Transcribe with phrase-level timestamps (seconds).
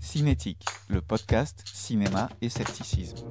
[0.00, 3.26] Cinétique, le podcast cinéma et scepticisme.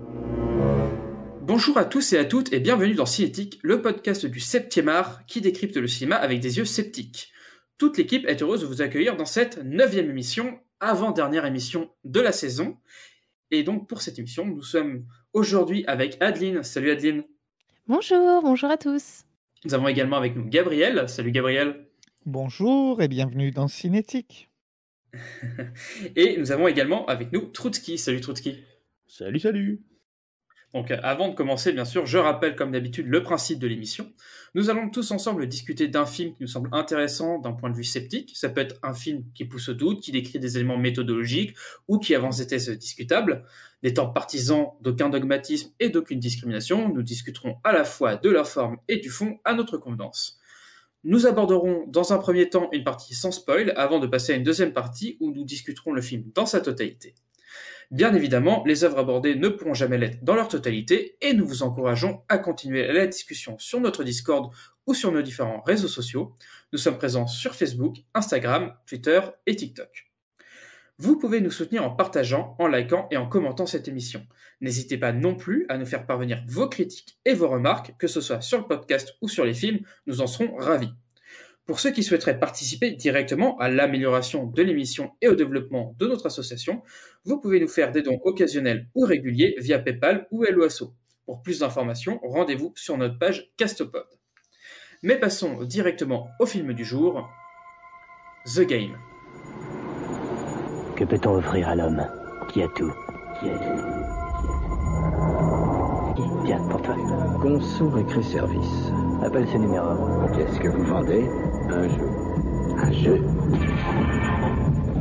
[1.42, 5.26] Bonjour à tous et à toutes et bienvenue dans Cinétique, le podcast du 7 art
[5.26, 7.32] qui décrypte le cinéma avec des yeux sceptiques.
[7.78, 12.32] Toute l'équipe est heureuse de vous accueillir dans cette neuvième émission, avant-dernière émission de la
[12.32, 12.78] saison.
[13.52, 16.64] Et donc pour cette émission, nous sommes aujourd'hui avec Adeline.
[16.64, 17.24] Salut Adeline.
[17.88, 19.24] Bonjour, bonjour à tous.
[19.66, 21.08] Nous avons également avec nous Gabriel.
[21.10, 21.88] Salut Gabriel.
[22.26, 24.50] Bonjour et bienvenue dans Cinétique.
[26.16, 27.98] Et nous avons également avec nous Troutski.
[27.98, 28.64] Salut Troutski.
[29.08, 29.82] Salut, salut.
[30.76, 34.12] Donc avant de commencer, bien sûr, je rappelle comme d'habitude le principe de l'émission.
[34.56, 37.86] Nous allons tous ensemble discuter d'un film qui nous semble intéressant d'un point de vue
[37.86, 38.34] sceptique.
[38.36, 41.56] Ça peut être un film qui pousse au doute, qui décrit des éléments méthodologiques
[41.88, 43.46] ou qui avance des thèses discutables.
[43.84, 48.78] N'étant partisans d'aucun dogmatisme et d'aucune discrimination, nous discuterons à la fois de la forme
[48.90, 50.40] et du fond à notre convenance.
[51.08, 54.44] Nous aborderons dans un premier temps une partie sans spoil avant de passer à une
[54.44, 57.14] deuxième partie où nous discuterons le film dans sa totalité.
[57.92, 61.62] Bien évidemment, les œuvres abordées ne pourront jamais l'être dans leur totalité et nous vous
[61.62, 64.52] encourageons à continuer la discussion sur notre Discord
[64.88, 66.34] ou sur nos différents réseaux sociaux.
[66.74, 70.15] Nous sommes présents sur Facebook, Instagram, Twitter et TikTok.
[70.98, 74.26] Vous pouvez nous soutenir en partageant, en likant et en commentant cette émission.
[74.62, 78.22] N'hésitez pas non plus à nous faire parvenir vos critiques et vos remarques, que ce
[78.22, 80.94] soit sur le podcast ou sur les films, nous en serons ravis.
[81.66, 86.28] Pour ceux qui souhaiteraient participer directement à l'amélioration de l'émission et au développement de notre
[86.28, 86.84] association,
[87.26, 90.94] vous pouvez nous faire des dons occasionnels ou réguliers via PayPal ou LOASO.
[91.26, 94.06] Pour plus d'informations, rendez-vous sur notre page Castopod.
[95.02, 97.28] Mais passons directement au film du jour,
[98.46, 98.96] The Game.
[100.96, 102.02] Que peut-on offrir à l'homme
[102.50, 102.92] qui a tout
[103.40, 103.82] Qui a tout
[106.44, 106.96] Bien, pour toi.
[107.42, 108.92] Conso Récré Service.
[109.24, 109.88] Appelle ce numéro.
[110.34, 111.28] Qu'est-ce que vous vendez?
[111.70, 112.10] Un jeu.
[112.78, 113.28] Un jeu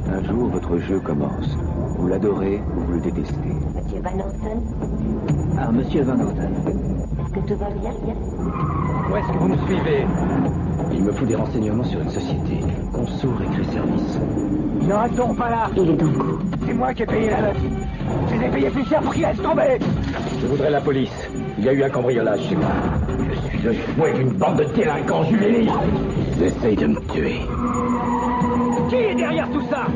[0.09, 1.56] Un jour, votre jeu commence.
[1.99, 3.37] Vous l'adorez ou vous le détestez.
[3.76, 4.62] Monsieur Van Houten?
[5.59, 6.55] Ah, monsieur Van Houten.
[7.21, 7.93] Est-ce que tout va bien
[9.11, 10.06] Où est-ce que vous me suivez?
[10.97, 12.60] Il me faut des renseignements sur une société.
[12.93, 14.19] Conso Récré Service.
[14.87, 16.38] N'arrêtons pas là Il est dans le coup.
[16.66, 17.56] C'est moi qui ai payé la note.
[18.28, 19.78] Je les ai payés plus cher pour qu'il laisse tomber
[20.41, 21.31] Je voudrais la police.
[21.59, 22.69] Il y a eu un cambriolage chez moi.
[23.32, 25.72] Je suis le fouet d'une bande de délinquants juvéniles.
[26.37, 27.41] Ils essayent de me tuer.
[28.88, 29.87] Qui est derrière tout ça?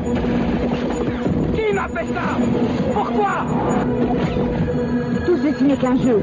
[1.53, 2.37] Qui m'a fait ça?
[2.93, 3.45] Pourquoi?
[5.25, 6.21] Tout ceci n'est qu'un jeu.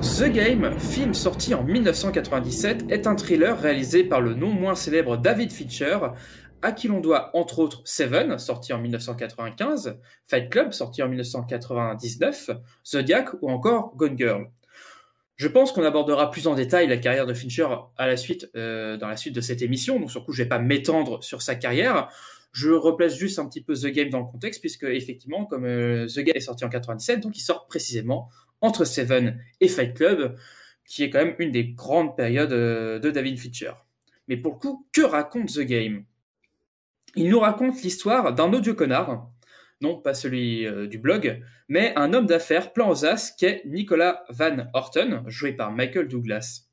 [0.00, 5.18] The Game, film sorti en 1997, est un thriller réalisé par le non moins célèbre
[5.18, 5.98] David Fincher,
[6.62, 12.52] à qui l'on doit entre autres Seven, sorti en 1995, Fight Club, sorti en 1999,
[12.86, 14.50] Zodiac ou encore Gone Girl.
[15.36, 17.66] Je pense qu'on abordera plus en détail la carrière de Fincher
[18.00, 21.42] euh, dans la suite de cette émission, donc sur coup je vais pas m'étendre sur
[21.42, 22.08] sa carrière.
[22.52, 26.06] Je replace juste un petit peu The Game dans le contexte, puisque effectivement, comme euh,
[26.06, 28.28] The Game est sorti en 97, donc il sort précisément
[28.60, 30.36] entre Seven et Fight Club,
[30.84, 33.72] qui est quand même une des grandes périodes euh, de David Fincher.
[34.28, 36.04] Mais pour le coup, que raconte The Game?
[37.16, 39.30] Il nous raconte l'histoire d'un odieux connard,
[39.80, 44.24] non pas celui euh, du blog, mais un homme d'affaires plein aux as qu'est Nicolas
[44.28, 46.68] Van Horten, joué par Michael Douglas.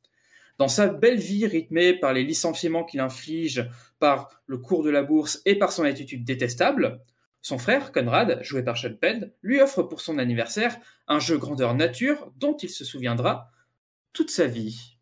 [0.58, 3.70] Dans sa belle vie rythmée par les licenciements qu'il inflige,
[4.00, 7.02] par le cours de la bourse et par son attitude détestable,
[7.42, 10.78] son frère, Conrad, joué par Sean Penn, lui offre pour son anniversaire
[11.08, 13.50] un jeu grandeur nature dont il se souviendra
[14.14, 14.98] toute sa vie.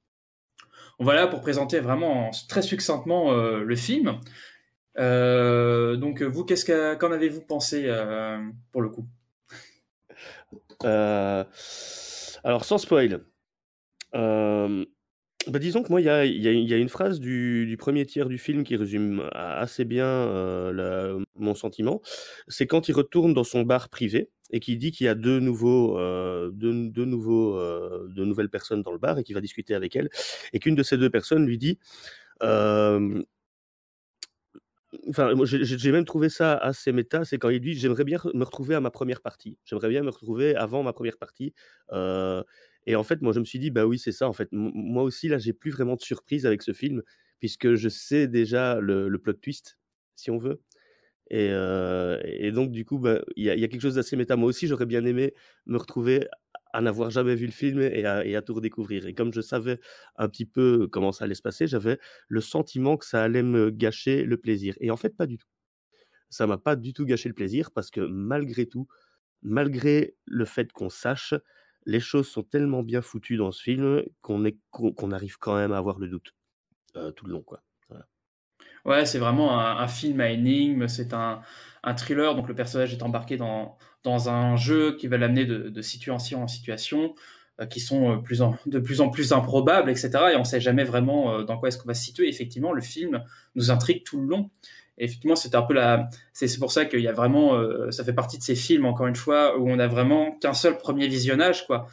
[0.99, 4.19] Voilà pour présenter vraiment très succinctement euh, le film.
[4.97, 8.39] Euh, donc vous, qu'est-ce qu'en avez-vous pensé euh,
[8.71, 9.07] pour le coup?
[12.43, 13.23] Alors, sans spoil.
[15.49, 16.09] Bah, disons que moi, il y
[16.73, 22.01] a, une phrase du, premier tiers du film qui résume assez bien euh, mon sentiment.
[22.47, 25.39] C'est quand il retourne dans son bar privé et qu'il dit qu'il y a deux
[25.39, 30.09] nouveaux, euh, euh, deux nouvelles personnes dans le bar et qu'il va discuter avec elles
[30.53, 31.79] et qu'une de ces deux personnes lui dit.
[35.09, 38.75] Enfin, j'ai même trouvé ça assez méta, c'est quand il dit j'aimerais bien me retrouver
[38.75, 39.57] à ma première partie.
[39.65, 41.53] J'aimerais bien me retrouver avant ma première partie.
[42.87, 44.27] Et en fait, moi, je me suis dit, bah oui, c'est ça.
[44.27, 47.03] En fait, moi aussi, là, j'ai plus vraiment de surprise avec ce film,
[47.39, 49.77] puisque je sais déjà le, plot twist,
[50.15, 50.61] si on veut.
[51.29, 54.15] Et, euh, donc, du coup, bah, il y, a, il y a quelque chose d'assez
[54.15, 54.37] méta.
[54.37, 55.33] Moi aussi, j'aurais bien aimé
[55.65, 56.27] me retrouver
[56.71, 59.05] à n'avoir jamais vu le film et à, et à tout redécouvrir.
[59.05, 59.79] Et comme je savais
[60.15, 61.99] un petit peu comment ça allait se passer, j'avais
[62.29, 64.75] le sentiment que ça allait me gâcher le plaisir.
[64.79, 65.47] Et en fait, pas du tout.
[66.29, 68.87] Ça m'a pas du tout gâché le plaisir parce que malgré tout,
[69.41, 71.33] malgré le fait qu'on sache,
[71.87, 75.71] les choses sont tellement bien foutues dans ce film qu'on est qu'on arrive quand même
[75.71, 76.35] à avoir le doute
[77.15, 77.63] tout le long, quoi.
[78.85, 81.41] Ouais, c'est vraiment un, film à énigme, c'est un,
[81.97, 86.47] thriller, donc le personnage est embarqué dans, un jeu qui va l'amener de, situation en
[86.47, 87.13] situation,
[87.69, 88.23] qui sont
[88.65, 90.09] de plus en plus improbables, etc.
[90.33, 92.29] Et on sait jamais vraiment dans quoi est-ce qu'on va se situer.
[92.29, 93.23] Effectivement, le film
[93.55, 94.51] nous intrigue tout le long.
[94.97, 98.03] Et effectivement, c'est un peu la, c'est pour ça qu'il y a vraiment, euh, ça
[98.03, 101.07] fait partie de ces films, encore une fois, où on a vraiment qu'un seul premier
[101.07, 101.87] visionnage, quoi.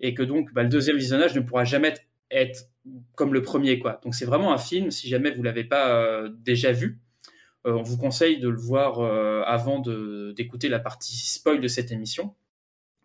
[0.00, 1.94] Et que donc, bah, le deuxième visionnage ne pourra jamais
[2.30, 2.68] être,
[3.14, 4.00] comme le premier, quoi.
[4.02, 6.98] Donc c'est vraiment un film, si jamais vous l'avez pas euh, déjà vu,
[7.66, 9.00] euh, on vous conseille de le voir
[9.46, 9.80] avant
[10.34, 12.34] d'écouter la partie spoil de cette émission,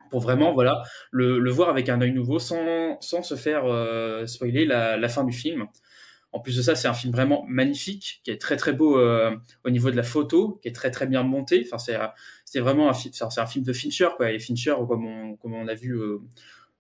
[0.10, 0.82] pour vraiment, voilà,
[1.12, 3.64] le, voir avec un œil nouveau, sans, sans se faire
[4.28, 5.68] spoiler la fin du film.
[6.32, 9.36] En plus de ça, c'est un film vraiment magnifique, qui est très très beau euh,
[9.64, 11.68] au niveau de la photo, qui est très très bien monté.
[11.72, 11.78] Enfin,
[12.46, 14.32] c'est vraiment un, c'est un film de Fincher, quoi.
[14.32, 16.20] Et Fincher, comme on, comme on a vu euh,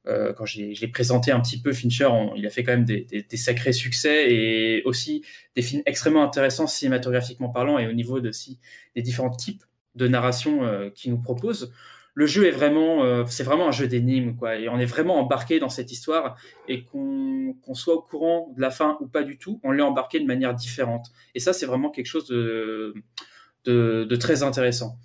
[0.07, 2.85] euh, quand je l'ai présenté un petit peu, Fincher, on- il a fait quand même
[2.85, 5.23] des, des- des sacrés succès et aussi
[5.55, 8.59] des films extrêmement intéressants cinématographiquement parlant et au niveau de si,
[8.95, 9.63] des différents types
[9.95, 11.73] de narration euh, qu'il nous propose.
[12.19, 14.49] Le jeu est vraiment, euh, c'est vraiment un jeu d'énigmes, quoi.
[14.69, 16.35] On est vraiment embarqué dans cette histoire
[16.67, 20.19] et qu'on soit au courant de la fin ou pas du tout, on l'est embarqué
[20.19, 21.13] de manière différente.
[21.33, 22.93] Et ça, c'est vraiment quelque chose de,
[24.17, 24.97] très intéressant.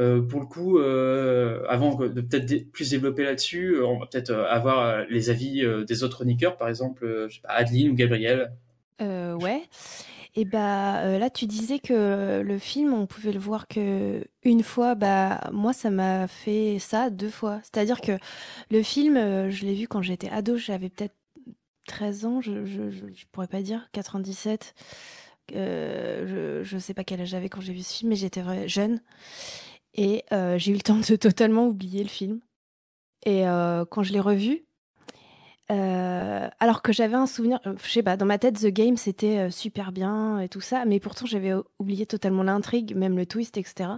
[0.00, 5.06] Euh, pour le coup, euh, avant de peut-être plus développer là-dessus, on va peut-être avoir
[5.08, 8.52] les avis des autres chroniqueurs, par exemple, Adeline ou Gabriel.
[8.98, 9.62] Ouais.
[10.38, 14.62] Et bah euh, là, tu disais que le film, on pouvait le voir que une
[14.62, 14.94] fois.
[14.94, 17.60] Bah moi, ça m'a fait ça deux fois.
[17.62, 18.12] C'est-à-dire que
[18.70, 20.58] le film, euh, je l'ai vu quand j'étais ado.
[20.58, 21.16] J'avais peut-être
[21.88, 22.40] 13 ans.
[22.42, 24.74] Je, je, je, pourrais pas dire 97.
[25.54, 28.68] Euh, je, je sais pas quel âge j'avais quand j'ai vu ce film, mais j'étais
[28.68, 29.00] jeune.
[29.94, 30.24] Et
[30.58, 32.40] j'ai eu le temps de totalement oublier le film.
[33.24, 33.44] Et
[33.90, 34.65] quand je l'ai revu,
[35.70, 38.96] euh, alors que j'avais un souvenir, euh, je sais pas, dans ma tête, The Game,
[38.96, 43.26] c'était euh, super bien et tout ça, mais pourtant j'avais oublié totalement l'intrigue, même le
[43.26, 43.90] twist, etc.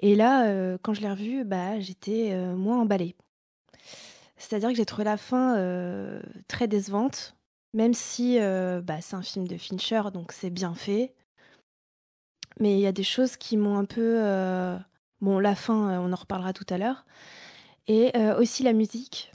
[0.00, 3.14] Et là, quand je l'ai revu, bah, j'étais moins emballée.
[4.36, 5.56] C'est-à-dire que j'ai trouvé la fin
[6.48, 7.36] très décevante,
[7.72, 11.14] même si bah, c'est un film de Fincher, donc c'est bien fait.
[12.60, 14.20] Mais il y a des choses qui m'ont un peu...
[15.20, 17.04] Bon, la fin, on en reparlera tout à l'heure.
[17.86, 19.33] Et aussi la musique.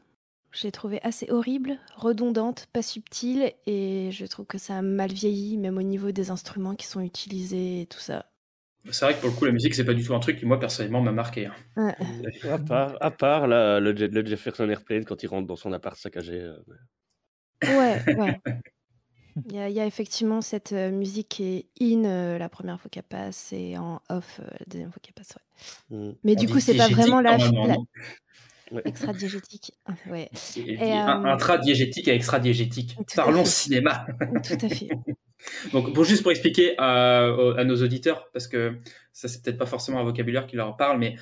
[0.52, 5.12] Je l'ai trouvée assez horrible, redondante, pas subtile, et je trouve que ça a mal
[5.12, 8.26] vieilli, même au niveau des instruments qui sont utilisés et tout ça.
[8.92, 10.46] C'est vrai que pour le coup, la musique, c'est pas du tout un truc qui,
[10.46, 11.46] moi, personnellement, m'a marqué.
[11.46, 11.54] hein.
[11.78, 11.96] Ouais.
[12.50, 16.42] À part, à part là, le, Jefferson Airplane quand il rentre dans son appart saccagé.
[16.42, 16.58] euh,
[17.78, 18.40] Ouais, ouais.
[19.46, 22.50] Il y, a, il y a effectivement cette euh, musique qui est in euh, la
[22.50, 25.36] première fois qu'elle passe et en off euh, la deuxième fois qu'elle passe.
[25.92, 25.98] ouais.
[25.98, 26.14] Mm.
[26.24, 27.78] Mais On du dit coup, c'est pas vraiment la, normalement, la-
[28.72, 28.82] Ouais.
[28.86, 29.74] extra-diégétique.
[30.10, 30.30] Ouais.
[30.58, 32.96] Et- euh, Intradiégétique et extradiégétique.
[33.16, 34.06] Parlons cinéma.
[34.44, 34.90] Tout à fait.
[35.74, 38.78] Donc, pour, juste pour expliquer à, aux- à nos auditeurs, parce que
[39.14, 41.16] ça, c'est peut-être pas forcément un vocabulaire qui leur parle, mais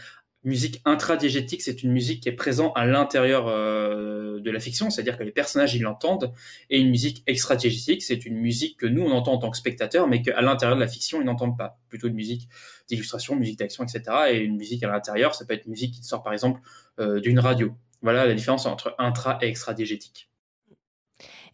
[0.48, 5.18] musique intradiégétique, c'est une musique qui est présente à l'intérieur euh, de la fiction, c'est-à-dire
[5.18, 6.32] que les personnages, ils l'entendent,
[6.70, 10.08] et une musique extradiégétique, c'est une musique que nous, on entend en tant que spectateur,
[10.08, 11.78] mais qu'à l'intérieur de la fiction, ils n'entendent pas.
[11.90, 12.48] Plutôt une musique
[12.88, 14.04] d'illustration, musique d'action, etc.
[14.32, 16.62] Et une musique à l'intérieur, ça peut être une musique qui sort, par exemple,
[17.00, 17.76] euh, d'une radio.
[18.02, 20.30] Voilà la différence entre intra et extradiégétique.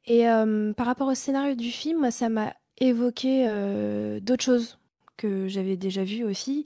[0.05, 3.47] Et euh, par rapport au scénario du film, moi, ça m'a évoqué
[4.21, 4.77] d'autres choses
[5.17, 6.65] que j'avais déjà vues aussi.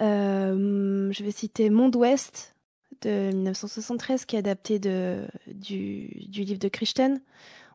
[0.00, 2.54] Euh, je vais citer Monde Ouest
[3.02, 7.20] de 1973, qui est adapté de, du, du livre de Crichton.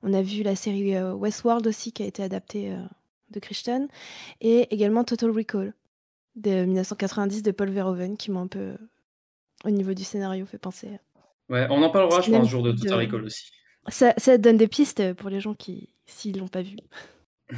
[0.04, 2.78] On a vu la série euh, Westworld aussi, qui a été adaptée euh,
[3.32, 3.88] de Crichton.
[4.42, 5.74] Et également Total Recall
[6.36, 8.76] de 1990 de Paul Verhoeven, qui m'a un peu,
[9.64, 10.90] au niveau du scénario, fait penser.
[11.50, 13.52] Ouais, on en parlera, je pense, un jour de Total de- Recall aussi.
[13.88, 16.78] Ça, ça donne des pistes pour les gens qui, s'ils l'ont pas vu.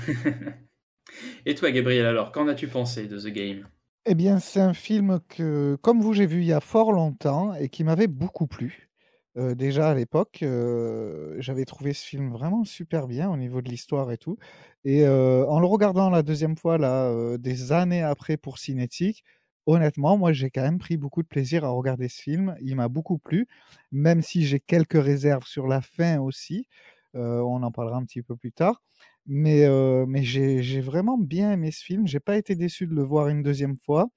[1.45, 3.67] Et toi, Gabriel, alors, qu'en as-tu pensé de The Game?
[4.09, 7.53] Eh bien, c'est un film que, comme vous, j'ai vu il y a fort longtemps
[7.55, 8.89] et qui m'avait beaucoup plu.
[9.37, 13.69] Euh, déjà à l'époque, euh, j'avais trouvé ce film vraiment super bien au niveau de
[13.69, 14.37] l'histoire et tout.
[14.85, 19.23] Et euh, en le regardant la deuxième fois, là, des années après pour Cinétique,
[19.65, 22.55] honnêtement, moi, j'ai quand même pris beaucoup de plaisir à regarder ce film.
[22.61, 23.47] Il m'a beaucoup plu,
[23.91, 26.67] même si j'ai quelques réserves sur la fin aussi.
[27.13, 28.81] On en parlera un petit peu plus tard.
[29.27, 29.67] Mais,
[30.07, 32.07] mais j'ai vraiment bien aimé ce film.
[32.07, 34.07] J'ai pas été déçu de le voir une deuxième fois.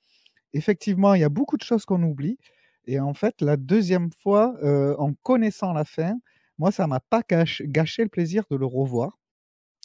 [0.54, 2.38] Effectivement, il y a beaucoup de choses qu'on oublie.
[2.86, 4.54] Et en fait, la deuxième fois,
[4.98, 6.14] en connaissant la fin,
[6.58, 9.18] moi, ça m'a pas gâché, le plaisir de le revoir.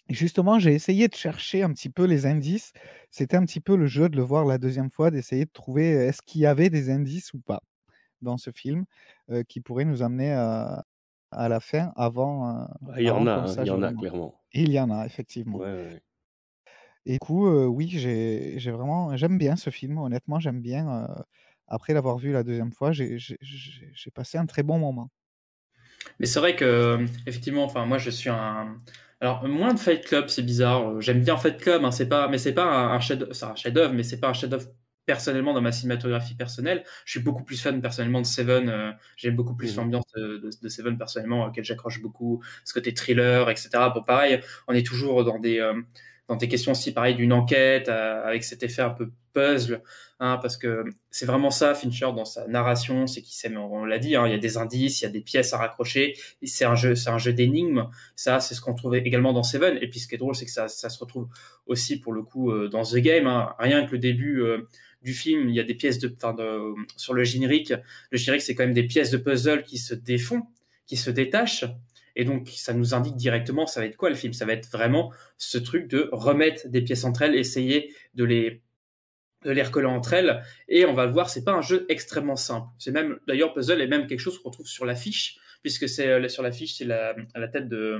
[0.09, 2.73] Justement, j'ai essayé de chercher un petit peu les indices.
[3.11, 5.89] C'était un petit peu le jeu de le voir la deuxième fois, d'essayer de trouver
[5.89, 7.61] est-ce qu'il y avait des indices ou pas
[8.21, 8.85] dans ce film
[9.47, 10.85] qui pourraient nous amener à,
[11.35, 12.63] à la fin avant.
[12.63, 14.41] euh, Ah, il y en avant a, hein, il y en a clairement.
[14.53, 15.61] Il y en a, effectivement.
[15.61, 16.01] Ouais, ouais.
[17.05, 19.97] Et du coup, euh, oui, j'ai j'ai vraiment, j'aime bien ce film.
[19.97, 21.03] Honnêtement, j'aime bien.
[21.09, 21.21] euh,
[21.67, 25.09] après l'avoir vu la deuxième fois, j'ai j'ai- j'ai- j'ai passé un très bon moment.
[26.19, 28.81] Mais c'est vrai que, euh, effectivement, enfin, moi, je suis un.
[29.21, 30.89] Alors, moins de Fight Club, c'est bizarre.
[30.97, 33.45] Euh, J'aime bien Fight Club, hein, c'est pas, mais c'est pas un, un chef, c'est
[33.45, 34.67] un chef-d'œuvre, mais c'est pas un chef-d'œuvre
[35.05, 36.83] personnellement dans ma cinématographie personnelle.
[37.05, 38.69] Je suis beaucoup plus fan personnellement de Seven.
[38.69, 39.77] euh, J'aime beaucoup plus Mhm.
[39.77, 42.43] l'ambiance de, de, de Seven personnellement, auquel j'accroche beaucoup.
[42.63, 43.89] Ce côté thriller, etc.
[43.93, 45.81] Bon, pareil, on est toujours dans des euh,
[46.27, 49.81] dans des questions aussi pareil d'une enquête euh, avec cet effet un peu puzzle,
[50.19, 53.99] hein, parce que c'est vraiment ça Fincher dans sa narration, c'est qu'il sait, on l'a
[53.99, 56.65] dit, hein, il y a des indices, il y a des pièces à raccrocher, c'est
[56.65, 57.87] un jeu, c'est un jeu d'énigmes.
[58.15, 59.77] Ça, c'est ce qu'on trouve également dans Seven.
[59.81, 61.27] Et puis ce qui est drôle, c'est que ça, se retrouve
[61.67, 63.27] aussi pour le coup euh, dans The Game.
[63.27, 63.53] hein.
[63.59, 64.67] Rien que le début euh,
[65.01, 67.73] du film, il y a des pièces de, de sur le générique.
[68.09, 70.43] Le générique, c'est quand même des pièces de puzzle qui se défont,
[70.87, 71.65] qui se détachent.
[72.15, 74.33] Et donc, ça nous indique directement, ça va être quoi le film?
[74.33, 78.61] Ça va être vraiment ce truc de remettre des pièces entre elles, essayer de les
[79.43, 80.43] de les recoller entre elles.
[80.67, 82.67] Et on va le voir, c'est pas un jeu extrêmement simple.
[82.79, 86.27] C'est même, d'ailleurs, puzzle est même quelque chose qu'on retrouve sur l'affiche, puisque c'est euh,
[86.27, 87.99] sur l'affiche, c'est la, la tête de,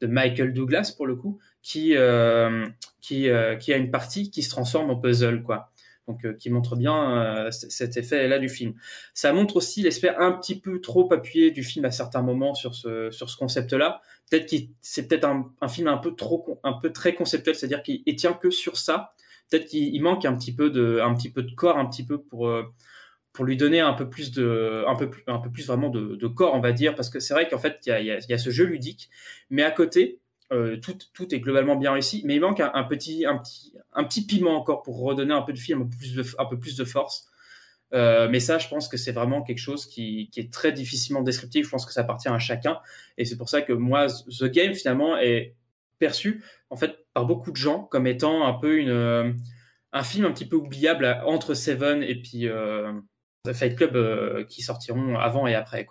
[0.00, 2.66] de Michael Douglas pour le coup, qui euh,
[3.00, 5.70] qui euh, qui a une partie qui se transforme en puzzle, quoi.
[6.10, 8.74] Donc, euh, qui montre bien euh, cet effet-là du film.
[9.14, 12.74] Ça montre aussi l'aspect un petit peu trop appuyé du film à certains moments sur
[12.74, 14.00] ce sur ce concept-là.
[14.28, 18.02] Peut-être que c'est peut-être un, film un peu trop un peu très conceptuel, c'est-à-dire qu'il
[18.06, 19.14] il tient que sur ça.
[19.48, 22.04] Peut-être qu'il il manque un petit peu de un petit peu de corps, un petit
[22.04, 22.64] peu pour euh,
[23.32, 26.26] pour lui donner un peu plus de un peu plus un peu plus vraiment de,
[26.26, 28.32] corps, on va dire, parce que c'est vrai qu'en fait il y a, y y
[28.32, 29.10] a ce jeu ludique,
[29.48, 30.18] mais à côté
[30.52, 33.24] euh, tout, est globalement bien réussi, mais il manque un, petit,
[34.26, 37.28] piment encore pour redonner un peu de film, un peu plus de, force.
[37.94, 41.66] Euh, mais ça, je pense que c'est vraiment quelque chose qui, est très difficilement descriptif.
[41.66, 42.80] Je pense que ça appartient à chacun.
[43.16, 45.54] Et c'est pour ça que moi, The Game, finalement, est
[46.00, 49.32] perçu, en fait, par beaucoup de gens comme étant un peu euh,
[49.92, 52.48] un film un petit peu oubliable entre Seven et puis
[53.52, 55.86] Fight Club qui sortiront avant et après.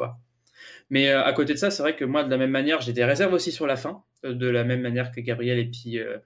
[0.90, 3.06] Mais à côté de ça, c'est vrai que moi, de la même manière, j'ai des
[3.06, 6.18] réserves aussi sur la fin, de la même manière que Gabriel et puis, euh,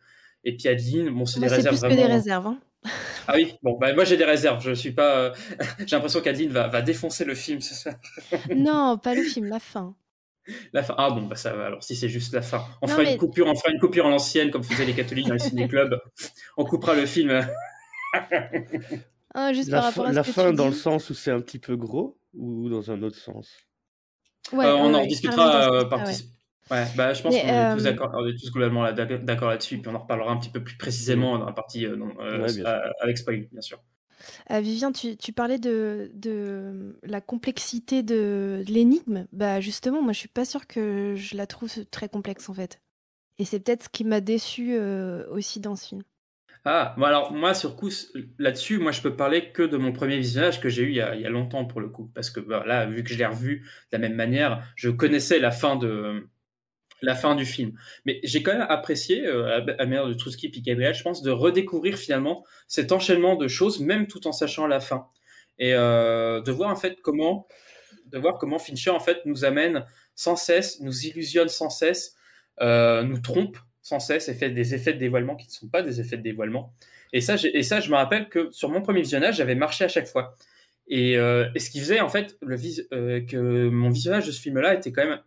[0.44, 1.10] et puis Adeline.
[1.12, 2.08] Bon, c'est des c'est réserves plus que vraiment.
[2.08, 2.48] des réserves.
[2.48, 2.60] hein.
[3.28, 4.62] Ah oui, bon, bah, moi j'ai des réserves.
[4.64, 5.16] Je suis pas.
[5.18, 5.34] euh,
[5.80, 7.96] j'ai l'impression qu'Adeline va, va défoncer le film ce soir.
[8.56, 9.96] Non, pas le film, la fin.
[10.74, 10.94] La fin.
[10.98, 11.68] Ah bon, bah ça va.
[11.68, 13.80] Alors si c'est juste la fin, on Non, fera mais- une coupure, on fera une
[13.80, 15.98] coupure à l'ancienne comme faisaient les catholiques dans les ciné-clubs.
[16.58, 17.48] On coupera le film.
[19.36, 21.10] Ah, juste La, par rapport fin- à ce la que fin tu dans le sens
[21.10, 23.50] où c'est un petit peu gros ou dans un autre sens?
[24.52, 26.14] Ouais, Euh, on ouais, en ouais, discutera euh, sens-là, par ouais.
[26.72, 29.50] Ouais, bah, je pense qu'on est tous euh, d'accord, on est tous globalement là- d'accord
[29.50, 32.10] là-dessus, puis on en reparlera un petit peu plus précisément dans la partie euh, non,
[32.20, 33.80] euh, Ouais, euh, avec spoil, bien sûr.
[34.52, 39.28] Euh, Vivien, tu, tu parlais de, de la complexité de, de l'énigme.
[39.32, 42.80] Bah justement, moi je suis pas sûre que je la trouve très complexe en fait.
[43.40, 44.78] Et c'est peut-être ce qui m'a déçu
[45.30, 46.04] aussi dans ce film.
[46.66, 47.90] Ah, bon alors moi sur coup
[48.40, 51.02] là-dessus, moi je peux parler que de mon premier visionnage que j'ai eu il y,
[51.02, 53.18] a, il y a longtemps pour le coup, parce que bah, là vu que je
[53.18, 53.60] l'ai revu
[53.92, 56.30] de la même manière, je connaissais la fin de
[57.04, 57.74] la fin du film,
[58.06, 61.98] mais j'ai quand même apprécié euh, à de Trotsky et Gabriel, je pense, de redécouvrir
[61.98, 65.08] finalement cet enchaînement de choses, même tout en sachant la fin,
[65.60, 67.48] et euh, de voir en fait comment
[68.08, 72.16] de voir comment Fincher en fait nous amène sans cesse, nous illusionne sans cesse,
[72.62, 75.82] euh, nous trompe sans cesse et fait des effets de dévoilement qui ne sont pas
[75.82, 76.74] des effets de dévoilement.
[77.12, 79.88] Et ça, et ça, je me rappelle que sur mon premier visionnage, j'avais marché à
[79.88, 80.36] chaque fois.
[80.88, 84.32] Et, euh, et ce qui faisait en fait le vis- euh, que mon visionnage de
[84.32, 85.20] ce film-là était quand même,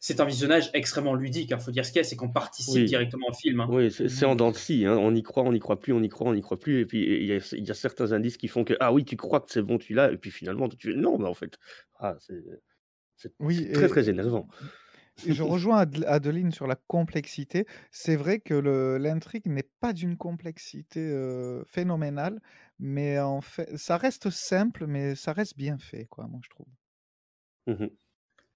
[0.00, 1.50] c'est un visionnage extrêmement ludique.
[1.50, 2.84] Il faut dire ce qu'il y a, c'est qu'on participe Oui.
[2.86, 3.60] directement au film.
[3.60, 3.68] hein.
[3.70, 4.96] Oui, c'est en dents de scie, hein.
[4.98, 6.80] On y croit, on n'y croit plus, on y croit, on n'y croit plus.
[6.80, 9.04] Et puis il y a, il y a certains indices qui font que ah oui,
[9.04, 11.58] tu crois que c'est bon, tu l'as, et puis finalement tu non, mais en fait,
[11.98, 14.48] ah, c'est Oui, très et- très énervant.
[15.26, 17.66] Et je rejoins Ad- Adeline sur la complexité.
[17.90, 18.54] C'est vrai que
[18.98, 22.40] l'intrigue n'est pas d'une complexité euh, phénoménale,
[22.78, 26.68] mais en fait, ça reste simple, mais ça reste bien fait, quoi, moi je trouve.
[27.66, 27.90] Mhm.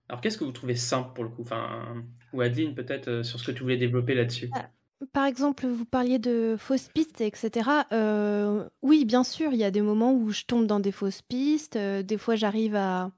[0.09, 1.43] Alors qu'est-ce que vous trouvez simple pour le coup?
[1.43, 4.69] Enfin, Ou Adeline peut-être euh, sur ce que tu voulais développer là-dessus Ah,
[5.13, 7.71] par exemple, vous parliez de fausses pistes, etc.
[7.93, 11.23] Euh, oui, bien sûr, il y a des moments où je tombe dans des fausses
[11.23, 11.77] pistes.
[11.77, 13.11] euh, des fois, j'arrive à,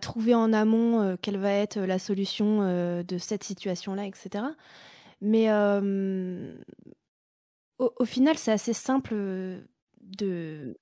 [0.00, 2.62] trouver en amont quelle va être la solution
[3.02, 4.46] de cette situation-là, etc.
[5.20, 5.52] Mais
[7.78, 9.14] au, final, c'est assez simple
[10.00, 10.74] de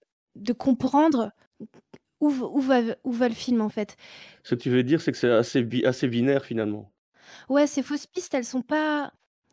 [0.56, 1.32] comprendre
[2.28, 3.96] où, va, où va le film, en fait?
[4.42, 6.92] Ce que tu veux dire, c'est que c'est assez, bi- assez binaire finalement.
[7.48, 9.12] Ouais, ces fausses pistes, elles sont pas,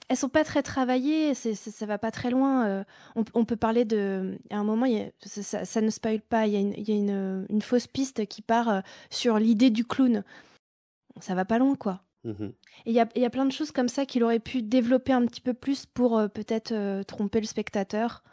[0.10, 1.34] elles sont pas très travaillées.
[1.34, 2.66] C'est, c'est- ça va pas très loin.
[2.68, 2.84] euh,
[3.16, 5.90] on, on peut parler de, à un moment, il y a- ça, ça- ça ne
[5.90, 6.48] spoil pas.
[6.48, 9.40] Il y a une, il y a une, une fausse piste qui part euh, sur
[9.40, 10.24] l'idée du clown.
[11.22, 12.02] Ça va pas loin, quoi.
[12.24, 12.52] Mhm.
[12.86, 14.62] Et il y a, il y a plein de choses comme ça qu'il aurait pu
[14.62, 18.24] développer un petit peu plus pour euh, peut-être euh, tromper le spectateur,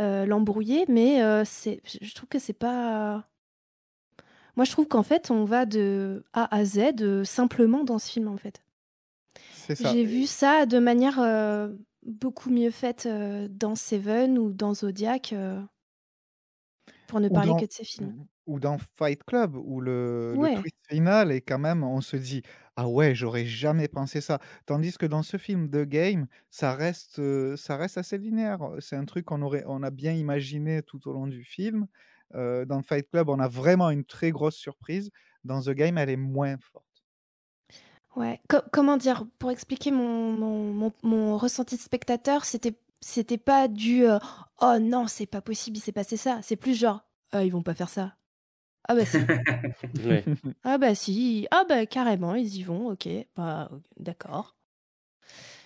[0.00, 0.84] euh, l'embrouiller.
[0.88, 3.28] Mais euh, c'est, je trouve que c'est pas.
[4.56, 8.10] Moi, je trouve qu'en fait, on va de A à Z euh, simplement dans ce
[8.10, 8.62] film, en fait.
[9.48, 9.92] C'est ça.
[9.92, 11.72] J'ai vu ça de manière euh,
[12.02, 15.34] beaucoup mieux faite euh, dans Seven ou dans Zodiac,
[17.08, 18.14] pour ne Ou parler dans, que de ces films.
[18.46, 20.62] ou dans Fight Club, où le, le Ouais.
[20.62, 22.42] twist final est quand même, on se dit,
[22.76, 24.40] ah ouais, j'aurais jamais pensé ça.
[24.66, 27.20] Tandis que dans ce film The Game, ça reste,
[27.56, 28.60] ça reste assez linéaire.
[28.80, 31.86] C'est un truc qu'on aurait, on a bien imaginé tout au long du film.
[32.34, 35.10] Euh, dans Fight Club, on a vraiment une très grosse surprise.
[35.44, 36.84] Dans The Game, elle est moins forte.
[38.16, 38.40] Ouais.
[38.48, 43.68] Co- comment dire, pour expliquer mon, mon, mon, mon ressenti de spectateur, c'était c'était pas
[43.68, 44.18] du euh,
[44.62, 46.40] oh non, c'est pas possible, il s'est passé ça.
[46.42, 47.02] C'est plus genre
[47.32, 48.16] ah, ils vont pas faire ça.
[48.88, 49.18] Ah bah si.
[50.04, 50.24] Ouais.
[50.64, 51.46] Ah bah si.
[51.50, 53.08] Ah bah carrément, ils y vont, ok.
[53.36, 54.56] Bah d'accord.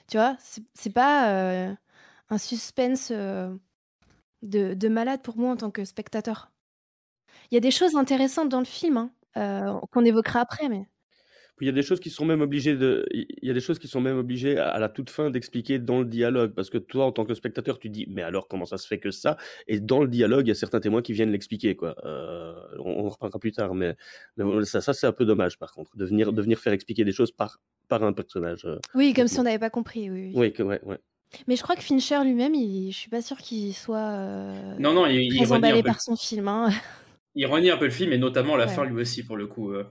[0.09, 1.75] Tu vois, c'est c'est pas euh,
[2.31, 3.57] un suspense euh,
[4.43, 6.51] de, de malade pour moi en tant que spectateur.
[7.51, 10.89] Il y a des choses intéressantes dans le film hein, euh, qu'on évoquera après, mais
[11.57, 13.61] Puis il y a des choses qui sont même obligées de, il y a des
[13.61, 16.79] choses qui sont même obligées à la toute fin d'expliquer dans le dialogue, parce que
[16.79, 19.37] toi, en tant que spectateur, tu dis, mais alors comment ça se fait que ça?
[19.67, 21.97] Et dans le dialogue, il y a certains témoins qui viennent l'expliquer, quoi.
[22.05, 23.95] Euh, on, on reparlera plus tard, mais,
[24.65, 27.13] ça, ça c'est un peu dommage, par contre, de venir, de venir faire expliquer des
[27.13, 28.65] choses par, par un personnage.
[28.65, 30.11] euh, oui, comme si on n'avait pas compris.
[30.11, 30.33] Oui, oui.
[30.35, 30.99] Oui, que, ouais, ouais.
[31.47, 32.93] Mais je crois que Fincher lui-même, il...
[32.93, 35.83] je suis pas sûre qu'il soit euh, Non, non, il, il très renie un emballé
[35.83, 36.49] peu, par son film.
[36.49, 36.71] hein.
[37.35, 38.75] il renie un peu le film, et notamment la Ouais.
[38.75, 39.73] fin lui aussi, pour le coup.
[39.73, 39.85] euh.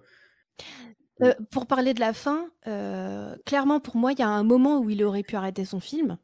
[1.21, 2.49] Euh, pour parler de la fin,
[3.45, 6.17] clairement pour moi, il y a un moment où il aurait pu arrêter son film.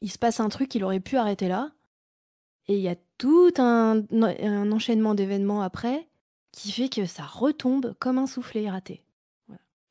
[0.00, 1.72] Il se passe un truc, il aurait pu arrêter là.
[2.68, 6.08] Et il y a tout un, un enchaînement d'événements après
[6.52, 9.04] qui fait que ça retombe comme un soufflet raté.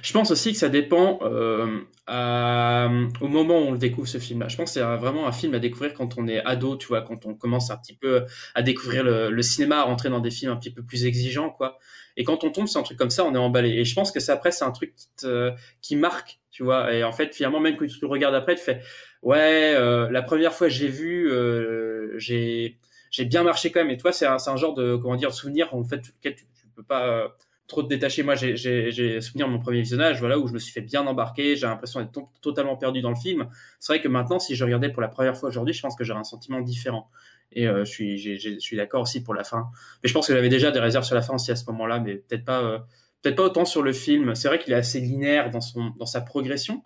[0.01, 2.89] Je pense aussi que ça dépend euh, à-
[3.21, 4.47] au moment où on le découvre ce film-là.
[4.47, 7.01] Je pense que c'est vraiment un film à découvrir quand on est ado, tu vois,
[7.01, 8.23] quand on commence un petit peu
[8.55, 11.49] à découvrir le, le cinéma, à rentrer dans des films un petit peu plus exigeants,
[11.51, 11.77] quoi.
[12.17, 13.69] Et quand on tombe sur un truc comme ça, on est emballé.
[13.69, 16.93] Et je pense que c'est après, c'est un truc qui, te- qui marque, tu vois.
[16.93, 18.81] Et en fait, finalement, même quand tu le regardes après, tu fais,
[19.21, 22.77] ouais, euh, la première fois que j'ai vu, euh, j'ai
[23.11, 23.89] j'ai bien marché quand même.
[23.91, 26.83] Et toi, c'est un, un genre de comment dire souvenir en fait tu, tu peux
[26.83, 27.27] pas euh,
[27.71, 28.23] trop te détacher.
[28.23, 31.55] Moi, j'ai- souvenir de mon premier visionnage, voilà, où je me suis fait bien embarquer.
[31.55, 33.47] J'ai l'impression d'être to- totalement perdu dans le film.
[33.79, 36.03] C'est vrai que maintenant, si je regardais pour la première fois aujourd'hui, je pense que
[36.03, 37.09] j'aurais un sentiment différent.
[37.53, 39.69] Et euh, je suis, d'accord aussi pour la fin.
[40.03, 41.99] Mais je pense que j'avais déjà des réserves sur la fin aussi à ce moment-là,
[41.99, 42.79] mais peut-être pas, euh,
[43.21, 44.35] peut-être pas autant sur le film.
[44.35, 46.83] C'est vrai qu'il est assez linéaire dans son, dans sa progression,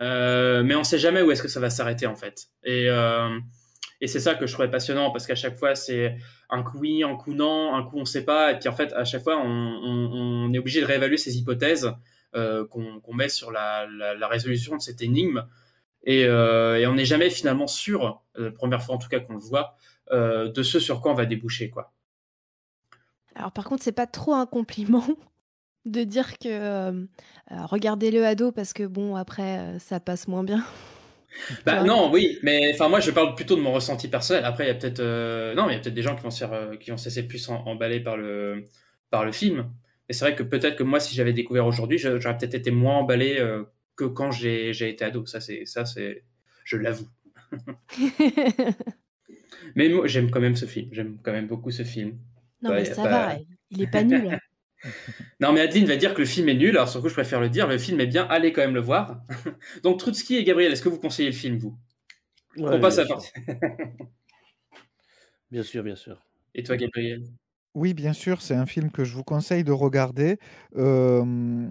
[0.00, 2.48] euh, mais on sait jamais où est-ce que ça va s'arrêter en fait.
[2.64, 2.88] Et
[4.04, 6.18] et c'est ça que je trouvais passionnant parce qu'à chaque fois c'est
[6.50, 8.92] un coup oui, un coup non, un coup on sait pas, et puis en fait
[8.92, 11.90] à chaque fois on, est obligé de réévaluer ces hypothèses
[12.34, 13.86] euh, qu'on met sur la,
[14.28, 15.46] résolution de cette énigme.
[16.02, 19.34] Et, euh, on n'est jamais finalement sûr, euh, la première fois en tout cas qu'on
[19.34, 19.74] le voit,
[20.12, 21.94] de ce sur quoi on va déboucher quoi.
[23.34, 25.06] Alors par contre, c'est pas trop un compliment
[25.86, 27.06] de dire que
[27.50, 30.62] regardez-le ado parce que bon après ça passe moins bien.
[31.66, 34.44] Bah non, oui, mais enfin moi je parle plutôt de mon ressenti personnel.
[34.44, 36.30] Après il y a peut-être euh, non, il y a peut-être des gens qui vont
[36.30, 38.64] se faire, euh, qui vont se laisser plus en- emballer par le
[39.10, 39.70] par le film.
[40.08, 42.96] Et c'est vrai que peut-être que moi si j'avais découvert aujourd'hui, j'aurais peut-être été moins
[42.98, 43.64] emballé euh,
[43.96, 45.26] que quand j'ai j'ai été ado.
[45.26, 46.24] Ça c'est ça c'est
[46.64, 47.08] je l'avoue.
[49.74, 50.88] Mais moi j'aime quand même ce film.
[50.92, 52.18] J'aime quand même beaucoup ce film.
[52.62, 53.36] Non Bah, mais ça pas- va,
[53.70, 54.38] il est pas nul.
[55.40, 57.14] Non, mais Adeline va dire que le film est nul, alors sur le coup, je
[57.14, 57.66] préfère le dire.
[57.66, 59.20] Le film est bien, allez quand même le voir.
[59.82, 61.76] Donc, Trotsky et Gabriel, est-ce que vous conseillez le film, vous?
[62.56, 63.30] Ouais, On passe à partie.
[65.50, 66.20] Bien sûr, bien sûr.
[66.54, 67.22] Et toi, Gabriel?
[67.74, 70.38] Oui, bien sûr, c'est un film que je vous conseille de regarder.
[70.76, 71.66] Euh,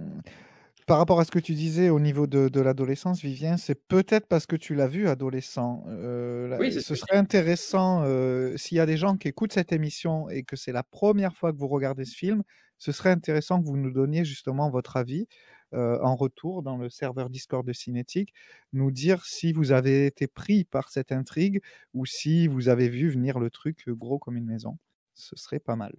[0.86, 4.28] par rapport à ce que tu disais au niveau de, de l'adolescence, Vivien, c'est peut-être
[4.28, 5.86] parce que tu l'as vu adolescent.
[5.88, 9.72] Euh, Oui, c'est ce serait intéressant euh, s'il y a des gens qui écoutent cette
[9.72, 12.44] émission et que c'est la première fois que vous regardez ce film,
[12.84, 15.28] ce serait intéressant que vous nous donniez justement votre avis.
[15.74, 18.32] euh, en retour dans le serveur Discord de Cinétique,
[18.74, 21.62] nous dire si vous avez été pris par cette intrigue
[21.96, 24.78] ou si vous avez vu venir le truc gros comme une maison.
[25.16, 25.96] Ce serait pas mal.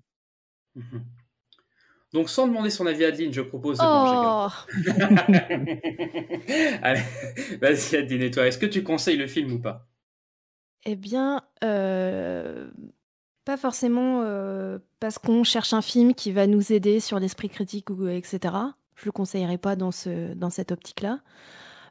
[0.77, 1.05] Mhm.
[2.13, 4.69] Donc, sans demander son avis à Adeline, je propose de Oh manger.
[6.83, 7.03] Allez,
[7.61, 9.89] vas-y Adeline, et toi, est-ce que tu conseilles le film ou pas?
[10.85, 12.71] Eh bien, euh,
[13.45, 17.91] pas forcément euh, parce qu'on cherche un film qui va nous aider sur l'esprit critique,
[17.91, 18.55] ou, etc.
[18.97, 21.21] Je le conseillerais pas dans, ce, dans cette optique-là.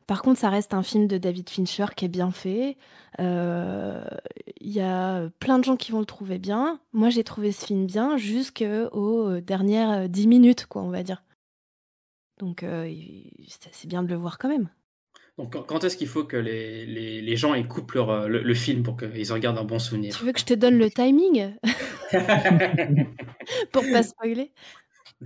[0.07, 2.77] Par contre, ça reste un film de David Fincher qui est bien fait.
[3.19, 4.03] Euh,
[4.59, 6.79] Il y a plein de gens qui vont le trouver bien.
[6.91, 11.03] Moi, j'ai trouvé ce film bien jusqu'aux euh, dernières euh, 10 minutes, quoi, on va
[11.03, 11.23] dire.
[12.39, 12.65] Donc,
[13.71, 14.67] c'est bien de le voir quand même.
[15.37, 18.43] Donc, quand- est-ce qu'il faut que les, les, les gens ils coupent leur, euh, le,
[18.43, 20.15] le film pour qu'ils en gardent un bon souvenir?
[20.15, 21.55] Tu veux que je te donne le timing?
[23.71, 24.51] Pour pas spoiler?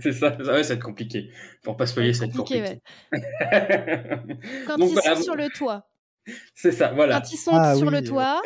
[0.00, 1.30] C'est ça, ça ouais, va être compliqué.
[1.62, 2.82] Pour pas spoiler, ça va être compliqué, compliqué.
[4.66, 5.88] Quand Donc, ils voilà, sont sur le toit,
[6.54, 7.20] C'est ça, voilà.
[7.20, 8.42] quand ils sont Ah sur oui, le euh, toit,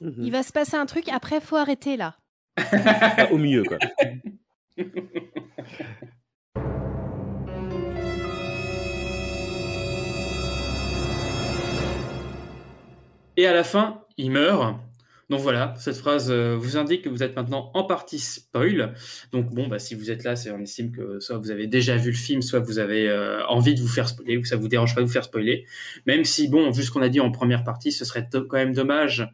[0.00, 0.14] Mhm.
[0.24, 1.08] il va se passer un truc.
[1.08, 2.16] Après, faut arrêter là.
[3.30, 3.78] Au milieu, quoi.
[13.40, 14.76] Et à la fin, il meurt.
[15.30, 18.92] Donc voilà, cette phrase euh, vous indique que vous êtes maintenant en partie spoil.
[19.32, 21.96] Donc bon, bah, si vous êtes là, c'est on estime que soit vous avez déjà
[21.96, 24.56] vu le film, soit vous avez euh, envie de vous faire spoiler, ou que ça
[24.56, 25.64] vous dérange pas de vous faire spoiler.
[26.04, 28.74] Même si, bon, vu ce qu'on a dit en première partie, ce serait quand même
[28.74, 29.26] dommage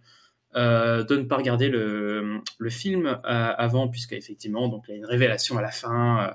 [0.55, 4.99] euh, de ne pas regarder le, le film euh, avant, puisqu'effectivement, donc il y a
[4.99, 6.33] une révélation à la fin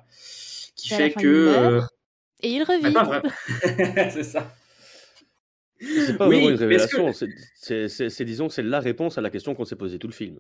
[0.75, 1.81] qui la fait fin, que...
[2.43, 2.91] Et il ah, revit.
[2.91, 4.09] vrai.
[4.11, 4.51] c'est ça.
[5.81, 9.29] C'est pas Oui, vraiment une que- révélation, c'est- disons, que c'est la réponse à la
[9.29, 10.39] question qu'on s'est posée tout le film.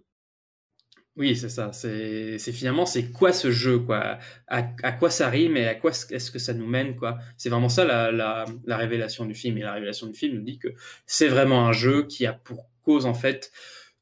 [1.17, 1.73] Oui, c'est ça.
[1.73, 4.17] C'est c'est finalement c'est quoi ce jeu quoi?
[4.47, 7.17] À, à quoi ça rime et à quoi est-ce que ça nous mène quoi?
[7.37, 10.41] C'est vraiment ça la, la, la révélation du film et la révélation du film nous
[10.43, 10.69] dit que
[11.05, 13.51] c'est vraiment un jeu qui a pour cause en fait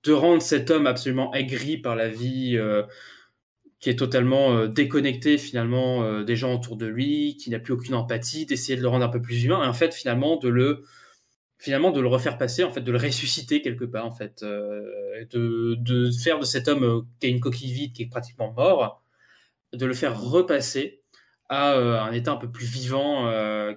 [0.03, 2.83] de rendre cet homme absolument aigri par la vie, euh,
[3.79, 7.73] qui est totalement euh, déconnecté finalement euh, des gens autour de lui, qui n'a plus
[7.73, 10.49] aucune empathie, d'essayer de le rendre un peu plus humain et en fait finalement de
[10.49, 10.83] le
[11.59, 15.25] finalement de le refaire passer, en fait, de le ressusciter quelque part, en fait, euh,
[15.31, 19.03] de, faire de cet homme euh, qui a une coquille vide, qui est pratiquement mort,
[19.73, 21.03] de le faire repasser
[21.49, 23.29] à euh, un état un peu plus vivant,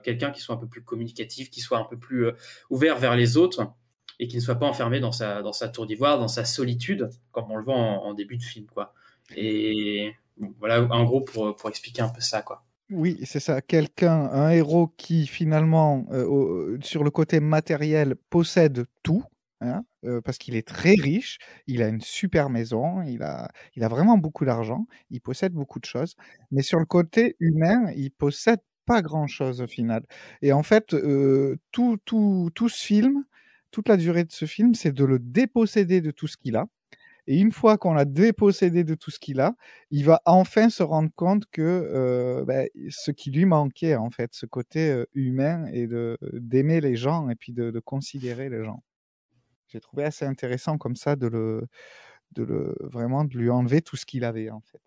[0.03, 2.31] quelqu'un qui soit un peu plus communicatif, qui soit un peu plus
[2.71, 3.73] ouvert vers les autres
[4.21, 7.11] et qui ne soit pas enfermé dans sa, dans sa tour d'ivoire, dans sa solitude,
[7.33, 8.95] comme on le voit en, début de film, quoi.
[9.35, 10.14] Et
[10.61, 12.62] voilà, en gros, pour, pour expliquer un peu ça, quoi.
[12.93, 13.63] Oui, c'est ça.
[13.63, 19.23] Quelqu'un, un héros qui finalement, euh, au- sur le côté matériel, possède tout,
[19.61, 23.85] hein, euh, parce qu'il est très riche, il a une super maison, il a, il
[23.85, 26.17] a vraiment beaucoup d'argent, il possède beaucoup de choses,
[26.51, 30.05] mais sur le côté humain, il possède pas grand-chose au final.
[30.43, 33.25] Et en fait, euh, tout, tout, tout ce film,
[33.71, 36.67] toute la durée de ce film, c'est de le déposséder de tout ce qu'il a.
[37.27, 39.55] Et une fois qu'on l'a dépossédé de tout ce qu'il a,
[39.91, 44.35] il va enfin se rendre compte que euh, ben, ce qui lui manquait, en fait,
[44.35, 48.65] ce côté euh, humain et de d'aimer les gens et puis de, de considérer les
[48.65, 48.83] gens.
[49.69, 51.67] J'ai trouvé assez intéressant comme ça de le,
[52.33, 54.81] de le vraiment de lui enlever tout ce qu'il avait, en fait.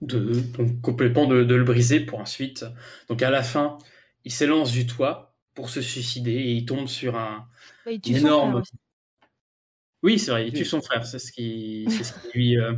[0.00, 2.64] de, donc complètement de, de le briser pour ensuite.
[3.08, 3.78] Donc à la fin,
[4.24, 7.46] il s'élance du toit pour se suicider et il tombe sur un
[7.84, 8.62] Bah, il une énorme.
[10.02, 11.06] Oui, c'est vrai, il tue son frère.
[11.06, 12.72] C'est ce qui, c'est ce qui lui, euh,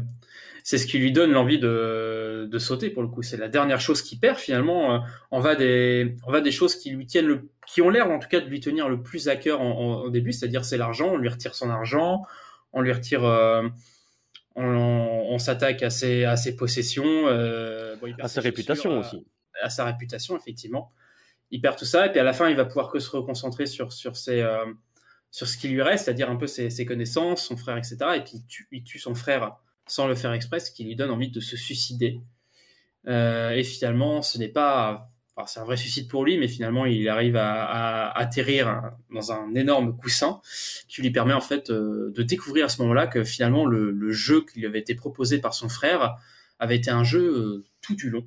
[0.63, 3.23] c'est ce qui lui donne l'envie de, de sauter pour le coup.
[3.23, 4.95] C'est la dernière chose qu'il perd finalement.
[4.95, 4.99] euh,
[5.31, 8.19] on va des, on va des choses qui lui tiennent le, qui ont l'air en
[8.19, 10.77] tout cas de lui tenir le plus à cœur en, en- au début, c'est-à-dire c'est
[10.77, 11.09] l'argent.
[11.13, 12.23] On lui retire son argent,
[12.73, 13.25] on lui retire.
[13.25, 13.67] euh,
[14.57, 14.63] on,
[15.31, 18.99] on s'attaque à ses, à ses possessions, euh, bon, il perd À sa ses réputation
[19.01, 19.27] aussi.
[19.63, 20.93] à sa réputation, effectivement.
[21.51, 23.67] Il perd tout ça, et puis à la fin, il va pouvoir que se reconcentrer
[23.67, 24.65] sur, sur, ses, euh,
[25.35, 27.97] sur ce qui lui reste, c'est-à-dire un peu ses, connaissances, son frère, etc.
[28.15, 31.29] Et puis il tue, son frère sans le faire exprès, ce qui lui donne envie
[31.29, 32.21] de se suicider.
[33.09, 35.11] Euh, et finalement, ce n'est pas.
[35.47, 39.97] c'est un vrai suicide pour lui, mais finalement, il arrive à, atterrir dans un énorme
[39.97, 40.41] coussin
[40.87, 44.13] qui lui permet en fait euh, de découvrir à ce moment-là que finalement le, le
[44.13, 46.15] jeu qui lui avait été proposé par son frère
[46.61, 48.25] avait été un jeu euh, tout du long.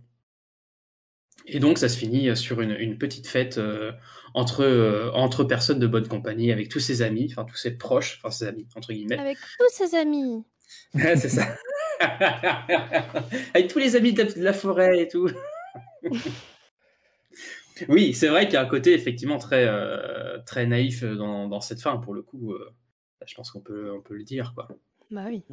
[1.49, 3.93] Et donc, ça se finit sur une, une petite fête euh,
[4.33, 8.19] entre, euh, entre personnes de bonne compagnie, avec tous ses amis, enfin tous ses proches,
[8.21, 9.17] enfin ses amis, entre guillemets.
[9.17, 10.43] Avec tous ses amis.
[10.93, 11.47] Ouais, c'est ça.
[13.53, 15.29] avec tous les amis de la, de la forêt et tout.
[17.87, 21.61] oui, c'est vrai qu'il y a un côté effectivement très, euh, très naïf dans, dans
[21.61, 22.53] cette fin, pour le coup.
[22.53, 22.69] euh,
[23.25, 24.67] je pense qu'on peut, on peut le dire, quoi.
[25.09, 25.43] Bah oui.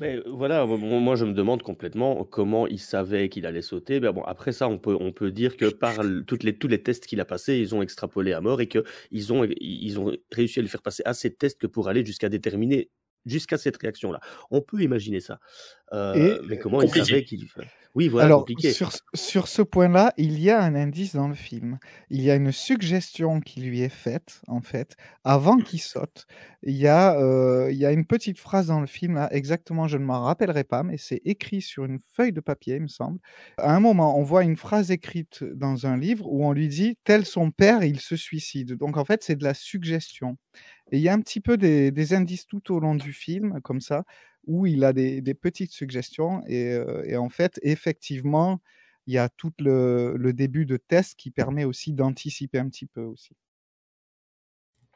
[0.00, 4.00] Mais euh, voilà, moi je me demande complètement comment il savait qu'il allait sauter.
[4.00, 7.24] Ben après ça, on peut on peut dire que par tous les tests qu'il a
[7.24, 10.82] passés, ils ont extrapolé à mort et qu'ils ont ils ont réussi à lui faire
[10.82, 12.90] passer assez de tests que pour aller jusqu'à déterminer
[13.26, 14.20] jusqu'à cette réaction-là.
[14.50, 15.38] On peut imaginer ça.
[15.92, 17.06] Et mais comment il Compliqué.
[17.06, 17.46] savait qu'il
[17.96, 18.70] oui, voilà, Alors, compliqué.
[18.72, 21.80] sur, ce- sur ce point-là, il y a un indice dans le film.
[22.08, 26.26] Il y a une suggestion qui lui est faite, en fait, avant qu'il saute.
[26.62, 29.88] Il y a, euh, il y a une petite phrase dans le film, là, exactement,
[29.88, 32.86] je ne m'en rappellerai pas, mais c'est écrit sur une feuille de papier, il me
[32.86, 33.18] semble.
[33.58, 36.96] À un moment, on voit une phrase écrite dans un livre où on lui dit
[37.02, 38.74] Tel son père, il se suicide.
[38.76, 40.36] Donc, en fait, c'est de la suggestion.
[40.90, 43.60] Et il y a un petit peu des, des indices tout au long du film,
[43.62, 44.04] comme ça,
[44.46, 46.42] où il a des, des petites suggestions.
[46.46, 48.60] Et, euh, et en fait, effectivement,
[49.06, 52.86] il y a tout le, le début de test qui permet aussi d'anticiper un petit
[52.86, 53.34] peu aussi.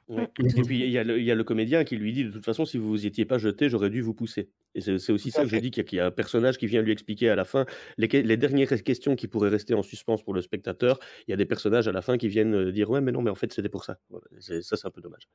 [0.09, 0.29] Ouais.
[0.57, 2.31] Et puis il y a le il y a le comédien qui lui dit: «De
[2.31, 5.31] toute façon, si vous vous étiez pas jeté, j'aurais dû vous pousser» et c'est aussi
[5.31, 5.57] ça que je fait.
[5.57, 7.45] dis, qu'il y a qu'il y a un personnage qui vient lui expliquer à la
[7.45, 7.65] fin
[7.97, 10.99] les dernières questions qui pourraient rester en suspens pour le spectateur.
[11.27, 13.23] Il y a des personnages à la fin qui viennent, heu, dire: «Ouais, mais non,
[13.23, 13.99] mais en fait, c'était pour ça».
[14.11, 15.29] Voilà, ça, c'est un peu dommage.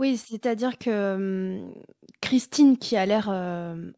[0.00, 1.60] Oui, c'est-à-dire que
[2.22, 3.28] Christine, qui a l'air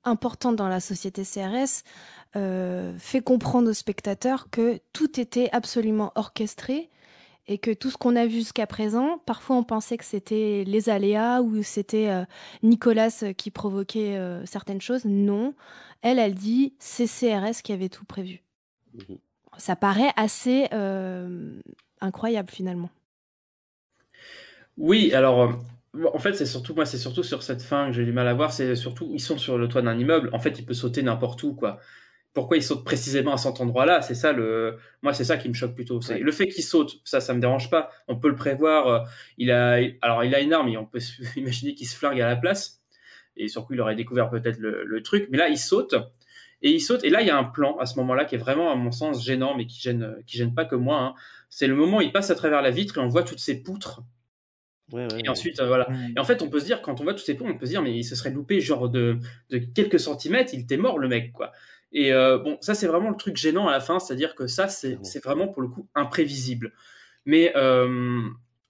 [0.02, 1.84] importante dans la société CRS,
[2.98, 6.90] fait comprendre aux spectateurs que tout était absolument orchestré
[7.46, 10.88] et que tout ce qu'on a vu jusqu'à présent, parfois on pensait que c'était les
[10.88, 12.10] aléas ou c'était
[12.64, 15.04] Nicolas qui provoquait certaines choses.
[15.04, 15.54] Non,
[16.02, 18.42] elle, elle dit c'est CRS qui avait tout prévu.
[18.94, 19.14] Mmh
[19.56, 20.68] Ça paraît assez
[22.00, 22.90] incroyable finalement.
[24.78, 25.60] Oui, alors,
[26.12, 28.34] en fait, c'est surtout, moi, c'est surtout sur cette fin que j'ai du mal à
[28.34, 28.52] voir.
[28.52, 30.30] C'est surtout, ils sont sur le toit d'un immeuble.
[30.32, 31.78] En fait, il peut sauter n'importe où, quoi.
[32.34, 34.00] Pourquoi il saute précisément à cet endroit-là?
[34.00, 36.00] C'est ça le, moi, c'est ça qui me choque plutôt.
[36.00, 36.20] C'est Ouais.
[36.20, 37.90] le fait qu'il saute, ça, ça me dérange pas.
[38.08, 38.86] On peut le prévoir.
[38.88, 39.00] euh,
[39.36, 40.98] Il a, alors, il a une arme, et on peut
[41.36, 42.80] imaginer qu'il se flingue à la place.
[43.36, 45.28] Et surtout, il aurait découvert peut-être le, le truc.
[45.30, 45.94] Mais là, il saute.
[46.62, 47.04] Et il saute.
[47.04, 48.92] Et là, il y a un plan à ce moment-là qui est vraiment, à mon
[48.92, 51.00] sens, gênant, mais qui gêne, qui gêne pas que moi.
[51.00, 51.14] hein.
[51.50, 53.62] C'est le moment où il passe à travers la vitre et on voit toutes ces
[53.62, 54.00] poutres.
[54.92, 55.28] Ouais, ouais, Et ouais.
[55.28, 55.88] ensuite, euh, voilà.
[55.88, 56.14] Mm.
[56.16, 57.66] Et en fait, on peut se dire, quand on voit tous ces ponts, on peut
[57.66, 59.18] se dire, mais il se serait loupé genre de,
[59.50, 61.52] de quelques centimètres, il était mort, le mec, quoi.
[61.92, 64.68] Et euh, bon, ça, c'est vraiment le truc gênant à la fin, c'est-à-dire que ça,
[64.68, 66.72] c'est c'est vraiment, pour le coup, imprévisible.
[67.26, 68.22] Mais euh,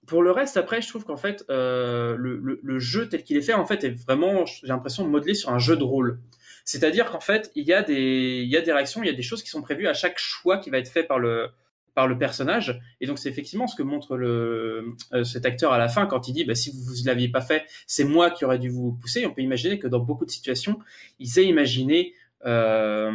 [0.07, 3.37] pour le reste, après, je trouve qu'en fait, euh, le, le, le jeu tel qu'il
[3.37, 6.19] est fait, en fait, est vraiment, j'ai l'impression, modelé sur un jeu de rôle.
[6.65, 9.13] C'est-à-dire qu'en fait, il y, a des, il y a des réactions, il y a
[9.13, 11.49] des choses qui sont prévues à chaque choix qui va être fait par le,
[11.95, 12.81] par le personnage.
[13.01, 16.27] Et donc, c'est effectivement ce que montre le, euh, cet acteur à la fin quand
[16.27, 18.93] il dit bah, si vous ne l'aviez pas fait, c'est moi qui aurais dû vous
[18.93, 19.25] pousser.
[19.25, 20.79] On peut imaginer que dans beaucoup de situations,
[21.19, 22.13] ils aient imaginé
[22.45, 23.11] euh,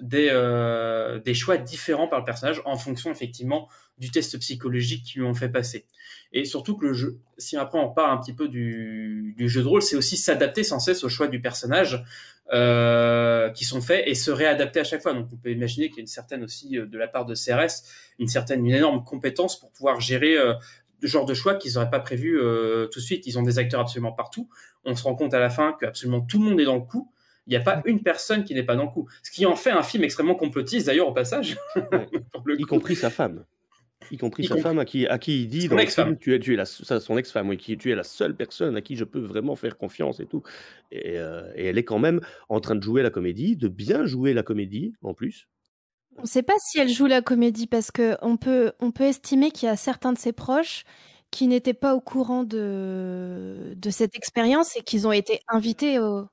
[0.00, 5.22] des, euh, des choix différents par le personnage en fonction effectivement du test psychologique qu'ils
[5.22, 5.86] lui ont fait passer.
[6.32, 9.68] Et surtout que le jeu, si après on parle un petit peu du, jeu de
[9.68, 12.02] rôle, c'est aussi s'adapter sans cesse aux choix du personnage
[12.52, 15.14] euh, qui sont faits et se réadapter à chaque fois.
[15.14, 17.34] Donc on peut imaginer qu'il y a une certaine aussi euh, de la part de
[17.34, 17.84] CRS,
[18.18, 20.54] une certaine, une énorme compétence pour pouvoir gérer euh,
[21.06, 23.26] genre de choix qu'ils n'auraient pas prévu euh, tout de suite.
[23.26, 24.48] Ils ont des acteurs absolument partout.
[24.84, 26.82] On se rend compte à la fin que absolument tout le monde est dans le
[26.82, 27.10] coup.
[27.46, 29.08] Il n'y a pas une personne qui n'est pas dans le coup.
[29.22, 31.56] Ce qui en fait un film extrêmement complotiste, d'ailleurs, au passage.
[31.76, 31.82] Ouais.
[32.32, 33.44] Pour le Y compris sa femme.
[34.10, 35.82] Y compris Y sa compris- femme à qui, à qui il dit Son dans le
[35.82, 36.06] ex-femme.
[36.08, 38.34] film, tu es, tu es la, ça, son ex-femme, oui, qui, tu es la seule
[38.34, 40.42] personne à qui je peux vraiment faire confiance et tout.
[40.90, 44.04] Et, euh, et elle est quand même en train de jouer la comédie, de bien
[44.06, 45.48] jouer la comédie en plus.
[46.16, 49.04] On ne sait pas si elle joue la comédie parce que on peut, on peut
[49.04, 50.84] estimer qu'il y a certains de ses proches
[51.30, 56.26] qui n'étaient pas au courant de, de cette expérience et qu'ils ont été invités au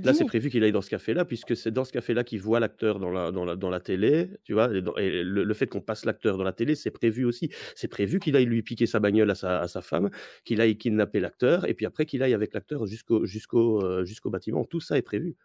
[0.00, 2.60] Là, c'est prévu qu'il aille dans ce café-là, puisque c'est dans ce café-là qu'il voit
[2.60, 5.54] l'acteur dans la, dans, la, dans la télé, tu vois, et, dans- et le, le
[5.54, 7.50] fait qu'on passe l'acteur dans la télé, c'est prévu aussi.
[7.76, 10.10] C'est prévu qu'il aille lui piquer sa bagnole à sa, à sa femme,
[10.44, 14.30] qu'il aille kidnapper l'acteur, et puis après qu'il aille avec l'acteur jusqu'au jusqu'au euh, jusqu'au
[14.30, 14.64] bâtiment.
[14.64, 15.36] Tout ça est prévu.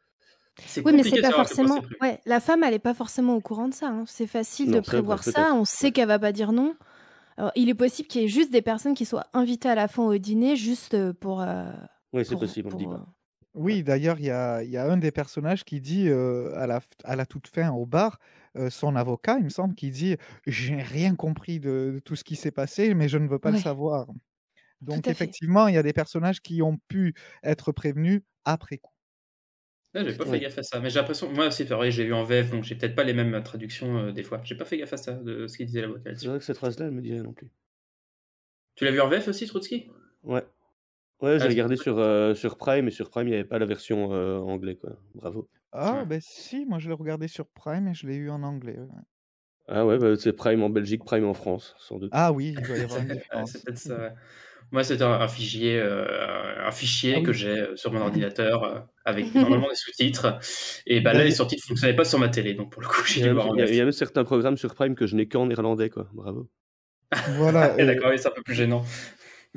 [0.83, 1.81] Oui, mais c'est pas point forcément.
[2.01, 3.89] Ouais, la femme, elle est pas forcément au courant de ça.
[3.89, 4.05] hein.
[4.07, 5.53] C'est facile Non, de vrai, prévoir ça.
[5.53, 6.75] On sait qu'elle va pas dire non.
[7.37, 9.87] Alors, il est possible qu'il y ait juste des personnes qui soient invitées à la
[9.87, 11.41] fin au dîner juste euh, pour.
[11.41, 11.65] euh,
[12.11, 13.05] Oui, c'est pour- possible, on le dit pour, pas.
[13.57, 16.67] Oui, d'ailleurs, il y a, il y a un des personnages qui dit euh, à
[16.67, 18.19] la, f- à la toute fin au bar,
[18.55, 20.15] euh, son avocat, il me semble, qui dit
[20.45, 23.49] J'ai rien compris de, de tout ce qui s'est passé, mais je ne veux pas
[23.51, 23.57] le Ouais.
[23.57, 24.07] savoir.
[24.81, 25.31] Donc, à fait.
[25.31, 28.93] effectivement, il y a des personnages qui ont pu être prévenus après coup.
[29.93, 32.03] Ouais, j'ai pas fait gaffe à ça, mais j'ai l'impression, moi aussi, c'est vrai, j'ai
[32.03, 34.41] eu en VF, donc j'ai peut-être pas les mêmes euh, traductions euh, des fois.
[34.43, 36.27] J'ai pas fait gaffe à ça, de ce qu'il disait l'avocat C'est là-dessus.
[36.27, 37.49] vrai que cette phrase-là, elle me dit rien non plus.
[38.75, 39.89] Tu l'as vu en VF aussi, Trotsky?
[40.23, 40.47] Ouais.
[41.21, 43.57] Ouais, j'ai Ah, regardé sur, euh, sur Prime, et sur Prime, il n'y avait pas
[43.59, 44.91] la version euh, anglais, quoi.
[45.15, 45.49] Bravo.
[45.71, 46.05] Ah, Ouais.
[46.05, 48.77] ben si, moi je l'ai regardé sur Prime et je l'ai eu en anglais.
[48.77, 49.01] ouais.
[49.69, 52.11] Ah ouais, bah, c'est Prime en Belgique, Prime en France, sans doute.
[52.11, 53.51] Ah oui, il doit y avoir une Ouais, différence.
[53.51, 54.13] c'est peut-être ça, ouais.
[54.71, 57.33] Moi, c'était un, un fichier, euh, un fichier Ah que oui.
[57.33, 60.39] j'ai euh, sur mon ordinateur euh, avec normalement des sous-titres.
[60.87, 62.81] Et bah là, Bah, les il- sous-titres ne fonctionnaient pas sur ma télé, donc pour
[62.81, 63.71] le coup, Il j'ai y, dû a voir même, en il y a- VF.
[63.71, 66.09] il y a même certains programmes sur Prime que je n'ai qu'en néerlandais, quoi.
[66.13, 66.49] Bravo.
[67.25, 68.83] Voilà, Et et D'accord, oui, c'est un peu plus gênant.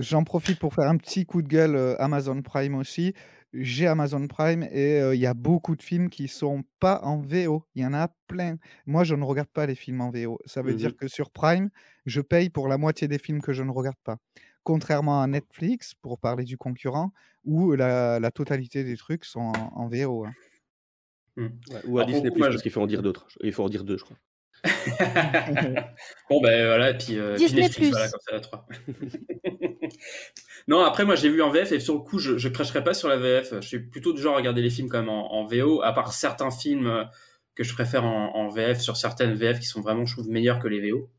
[0.01, 3.15] J'en profite pour faire un petit coup de gueule euh, Amazon Prime aussi.
[3.53, 7.19] J'ai Amazon Prime et euh, il y a beaucoup de films qui sont pas en
[7.21, 7.65] VO.
[7.75, 8.57] Il y en a plein.
[8.87, 10.39] Moi, je ne regarde pas les films en VO.
[10.47, 10.95] Ça veut dire Mhm.
[10.97, 11.71] que sur Prime,
[12.07, 14.19] je paye pour la moitié des films que je ne regarde pas.
[14.63, 17.13] Contrairement à Netflix, pour parler du concurrent,
[17.45, 20.27] où la, la totalité des trucs sont en, en VO.
[20.27, 20.33] hein.
[21.37, 21.51] Ouais,
[21.87, 23.27] ou à Alors, Disney+, moi, parce qu'il faut en dire d'autres.
[23.43, 24.17] Il faut en dire deux, je crois.
[26.29, 27.63] Bon, ben voilà, et puis, euh, puis Disney+.
[27.63, 28.67] Netflix, voilà, comme ça, la 3.
[30.69, 32.95] non, après, moi, j'ai vu en VF, et sur le coup, je, je cracherai pas
[32.95, 33.55] sur la VF.
[33.61, 36.13] Je suis plutôt du genre à regarder les films quand même en, VO, à part
[36.13, 37.05] certains films euh,
[37.55, 40.69] que je préfère en, VF, sur certaines VF qui sont vraiment, je trouve, meilleures que
[40.69, 41.11] les VO.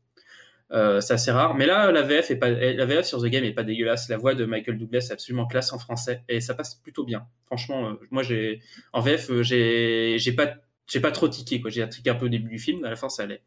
[0.72, 1.54] Euh, c'est assez rare.
[1.54, 4.08] Mais là, la VF, pas, la sur The Game est pas dégueulasse.
[4.08, 7.26] La voix de Michael Douglas est absolument classe en français, et ça passe plutôt bien.
[7.46, 8.60] Franchement, euh, moi, j'ai,
[8.94, 11.62] en VF, j'ai, pas, trop tiqué.
[11.66, 13.42] J'ai tiqué un peu au début du film, mais à la fin, ça allait.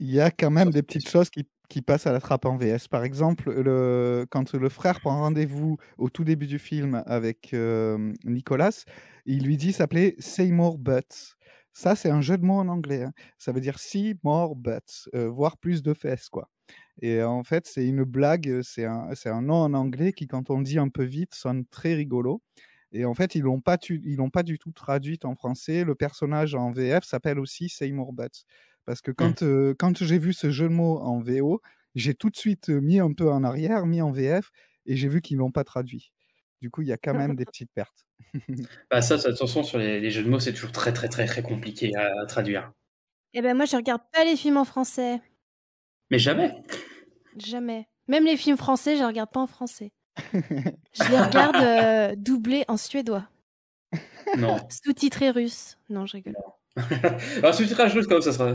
[0.00, 2.56] Il y a quand même des petites choses qui, qui passent à la trappe en
[2.56, 2.88] VS.
[2.88, 8.12] Par exemple, le, quand le frère prend rendez-vous au tout début du film avec euh,
[8.24, 8.84] Nicolas,
[9.26, 11.36] il lui dit s'appeler Say More Butts.
[11.72, 13.04] Ça, c'est un jeu de mots en anglais.
[13.04, 13.12] hein.
[13.38, 16.48] Ça veut dire see more butts, euh, voir plus de fesses, quoi.
[17.02, 20.58] Et en fait, c'est une blague, c'est un, un nom en anglais qui, quand on
[20.58, 22.42] le dit un peu vite, sonne très rigolo.
[22.92, 25.84] Et en fait, ils l'ont pas, tu- ils l'ont pas du tout traduite en français.
[25.84, 28.44] Le personnage en VF s'appelle aussi Seymour Butts.
[28.90, 31.62] Parce que quand, euh, quand j'ai vu ce jeu de mots en VO,
[31.94, 34.50] j'ai tout de suite mis un peu en arrière, mis en VF,
[34.84, 36.10] et j'ai vu qu'ils l'ont pas traduit.
[36.60, 38.04] Du coup, il y a quand même des petites pertes.
[38.90, 41.24] Bah ça, ça, attention sur les, les jeux de mots, c'est toujours très très très
[41.26, 42.72] très compliqué à, à traduire.
[43.32, 45.20] Eh ben moi, je regarde pas les films en français.
[46.10, 46.52] Mais jamais.
[47.36, 47.86] Jamais.
[48.08, 49.92] Même les films français, je les regarde pas en français.
[50.34, 53.28] Je les regarde euh, doublés en suédois.
[54.36, 54.58] Non.
[54.68, 55.78] Sous-titrés russe.
[55.88, 56.34] Non, je rigole.
[57.38, 58.48] Alors sous-titrage russe, quand même, ça sera.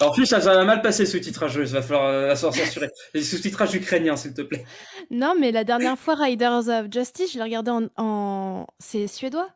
[0.00, 1.70] Alors, en plus, ça, ça va mal passer sous-titrage russe.
[1.70, 2.88] Va falloir euh, s'en censurer.
[3.14, 4.64] Les sous-titrages ukrainiens, s'il te plaît.
[5.10, 7.88] Non, mais la dernière fois, Riders of Justice, je l'ai regardé en...
[7.96, 8.66] en...
[8.78, 9.48] C'est suédois?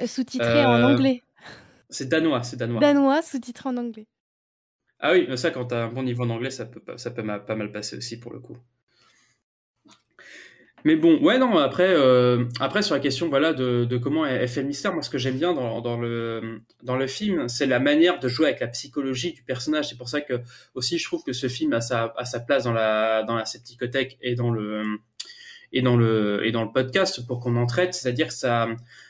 [0.00, 1.22] Euh, Sous-titré en Euh, anglais.
[1.90, 2.80] C'est danois, c'est danois.
[2.80, 4.06] Danois, sous-titré en anglais.
[5.00, 7.10] Ah oui, mais ça, quand t'as un bon niveau en anglais, ça peut, pas- ça
[7.10, 8.56] peut ma- pas mal passer aussi pour le coup.
[10.84, 14.42] Mais bon, ouais, non, après, euh, après sur la question voilà, de, de comment est
[14.42, 17.48] est fait le mystère, moi, ce que j'aime bien dans, dans, le, dans le film,
[17.48, 19.88] c'est la manière de jouer avec la psychologie du personnage.
[19.88, 20.40] C'est pour ça que,
[20.74, 23.44] aussi, je trouve que ce film a sa, a sa place dans la, dans la
[23.44, 24.82] septicothèque et dans le,
[25.72, 27.94] et dans le, et dans le podcast pour qu'on en traite.
[27.94, 28.68] C'est-à-dire que ça,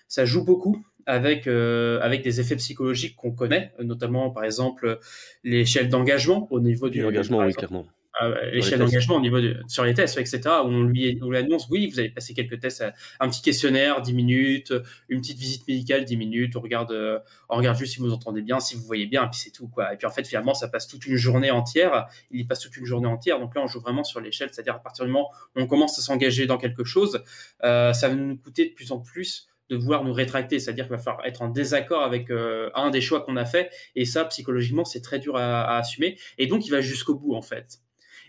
[0.09, 4.99] ça joue beaucoup avec, euh, avec des effets psychologiques qu'on connaît, notamment, par exemple,
[5.43, 7.01] l'échelle d'engagement au niveau du.
[7.01, 7.87] L'engagement, par oui, clairement.
[8.21, 10.41] Euh, l'échelle d'engagement au niveau de, sur les tests, etc.
[10.65, 12.85] Où on lui, on lui annonce, oui, vous allez passer quelques tests,
[13.21, 14.75] un petit questionnaire, 10 minutes,
[15.09, 18.43] une petite visite médicale, 10 minutes, on regarde, euh, on regarde juste si vous entendez
[18.43, 19.95] bien, si vous voyez bien, et puis c'est tout, quoi.
[19.95, 22.77] Et puis en fait, finalement, ça passe toute une journée entière, il y passe toute
[22.77, 25.31] une journée entière, donc là, on joue vraiment sur l'échelle, c'est-à-dire à partir du moment
[25.57, 27.23] où on commence à s'engager dans quelque chose,
[27.65, 30.97] euh, ça va nous coûter de plus en plus de vouloir nous rétracter, c'est-à-dire qu'il
[30.97, 34.27] va falloir être en désaccord avec euh, un des choix qu'on a fait, et ça,
[34.27, 37.81] psychologiquement, c'est très dur à, à assumer, et donc il va jusqu'au bout, en fait.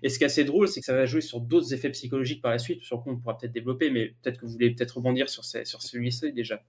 [0.03, 2.41] Et ce qui est assez drôle, c'est que ça va jouer sur d'autres effets psychologiques
[2.41, 4.97] par la suite, sur quoi on pourra peut-être développer, mais peut-être que vous voulez peut-être
[4.97, 6.61] rebondir sur, ces- sur celui-ci déjà.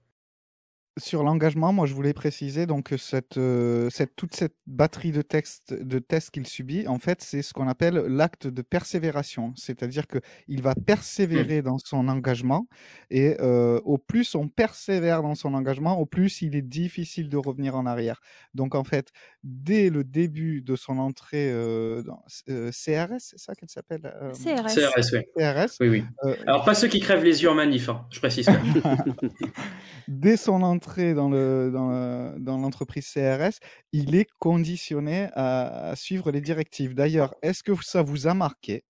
[0.97, 5.21] Sur l'engagement, moi je voulais préciser donc que cette, euh, cette, toute cette batterie de
[5.21, 9.51] textes de tests qu'il subit, en fait, c'est ce qu'on appelle l'acte de persévération.
[9.57, 12.69] C'est-à-dire qu'il va persévérer dans son engagement
[13.09, 17.35] et euh, au plus on persévère dans son engagement, au plus il est difficile de
[17.35, 18.21] revenir en arrière.
[18.53, 19.11] Donc en fait,
[19.47, 24.31] dès le début de son entrée euh, dans euh, CRS, c'est ça qu'elle s'appelle euh,
[24.33, 24.73] CRS.
[24.73, 25.21] CRS, oui.
[25.37, 25.77] CRS.
[25.81, 26.03] Oui, oui.
[26.23, 28.47] euh, Alors, pas ceux qui crèvent les yeux en manif, hein, je précise.
[28.47, 28.53] quand
[29.05, 29.15] même.
[30.07, 33.59] dès son entrée dans le- dans le- dans l'entreprise CRS,
[33.91, 36.95] il est conditionné à, à suivre les directives.
[36.95, 38.83] D'ailleurs, est-ce que ça vous a marqué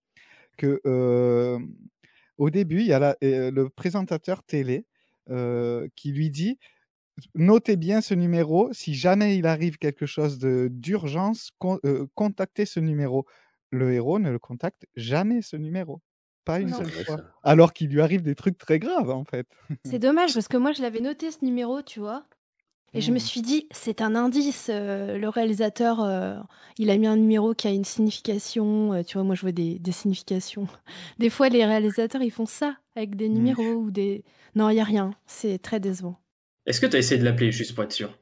[0.57, 1.59] que euh,
[2.37, 4.85] au début, il y a la- euh, le présentateur télé
[5.29, 6.57] euh, qui lui dit
[7.33, 12.65] Notez bien ce numéro, si jamais il arrive quelque chose de d'urgence, con- euh, contactez
[12.65, 13.25] ce numéro.
[13.71, 16.01] Le héros ne le contacte jamais ce numéro,
[16.45, 16.77] pas une Non.
[16.77, 17.23] seule fois, ça.
[17.43, 19.47] alors qu'il lui arrive des trucs très graves en fait.
[19.85, 22.25] C'est dommage parce que moi, je l'avais noté ce numéro, tu vois.
[22.93, 23.19] Et je me Mm.
[23.19, 24.69] suis dit, c'est un indice.
[24.71, 26.39] euh, le réalisateur, euh,
[26.77, 28.93] il a mis un numéro qui a une signification.
[28.93, 30.67] euh, tu vois, moi, je vois des, des significations.
[31.19, 33.33] Des fois, les réalisateurs, ils font ça avec des Mm.
[33.33, 34.23] numéros ou des.
[34.55, 35.11] Non, il n'y a rien.
[35.27, 36.17] C'est très décevant.
[36.65, 38.17] Est-ce que tu as essayé de l'appeler juste pour être sûr?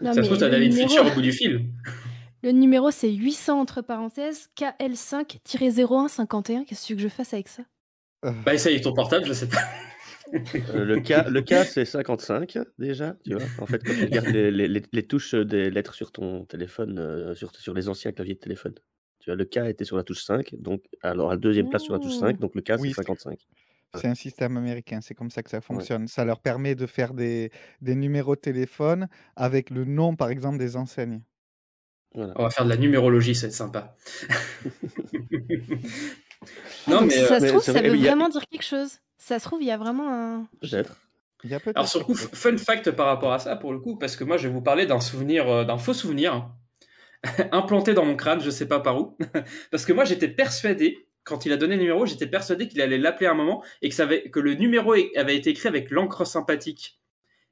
[0.00, 1.72] Non, Ça se mais trouve, t'as le David numéro- Fincher au bout du film.
[2.44, 6.64] Le numéro, c'est 800 entre parenthèses KL5-0151.
[6.64, 7.64] Qu'est-ce que tu veux que je fasse avec ça?
[8.22, 9.58] Bah, essaye ton portable, je sais pas.
[10.70, 13.42] Euh, le cas, le cas c'est 55 déjà, tu vois.
[13.58, 17.34] En fait, quand tu regardes les, les- les touches des lettres sur ton téléphone, euh,
[17.34, 18.74] sur, sur les anciens claviers de téléphone,
[19.20, 21.82] tu vois, le cas était sur la touche 5, donc alors à la deuxième place
[21.82, 23.36] sur la touche 5, donc le cas Oui, c'est 55.
[23.94, 26.08] C'est un système américain, c'est comme ça que ça fonctionne.
[26.08, 30.58] Ça leur permet de faire des, des numéros de téléphone avec le nom, par exemple,
[30.58, 31.22] des enseignes.
[32.14, 32.32] Voilà.
[32.36, 33.96] On va faire de la numérologie, c'est sympa.
[36.86, 38.42] Ah, non, donc mais, si ça euh, se trouve, ça vrai, veut a- vraiment dire
[38.50, 38.98] quelque chose.
[39.18, 40.48] Ça se trouve, il y a vraiment un.
[40.60, 40.96] Peut-être.
[41.44, 41.76] Il y a peut-être.
[41.76, 44.24] Alors sur le coup, fun fact par rapport à ça, pour le coup, parce que
[44.24, 46.50] moi je vais vous parler d'un souvenir, euh, d'un faux souvenir
[47.52, 49.16] implanté dans mon crâne, je sais pas par où,
[49.70, 52.98] parce que moi j'étais persuadé, quand il a donné le numéro, j'étais persuadé qu'il allait
[52.98, 55.90] l'appeler à un moment et que, ça avait, que le numéro avait été écrit avec
[55.90, 56.98] l'encre sympathique.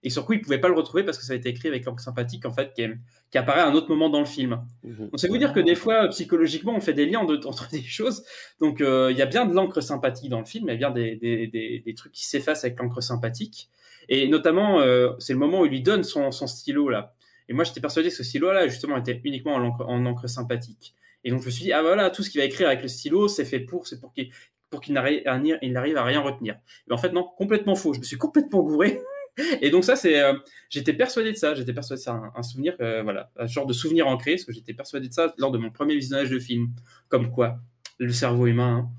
[0.03, 1.85] Et sur coup, il pouvait pas le retrouver parce que ça a été écrit avec
[1.85, 2.97] l'encre sympathique en fait, qui, est-
[3.31, 4.61] qui apparaît à un autre moment dans le film.
[4.85, 4.97] Mhm.
[5.11, 7.83] Donc c'est vous dire que des fois, psychologiquement, on fait des liens de- entre des
[7.83, 8.24] choses.
[8.61, 10.77] Donc euh, il y a bien de l'encre sympathique dans le film, il y a
[10.77, 13.68] bien des, des, des, des trucs qui s'effacent avec l'encre sympathique.
[14.09, 17.14] Et notamment, euh, c'est le moment où il lui donne son, son stylo là.
[17.49, 20.95] Et moi, j'étais persuadé que ce stylo-là, justement, était uniquement en encre, en encre sympathique.
[21.27, 22.89] Et donc je me suis dit, ah voilà, tout ce qu'il va écrire avec le
[22.89, 24.31] stylo, c'est fait pour, c'est pour qu'il
[24.70, 26.59] pour qu'il n'arrive à, à rien retenir.
[26.89, 27.95] Mais en fait, non, complètement faux.
[27.95, 29.01] Je me suis complètement gouré.
[29.62, 30.35] Et donc ça, c'est, euh,
[30.70, 31.55] j'étais persuadé de ça.
[31.55, 34.53] J'étais persuadé, c'est un, un souvenir, euh, voilà, un genre de souvenir ancré, parce que
[34.53, 36.68] j'étais persuadé de ça lors de mon premier visionnage de film.
[37.09, 37.59] Comme quoi,
[37.99, 38.91] le cerveau humain.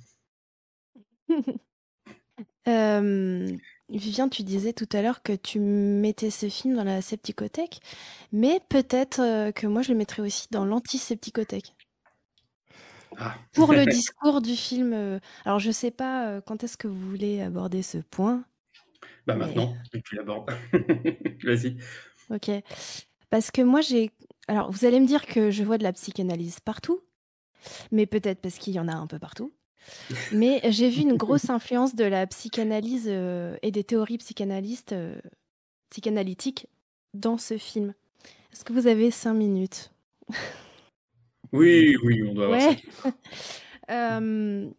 [1.30, 1.44] hein.
[3.90, 7.80] Vivien, tu disais tout à l'heure que tu mettais ce film dans la septicothèque,
[8.34, 11.77] mais peut-être euh, que moi je le mettrais aussi dans l'antisepticothèque.
[13.18, 13.36] Ah.
[13.54, 14.94] Pour le discours du film.
[14.94, 18.44] euh, alors je sais pas euh, quand est-ce que vous voulez aborder ce point.
[19.26, 20.50] Bah Mais- maintenant, et tu l'abordes.
[21.44, 21.78] Vas-y.
[22.30, 22.50] Ok.
[23.30, 24.12] Parce que moi j'ai.
[24.48, 27.02] Alors vous allez me dire que je vois de la psychanalyse partout,
[27.92, 29.54] mais peut-être parce qu'il y en a un peu partout.
[30.32, 35.20] Mais j'ai vu une grosse influence de la psychanalyse euh, et des théories psychanalystes, euh,
[35.90, 36.68] psychanalytiques
[37.14, 37.94] dans ce film.
[38.54, 39.92] Est-ce que vous avez cinq minutes?
[41.54, 42.70] Oui, oui, on doit avoir ça.
[42.70, 43.12] Ouais.
[43.90, 44.70] Euh,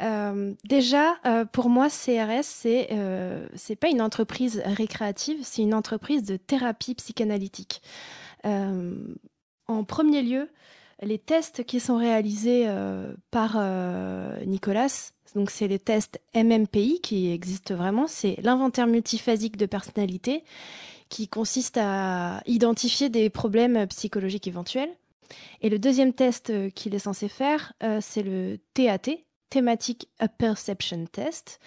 [0.00, 5.74] euh, déjà, euh, pour moi, CRS, c'est euh, c'est pas une entreprise récréative, c'est une
[5.74, 7.82] entreprise de thérapie psychanalytique.
[8.44, 10.48] En premier lieu,
[11.02, 12.66] les tests qui sont réalisés
[13.30, 13.58] par
[14.46, 20.44] Nicolas, donc c'est les tests MMPI qui existent vraiment, c'est l'inventaire multiphasique de personnalité
[21.10, 24.90] qui consiste à identifier des problèmes psychologiques éventuels.
[25.60, 29.10] Et le deuxième test euh, qu'il est censé faire, euh, c'est le TAT,
[29.50, 30.08] Thematic
[30.38, 31.58] Perception Test,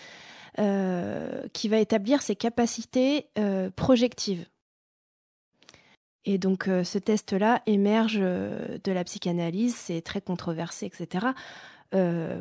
[0.60, 3.28] euh, qui va établir ses capacités
[3.76, 4.46] projectives.
[6.26, 11.30] Et donc ce test-là émerge de la psychanalyse, c'est très controversé, etc.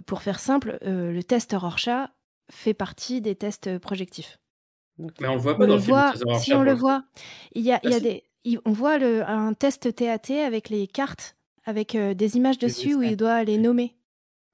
[0.05, 2.11] Pour faire simple, le test Rorschach
[2.53, 4.39] fait partie des tests projectifs.
[5.21, 5.97] Mais on le voit pas On dans le film.
[5.97, 7.05] voit, si on le voit,
[7.53, 8.25] il y a, il y Ah, a des,
[8.65, 12.95] on voit le, un test TAT avec les cartes, avec euh, des images Des dessus
[12.95, 13.97] où il doit les nommer.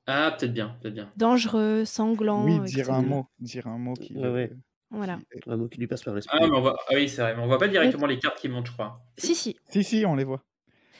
[0.07, 1.11] Ah, peut-être bien, peut-être bien.
[1.17, 2.91] Dangereux, sanglant, Oui, dire etc.
[2.93, 4.17] un mot, dire un mot qui.
[4.17, 4.53] Ouais, ouais.
[4.91, 5.19] Voilà.
[5.49, 6.39] Un mot qui lui passe par l'esprit.
[6.41, 6.79] Ah, mais on voit...
[6.89, 9.05] ah oui, c'est vrai, mais on voit pas directement les cartes qui montent, je crois.
[9.19, 9.57] Si, si.
[9.69, 10.45] Si, si, on les voit.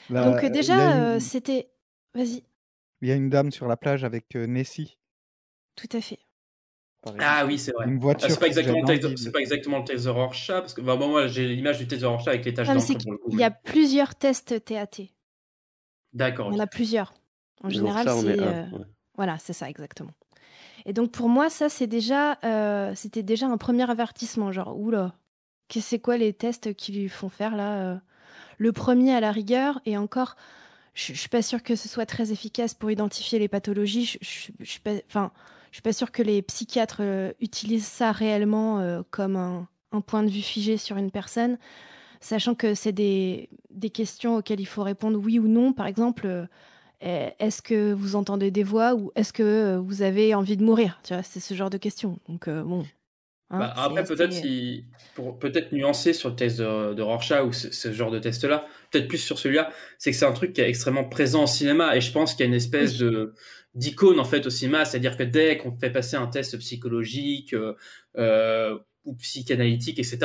[0.09, 1.69] Donc euh, déjà, une- euh, c'était...
[2.13, 2.43] Vas-y,
[3.01, 4.97] Il y a une dame sur la plage avec euh, Nessie.
[5.75, 6.19] tout à fait.
[7.19, 7.87] Ah oui, c'est vrai.
[7.87, 9.17] Une Ah, c'est pas exactement le test, vide.
[9.17, 11.87] c'est pas exactement le test de Rorschach parce que bah, bon, moi j'ai l'image du
[11.87, 13.29] test de Rorschach avec les taches Non, mais d'encre c'est pour le coup.
[13.29, 15.09] qu'il y a plusieurs tests TAT.
[16.13, 16.51] D'accord.
[16.51, 16.63] Il y en ok.
[16.63, 17.13] a plusieurs.
[17.63, 18.39] En général, on c'est...
[18.41, 18.85] euh, ouais.
[19.15, 20.11] Voilà, c'est ça, exactement.
[20.85, 25.15] Et donc pour moi, ça, c'est déjà, euh, c'était déjà un premier avertissement, genre, oula,
[25.69, 27.97] que c'est quoi les tests qui lui font faire là euh,
[28.57, 30.35] Le premier à la rigueur, et encore,
[30.95, 34.05] je je suis pas sûre que ce soit très efficace pour identifier les pathologies.
[34.05, 35.31] Je je- je suis pas, enfin,
[35.71, 40.01] je suis pas sûre que les psychiatres euh, utilisent ça réellement euh, comme un, un
[40.01, 41.57] point de vue figé sur une personne,
[42.21, 45.73] sachant que c'est des, des questions auxquelles il faut répondre oui ou non.
[45.73, 50.57] Par exemple, euh, est-ce que vous entendez des voix ou est-ce que vous avez envie
[50.57, 50.99] de mourir?
[51.03, 52.19] Tu vois, c'est ce genre de questions.
[52.27, 52.85] Donc bon.
[53.49, 57.53] hein, Bah, après, peut-être si, pour peut-être nuancer sur le test de, de Rorschach ou
[57.53, 60.61] ce, ce genre de test-là, peut-être plus sur celui-là, c'est que c'est un truc qui
[60.61, 63.33] est extrêmement présent au cinéma et je pense qu'il y a une espèce de
[63.77, 67.75] d'icône en fait au cinéma, c'est-à-dire que dès qu'on fait passer un test psychologique euh,
[68.17, 68.77] euh,
[69.07, 70.19] ou psychanalytique, etc.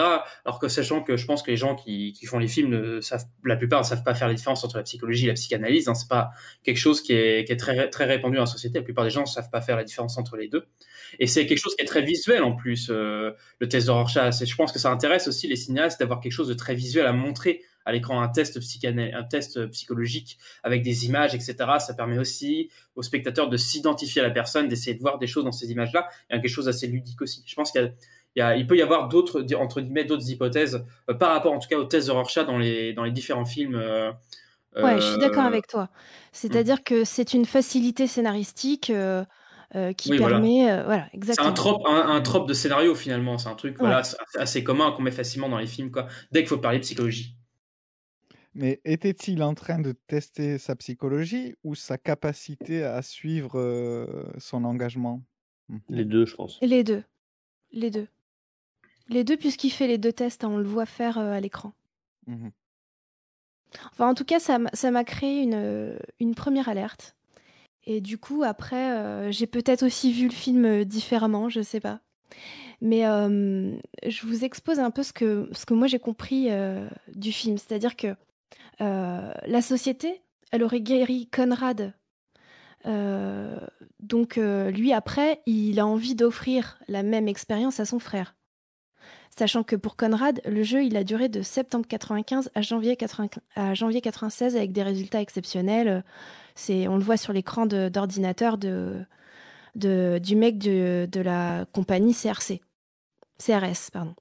[0.45, 3.24] Alors que sachant que je pense que les gens qui, font les films, ne savent,
[3.45, 5.89] la plupart ne savent pas faire la différence entre la psychologie et la psychanalyse.
[5.89, 5.95] Hein.
[5.95, 6.33] C'est pas
[6.64, 8.80] quelque chose qui est, très, répandu dans la société.
[8.80, 10.66] La plupart des gens ne savent pas faire la différence entre les deux.
[11.20, 14.45] Et c'est quelque chose qui est très visuel en plus, euh, le test de Rorschach.
[14.45, 17.12] Je pense que ça intéresse aussi les cinéastes d'avoir quelque chose de très visuel à
[17.12, 21.57] montrer à l'écran, un test, un test psychologique avec des images, etc.
[21.78, 25.45] Ça permet aussi aux spectateurs de s'identifier à la personne, d'essayer de voir des choses
[25.45, 26.09] dans ces images-là.
[26.30, 27.43] Il y a quelque chose d'assez ludique aussi.
[27.47, 27.91] Je pense qu'il y a,
[28.37, 31.76] il peut y avoir d'autres, entre guillemets, d'autres hypothèses euh, par rapport en tout cas
[31.78, 33.74] au test de Rorschach dans les, dans les différents films.
[33.74, 34.11] Euh,
[34.76, 35.85] ouais, je suis d'accord euh, avec toi.
[35.85, 35.89] hmm.
[36.33, 39.24] C'est-à-dire que c'est une facilité scénaristique euh,
[39.74, 40.70] euh, qui permet.
[40.70, 41.49] euh, voilà, C'est exactement.
[41.49, 43.39] un trope, un, un trope de scénario finalement.
[43.39, 43.89] C'est un truc Ouais.
[43.89, 44.03] voilà,
[44.39, 46.07] assez- commun qu'on met facilement dans les films quoi.
[46.30, 47.37] Dès qu'il faut parler psychologie.
[48.55, 54.64] Mais était-il en train de tester sa psychologie ou sa capacité à suivre euh, son
[54.64, 55.22] engagement?
[55.68, 55.80] Mhm.
[55.89, 56.59] Les deux, je pense.
[56.61, 57.03] Les deux.
[57.72, 58.09] Les deux.
[59.09, 61.72] Les deux, puisqu'il fait les deux tests, hein, on le voit faire euh, à l'écran.
[62.26, 62.50] Mhm.
[63.92, 67.16] Enfin, en tout cas, ça m'a créé une, euh, une première alerte.
[67.84, 72.00] Et du coup, après, euh, j'ai peut-être aussi vu le film différemment, je sais pas.
[72.80, 73.74] Mais euh,
[74.07, 76.48] je vous expose un peu ce que, ce que moi j'ai compris
[77.14, 77.57] du film.
[77.57, 78.14] C'est-à-dire que
[78.80, 81.94] la société, elle aurait guéri Conrad.
[82.86, 83.59] Euh,
[84.00, 88.34] donc, euh, lui, après, il a envie d'offrir la même expérience à son frère.
[89.37, 93.28] Sachant que pour Conrad, le jeu, il a duré de septembre 95 à janvier, 80
[93.57, 96.05] à janvier 96 avec des résultats exceptionnels.
[96.55, 99.07] C'est, on le voit sur l'écran d'ordinateur de,
[99.74, 102.61] du mec de, de la compagnie CRC.
[103.39, 104.14] CRS, pardon.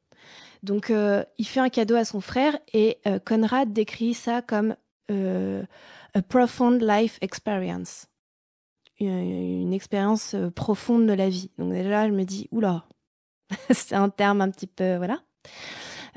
[0.64, 4.76] Donc, euh, il fait un cadeau à son frère et euh, Conrad décrit ça comme
[5.09, 5.64] euh,
[6.14, 8.07] a profound life experience.
[8.99, 11.51] Une, une expérience profonde de la vie.
[11.57, 12.86] Donc, déjà, je me dis, oula,
[13.71, 14.95] c'est un terme un petit peu.
[14.97, 15.19] Voilà.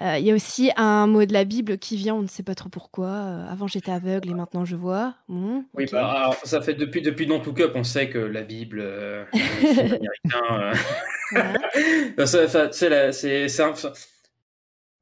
[0.00, 2.42] Euh, Il y a aussi un mot de la Bible qui vient, on ne sait
[2.42, 3.06] pas trop pourquoi.
[3.06, 5.14] Euh, avant, j'étais aveugle et maintenant, je vois.
[5.74, 8.80] Oui, bah, alors, ça fait depuis depuis Don't Look Up, on sait que la Bible,
[8.80, 9.24] euh,
[10.50, 10.74] euh,
[12.26, 13.74] c'est c'est un-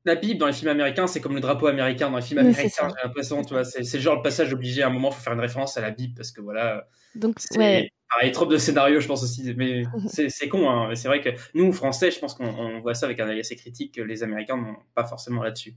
[0.04, 2.46] la Bible dans les films américains, c'est comme le drapeau américain dans les films Oui,
[2.52, 2.88] américains.
[2.88, 4.82] J'ai l'impression, tu vois, c'est le genre de passage obligé.
[4.82, 6.88] À un moment, il faut faire une référence à la Bible parce que voilà.
[7.14, 7.90] Donc, ouais.
[8.12, 9.54] pareil, trop de scénarios, je pense aussi.
[9.56, 10.88] Mais c'est con, hein.
[10.88, 13.40] Mais C'est vrai que nous, Français, je pense qu'on on voit ça avec un œil
[13.40, 15.74] assez critique que les Américains n'ont pas forcément là-dessus.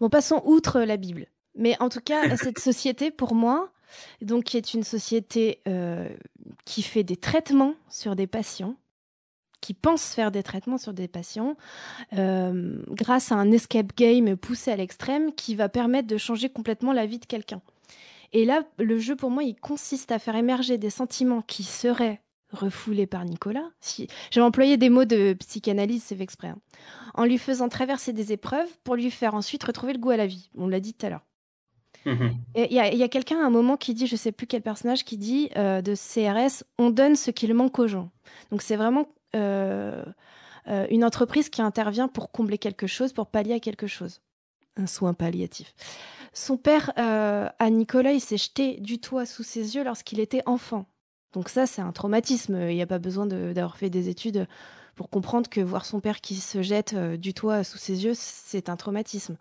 [0.00, 1.26] Bon, passons outre la Bible.
[1.54, 3.72] Mais en tout cas, cette société, pour moi,
[4.22, 6.08] donc, qui est une société euh,
[6.64, 8.76] qui fait des traitements sur des patients,
[9.60, 11.56] qui pense faire des traitements sur des patients,
[12.14, 16.92] euh, grâce à un escape game poussé à l'extrême qui va permettre de changer complètement
[16.92, 17.60] la vie de quelqu'un.
[18.32, 22.22] Et là, le jeu, pour moi, il consiste à faire émerger des sentiments qui seraient
[22.52, 23.68] refoulés par Nicolas.
[23.80, 24.08] Si...
[24.30, 26.48] J'ai employé des mots de psychanalyse, c'est fait exprès.
[26.48, 26.58] hein.
[27.14, 30.26] En lui faisant traverser des épreuves pour lui faire ensuite retrouver le goût à la
[30.26, 30.50] vie.
[30.56, 31.24] On l'a dit tout à l'heure.
[32.54, 35.04] Et Il y a, quelqu'un à un moment qui dit, je sais plus quel personnage,
[35.04, 38.10] qui dit euh, de CRS, on donne ce qu'il manque aux gens.
[38.50, 43.86] Donc c'est vraiment une entreprise qui intervient pour combler quelque chose, pour pallier à quelque
[43.86, 44.20] chose.
[44.76, 45.74] Un soin palliatif.
[46.32, 50.42] Son père, euh, à Nicolas, il s'est jeté du toit sous ses yeux lorsqu'il était
[50.46, 50.86] enfant.
[51.32, 52.56] Donc ça, c'est un traumatisme.
[52.68, 54.46] Il n'y a pas besoin d'avoir fait des études
[54.94, 58.12] pour comprendre que voir son père qui se jette euh, du toit sous ses yeux,
[58.14, 59.36] c'est un traumatisme.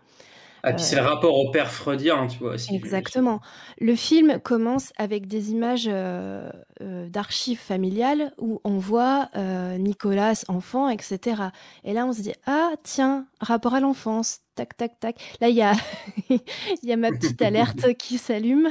[0.64, 2.54] Ah, puis c'est le rapport au père freudien, tu vois.
[2.54, 3.40] Aussi, Exactement.
[3.80, 6.52] Le film commence avec des images euh,
[6.82, 11.44] euh, d'archives familiales où on voit euh, Nicolas enfant, etc.
[11.84, 15.38] Et là, on se dit ah tiens, rapport à l'enfance, tac tac tac.
[15.42, 15.74] Là, il y a
[16.30, 16.40] il
[16.84, 18.70] y a ma petite alerte qui s'allume.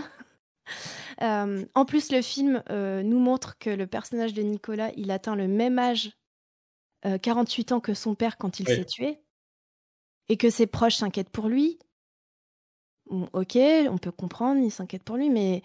[1.22, 5.34] Euh, en plus, le film euh, nous montre que le personnage de Nicolas, il atteint
[5.34, 6.12] le même âge,
[7.06, 8.74] euh, 48 ans que son père quand il Oui.
[8.76, 9.18] s'est tué,
[10.28, 11.78] et que ses proches s'inquiètent pour lui.
[13.10, 13.56] Bon, ok,
[13.90, 15.62] on peut comprendre, ils s'inquiètent pour lui, mais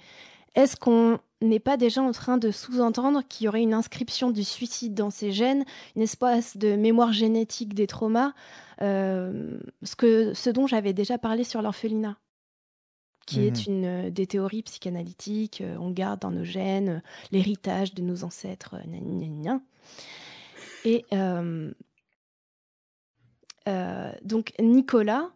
[0.55, 4.43] est-ce qu'on n'est pas déjà en train de sous-entendre qu'il y aurait une inscription du
[4.43, 8.33] suicide dans ses gènes, une espèce de mémoire génétique des traumas,
[8.81, 12.17] euh, ce, que, ce dont j'avais déjà parlé sur l'orphelinat
[13.25, 17.01] qui est une euh, des théories psychanalytiques, euh, on garde dans nos gènes
[17.31, 19.61] l'héritage de nos ancêtres, gna gna gna.
[20.85, 21.71] Et euh,
[24.23, 25.29] donc Nicolas,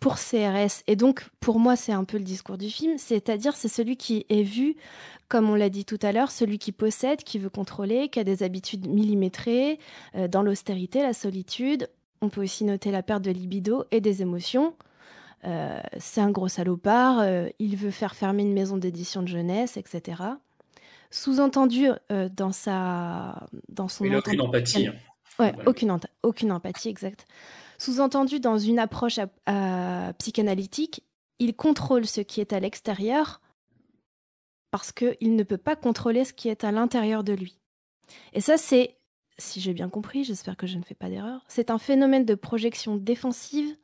[0.00, 3.68] pour CRS, et donc pour moi c'est un peu le discours du film, c'est-à-dire c'est
[3.68, 4.76] celui qui est vu,
[5.28, 8.24] comme on l'a dit tout à l'heure, celui qui possède, qui veut contrôler, qui a
[8.24, 9.78] des habitudes millimétrées,
[10.16, 11.88] euh, dans l'austérité, la solitude.
[12.22, 14.74] On peut aussi noter la perte de libido et des émotions.
[15.44, 19.76] Euh, c'est un gros salopard, euh, il veut faire fermer une maison d'édition de jeunesse,
[19.76, 20.22] etc.
[21.10, 24.88] Sous-entendu euh, dans, sa, dans son Il a aucune entendement empathie.
[25.40, 25.54] Ouais,
[26.22, 27.26] aucune, empathie, exact.
[27.78, 31.02] Sous-entendu, dans une approche à- à- psychanalytique,
[31.38, 33.40] il contrôle ce qui est à l'extérieur
[34.70, 37.58] parce qu'il ne peut pas contrôler ce qui est à l'intérieur de lui.
[38.32, 38.96] Et ça, c'est,
[39.38, 42.34] si j'ai bien compris, j'espère que je ne fais pas d'erreur, c'est un phénomène de
[42.34, 43.76] projection défensive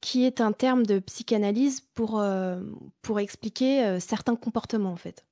[0.00, 2.62] qui est un terme de psychanalyse pour, euh,
[3.02, 5.26] pour expliquer euh, certains comportements, en fait.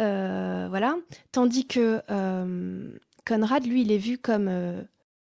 [0.00, 0.96] Voilà.
[1.32, 4.82] Tandis que euh, Conrad, lui, il est vu comme, euh,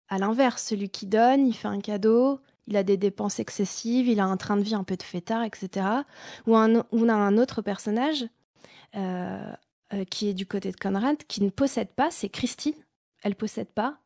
[0.10, 4.20] à l'inverse, celui qui donne, il fait un cadeau, il a des dépenses excessives, il
[4.20, 5.88] a un train de vie un peu de fêtard, etc.
[6.48, 8.26] Ou on a un autre personnage
[8.96, 9.52] euh,
[9.94, 12.74] euh, qui est du côté de Conrad, qui ne possède pas, c'est Christine.
[13.24, 14.00] Elle possède pas.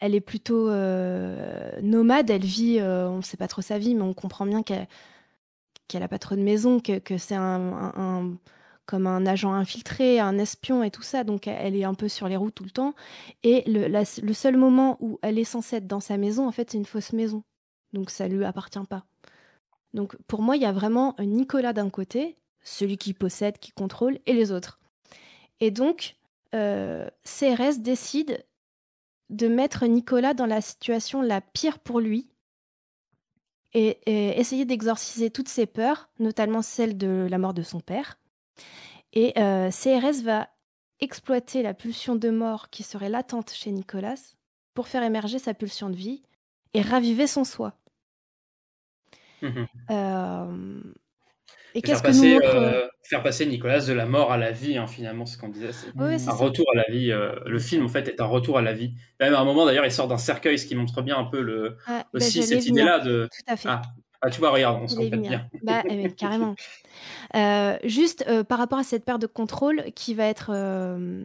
[0.00, 3.94] Elle est plutôt euh, nomade, elle vit, euh, on ne sait pas trop sa vie,
[3.94, 4.88] mais on comprend bien qu'elle
[5.88, 8.36] qu'elle a pas trop de maison, que, c'est un-
[8.90, 11.22] comme un agent infiltré, un espion et tout ça.
[11.22, 12.94] Donc elle est un peu sur les routes tout le temps.
[13.44, 16.72] Et le, le seul moment où elle est censée être dans sa maison, en fait,
[16.72, 17.44] c'est une fausse maison.
[17.92, 19.04] Donc ça lui appartient pas.
[19.94, 24.18] Donc pour moi, il y a vraiment Nicolas d'un côté, celui qui possède, qui contrôle,
[24.26, 24.80] et les autres.
[25.60, 26.16] Et donc,
[26.56, 28.44] euh, CRS décide
[29.28, 32.28] de mettre Nicolas dans la situation la pire pour lui
[33.72, 38.19] et, et essayer d'exorciser toutes ses peurs, notamment celle de la mort de son père.
[39.12, 40.48] Et euh, CRS va
[41.00, 44.16] exploiter la pulsion de mort qui serait latente chez Nicolas
[44.74, 46.22] pour faire émerger sa pulsion de vie
[46.74, 47.74] et raviver son soi.
[49.42, 49.66] Mhm.
[49.90, 50.82] Euh,
[51.74, 54.36] Et qu'est-ce faire que nous passer, montre euh, faire passer Nicolas de la mort à
[54.36, 55.72] la vie, hein, finalement, c'est ce qu'on disait.
[55.72, 56.32] C'est Ouais, un ça.
[56.32, 57.10] retour à la vie.
[57.10, 58.92] euh, le film, en fait, est un retour à la vie.
[59.18, 61.40] Même à un moment, d'ailleurs, il sort d'un cercueil, ce qui montre bien un peu
[61.40, 63.28] le, Ah, bah, aussi cette idée-là de.
[63.32, 63.68] Tout à fait.
[63.70, 63.82] Ah,
[64.22, 65.48] ah, tu vois, regarde, on se complète bien.
[65.62, 66.54] Bah, eh oui, carrément.
[67.34, 71.24] Euh, juste euh, par rapport à cette perte de contrôle qui va être, euh,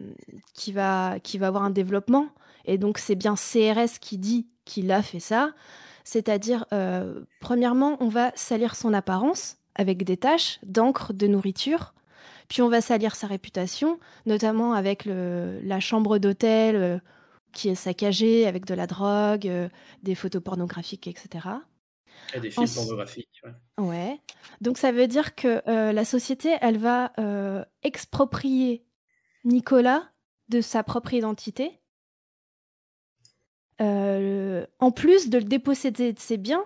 [0.54, 2.28] qui va, qui va avoir un développement,
[2.64, 5.52] et donc c'est bien CRS qui dit qu'il a fait ça.
[6.04, 6.66] C'est-à-dire,
[7.40, 11.94] premièrement, on va salir son apparence avec des taches d'encre, de nourriture.
[12.48, 17.02] Puis on va salir sa réputation, notamment avec le, la chambre d'hôtel
[17.52, 19.50] qui est saccagée avec de la drogue,
[20.04, 21.48] des photos pornographiques, etc.
[22.30, 23.42] Il y a des films pornographiques.
[23.44, 23.84] ouais.
[23.84, 24.20] Ouais.
[24.60, 28.86] Donc ça veut dire que euh, la société, elle va euh, exproprier
[29.44, 30.10] Nicolas
[30.48, 31.80] de sa propre identité,
[33.80, 36.64] euh, en plus de le déposséder de ses biens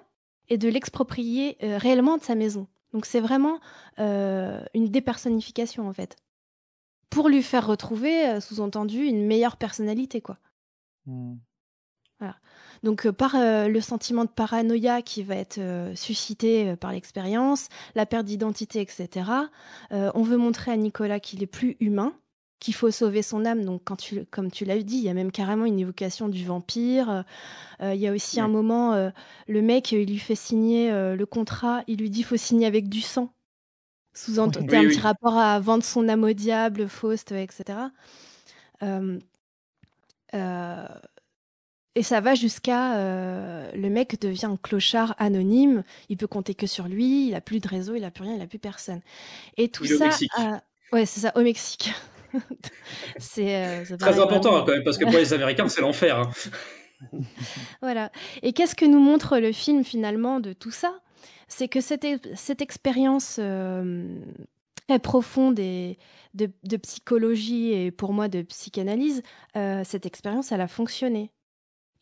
[0.49, 2.69] et de l'exproprier euh, réellement de sa maison.
[2.93, 3.61] Donc c'est vraiment
[3.99, 6.17] euh, une dépersonnification en fait.
[7.09, 10.39] Pour lui faire retrouver, euh, sous-entendu, une meilleure personnalité, quoi.
[11.07, 11.37] Hmm.
[12.19, 12.37] Voilà.
[12.83, 17.69] Donc euh, par euh, le sentiment de paranoïa qui va être euh, suscité par l'expérience,
[17.95, 19.31] la perte d'identité, etc.,
[19.91, 22.15] on veut montrer à Nicolas qu'il est plus humain,
[22.61, 23.65] qu'il faut sauver son âme.
[23.65, 26.45] Donc quand tu, comme tu l'as dit, il y a même carrément une évocation du
[26.45, 27.25] vampire.
[27.83, 29.11] Euh, il y a aussi un moment, euh,
[29.49, 32.89] le mec, il lui fait signer euh, le contrat, il lui dit faut signer avec
[32.89, 33.33] du sang.
[34.15, 34.89] Sous-entendu, Oui, un oui.
[34.89, 37.79] petit rapport à vendre son âme au diable, Faust, etc.
[41.97, 46.27] Euh, euh, et ça va jusqu'à euh, le mec devient un clochard anonyme, il peut
[46.27, 48.47] compter que sur lui, il a plus de réseau, il a plus rien, il a
[48.47, 49.01] plus personne.
[49.57, 50.31] Et tout Il ça, Mexique.
[50.37, 50.63] à-
[50.93, 51.93] ouais, c'est ça, au Mexique.
[53.19, 54.65] c'est euh, Très pareil, important, vraiment.
[54.67, 56.19] quand même, parce que pour les Américains, c'est l'enfer.
[56.19, 56.31] hein.
[57.83, 58.13] Voilà.
[58.43, 61.01] Et qu'est-ce que nous montre le film finalement de tout ça?
[61.49, 64.21] C'est que cette, e- cette expérience euh,
[64.89, 65.99] très profonde et
[66.35, 69.23] de, de psychologie et pour moi de psychanalyse,
[69.57, 71.31] euh, cette expérience, elle a fonctionné.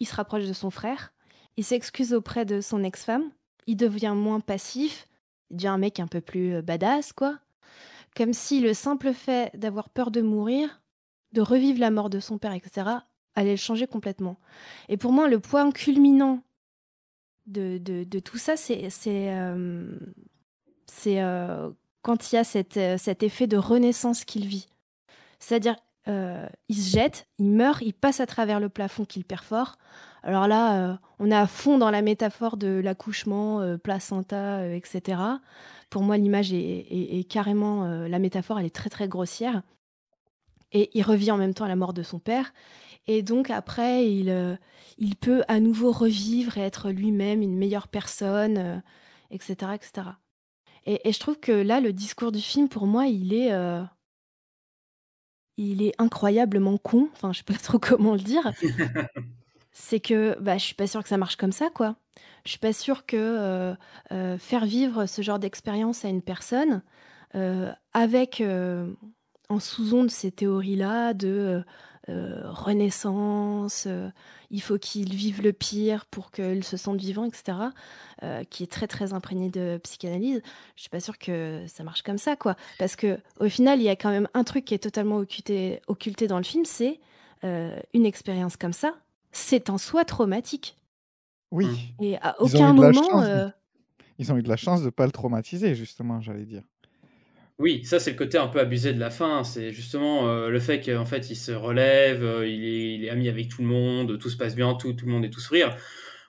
[0.00, 1.12] Il se rapproche de son frère,
[1.56, 3.30] il s'excuse auprès de son ex-femme,
[3.66, 5.06] il devient moins passif,
[5.50, 7.38] il devient un mec un peu plus euh, badass, quoi.
[8.16, 10.80] Comme si le simple fait d'avoir peur de mourir,
[11.32, 12.90] de revivre la mort de son père, etc.,
[13.34, 14.38] allait le changer complètement.
[14.88, 16.42] Et pour moi, le point culminant
[17.46, 19.96] de, de, tout ça, euh,
[20.86, 21.70] c'est, euh,
[22.02, 24.66] quand il y a cette, euh, cet effet de renaissance qu'il vit.
[25.38, 25.76] C'est-à-dire,
[26.08, 29.76] euh, il se jette, il meurt, il passe à travers le plafond qu'il perfore.
[30.22, 35.20] Alors là, euh, on est à fond dans la métaphore de l'accouchement, euh, placenta, etc.
[35.90, 37.86] Pour moi, l'image est, carrément...
[37.86, 39.62] la métaphore, elle est très très grossière.
[40.72, 42.52] Et il revit en même temps à la mort de son père.
[43.06, 44.58] Et donc après, il,
[44.98, 48.82] il peut à nouveau revivre et être lui-même une meilleure personne,
[49.30, 50.08] etc., etc.
[50.84, 53.50] Et, et je trouve que là, le discours du film, pour moi, il est,
[55.58, 57.08] il est incroyablement con.
[57.12, 58.52] Enfin, je sais pas trop comment le dire.
[59.72, 61.96] C'est que bah, je suis pas sûre que ça marche comme ça, quoi.
[62.44, 63.74] Je suis pas sûre que euh,
[64.12, 66.82] euh, faire vivre ce genre d'expérience à une personne
[67.34, 68.42] euh, avec
[69.50, 71.62] en sous-onde ces théories-là de
[72.08, 74.08] renaissance, euh,
[74.50, 77.58] il faut qu'ils vivent le pire pour qu'ils se sentent vivants, etc.,
[78.22, 80.40] euh, qui est très très imprégné de psychanalyse.
[80.76, 82.56] Je suis pas sûre que ça marche comme ça, quoi.
[82.78, 85.80] Parce que au final, il y a quand même un truc qui est totalement occulté,
[85.86, 87.00] occulté dans le film, c'est
[87.42, 88.94] une expérience comme ça,
[89.30, 90.76] c'est en soi traumatique.
[91.50, 91.94] Oui.
[92.00, 92.92] Et à aucun moment.
[92.92, 93.48] chance euh,
[94.18, 96.62] Ils ont eu de la chance de ne pas le traumatiser, justement, j'allais dire.
[97.58, 99.42] Oui, ça c'est le côté un peu abusé de la fin.
[99.42, 103.10] C'est justement euh, le fait qu'en fait il se relève, euh, il, est, il est
[103.10, 105.40] ami avec tout le monde, tout se passe bien, tout, tout le monde est tout
[105.40, 105.76] sourire.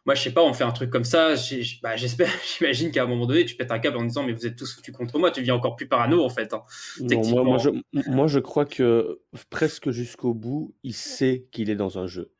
[0.05, 1.35] Moi, je sais pas, on fait un truc comme ça.
[1.35, 4.33] j'ai- bah, J'espère, j'imagine qu'à un moment donné, tu pètes un câble en disant mais
[4.33, 5.29] vous êtes tous foutus contre moi.
[5.31, 6.53] Tu deviens encore plus parano en fait.
[6.53, 6.63] hein.
[6.97, 8.03] Non, moi, moi, je, Techniquement.
[8.07, 12.31] moi, je crois que presque jusqu'au bout, il sait qu'il est dans un jeu.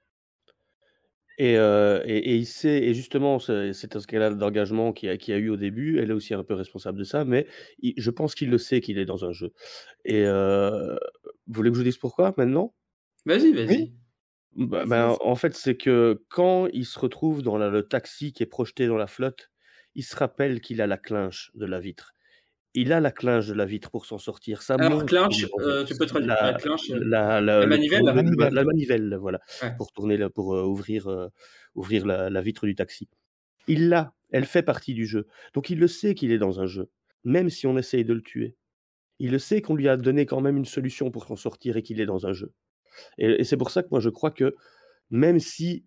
[1.40, 5.18] Et, euh, et, et il sait, et justement, c'est- cette escalade d'engagement qu'il y, a-
[5.18, 7.48] qu'il y a eu au début, elle est aussi un peu responsable de ça, mais
[7.80, 9.54] il- je pense qu'il le sait qu'il est dans un jeu.
[10.06, 10.96] Et euh,
[11.48, 12.76] vous voulez que je vous dise pourquoi maintenant?
[13.26, 13.94] Vas-y, vas-y.
[14.56, 18.44] Bah, ben, en fait, c'est que quand il se retrouve dans la- le taxi qui
[18.44, 19.52] est projeté dans la flotte,
[19.96, 22.14] il se rappelle qu'il a la clinche de la vitre.
[22.82, 24.62] Il a la clinche de la vitre pour s'en sortir.
[24.62, 28.14] Ça Alors, clinche, euh, tu peux traduire la, la clinche, euh, la, la manivelle La
[28.14, 28.54] manivelle.
[28.54, 29.76] la manivelle, voilà, Ouais.
[29.78, 31.28] pour tourner, pour euh, ouvrir, euh,
[31.76, 33.10] ouvrir la, la vitre du taxi.
[33.68, 35.28] Il l'a, elle fait partie du jeu.
[35.54, 36.90] Donc il le sait qu'il est dans un jeu,
[37.24, 38.56] même si on essaye de le tuer.
[39.20, 41.84] Il le sait qu'on lui a donné quand même une solution pour s'en sortir et
[41.84, 42.54] qu'il est dans un jeu.
[43.18, 44.56] Et, et c'est pour ça que moi je crois que
[45.10, 45.86] même si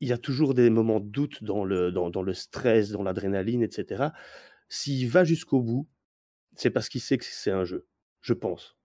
[0.00, 3.04] il y a toujours des moments de doute dans le, dans, dans le stress, dans
[3.04, 4.06] l'adrénaline, etc.,
[4.68, 5.86] s'il va jusqu'au bout,
[6.56, 7.86] c'est parce qu'il sait que c'est un jeu,
[8.20, 8.76] je pense.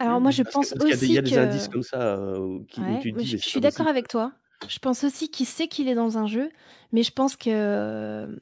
[0.00, 1.48] Alors moi, je Parce, pense que- parce qu'il y a des- aussi y a des
[1.50, 1.54] que.
[1.56, 3.60] indices comme ça euh, qui- où Ouais, tu te je, dis, mais je c'est suis
[3.60, 3.88] pas d'accord possible.
[3.90, 4.32] avec toi.
[4.68, 6.50] Je pense aussi qu'il sait qu'il est dans un jeu,
[6.92, 8.36] mais je pense que euh,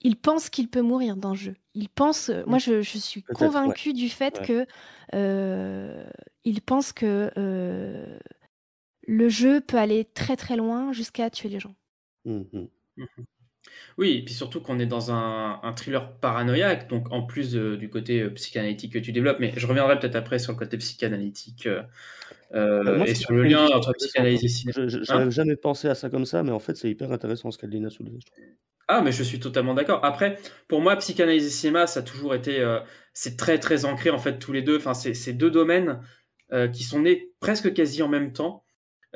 [0.00, 1.54] il pense qu'il peut mourir dans le jeu.
[1.74, 2.28] Il pense.
[2.28, 3.46] euh, Moi, je, je suis Peut-être, ouais.
[3.46, 4.46] convaincue du fait Ouais.
[4.46, 4.66] que
[5.14, 6.04] euh,
[6.44, 8.18] il pense que euh,
[9.06, 11.74] le jeu peut aller très très loin jusqu'à tuer les gens.
[12.24, 12.68] Mhm.
[13.96, 17.76] Oui, et puis surtout qu'on est dans un, un thriller paranoïaque, donc en plus euh,
[17.76, 20.76] du côté euh, psychanalytique que tu développes, mais je reviendrai peut-être après sur le côté
[20.78, 21.82] psychanalytique euh,
[22.54, 24.88] euh, moi, et sur le lien entre psychanalyse et cinéma.
[24.88, 27.50] Je- Hein J'avais jamais pensé à ça comme ça, mais en fait, c'est hyper intéressant
[27.50, 28.18] ce qu'Adeline a soulevé.
[28.20, 28.44] je trouve.
[28.86, 30.04] Ah, mais je suis totalement d'accord.
[30.04, 30.38] Après,
[30.68, 32.62] pour moi, psychanalyse et cinéma, ça a toujours été,
[33.14, 34.76] c'est très très ancré en fait tous les deux.
[34.76, 36.00] Enfin, c'est deux domaines
[36.72, 38.63] qui sont nés presque quasi en même temps,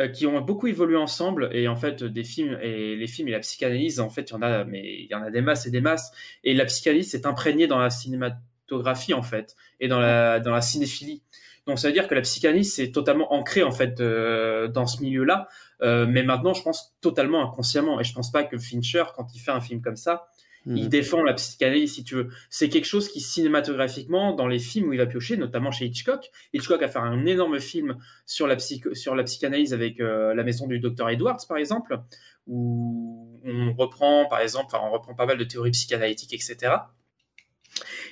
[0.07, 1.51] qui ont beaucoup évolué ensemble.
[1.53, 4.37] Et en fait, des films et les films et la psychanalyse, en fait, il y
[4.37, 6.13] en a, mais y en a des masses et des masses.
[6.45, 10.61] Et la psychanalyse s'est imprégnée dans la cinématographie en fait et dans la dans la
[10.61, 11.23] cinéphilie.
[11.67, 15.03] Donc ça veut dire que la psychanalyse c'est totalement ancré en fait euh, dans ce
[15.03, 15.49] milieu-là.
[15.83, 18.01] Euh, mais maintenant, je pense totalement inconsciemment.
[18.01, 20.29] Et je pense pas que Fincher, quand il fait un film comme ça,
[20.69, 20.89] il Mhm.
[20.89, 22.29] défend la psychanalyse, si tu veux.
[22.51, 26.31] C'est quelque chose qui, cinématographiquement, dans les films où il a pioché, notamment chez Hitchcock,
[26.53, 27.97] Hitchcock a fait un énorme film
[28.27, 31.99] sur la, psych- sur la psychanalyse avec euh, La maison du docteur Edwards, par exemple,
[32.47, 36.75] où on reprend, par exemple, enfin, on reprend pas mal de théories psychanalytiques, etc.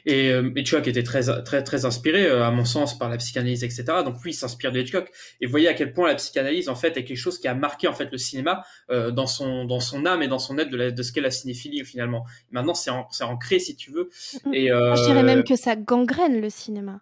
[0.07, 3.65] Et euh, Hitchcock était très, très, très inspiré, euh, à mon sens, par la psychanalyse,
[3.65, 4.05] etc.
[4.05, 5.11] Donc lui, il s'inspire de Hitchcock.
[5.41, 7.55] Et vous voyez à quel point la psychanalyse, en fait, est quelque chose qui a
[7.55, 10.71] marqué en fait le cinéma euh, dans son dans son âme et dans son être
[10.71, 12.25] de, la- de ce qu'est la cinéphilie finalement.
[12.53, 14.09] Maintenant, c'est en- c'est ancré, si tu veux.
[14.53, 17.01] Et Moi, je dirais même que ça gangrène le cinéma.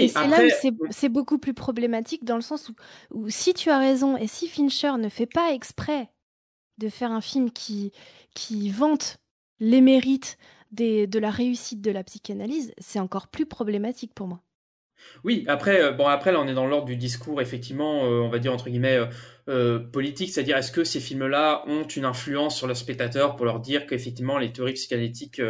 [0.00, 2.74] Et oui, c'est là où c'est c'est beaucoup plus problématique dans le sens où,
[3.10, 6.10] où si tu as raison et si Fincher ne fait pas exprès
[6.78, 7.92] de faire un film qui,
[8.34, 9.18] qui vante
[9.60, 10.38] les mérites
[10.72, 14.42] de la réussite de la psychanalyse, c'est encore plus problématique pour moi.
[15.24, 18.28] Oui, après, euh, bon, après, là, on est dans l'ordre du discours, effectivement, euh, on
[18.28, 18.98] va dire, entre guillemets,
[19.48, 23.60] euh, politique, c'est-à-dire, est-ce que ces films-là ont une influence sur le spectateur pour leur
[23.60, 25.40] dire qu'effectivement, les théories psychanalytiques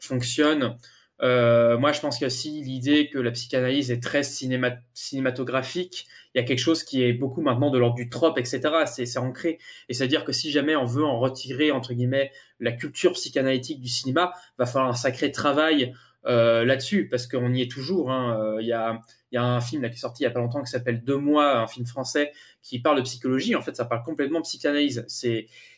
[0.00, 0.76] fonctionnent?
[1.22, 4.78] Euh, Moi, je pense qu'il y a aussi l'idée que la psychanalyse est très cinéma-
[4.94, 6.06] cinématographique.
[6.34, 8.84] Il y a quelque chose qui est beaucoup maintenant de l'ordre du trope, etc.
[8.86, 9.58] C'est ancré.
[9.88, 13.88] Et c'est-à-dire que si jamais on veut en retirer, entre guillemets, la culture psychanalytique du
[13.88, 15.92] cinéma, va falloir un sacré travail
[16.26, 18.10] euh, là-dessus, parce qu'on y est toujours.
[18.12, 18.38] hein.
[18.40, 19.00] Euh, Il y, a,
[19.32, 21.02] il y a un film qui est sorti il y a pas longtemps qui s'appelle
[21.02, 23.54] Deux mois, un film français qui parle de psychologie.
[23.56, 25.04] En fait, ça parle complètement de psychanalyse.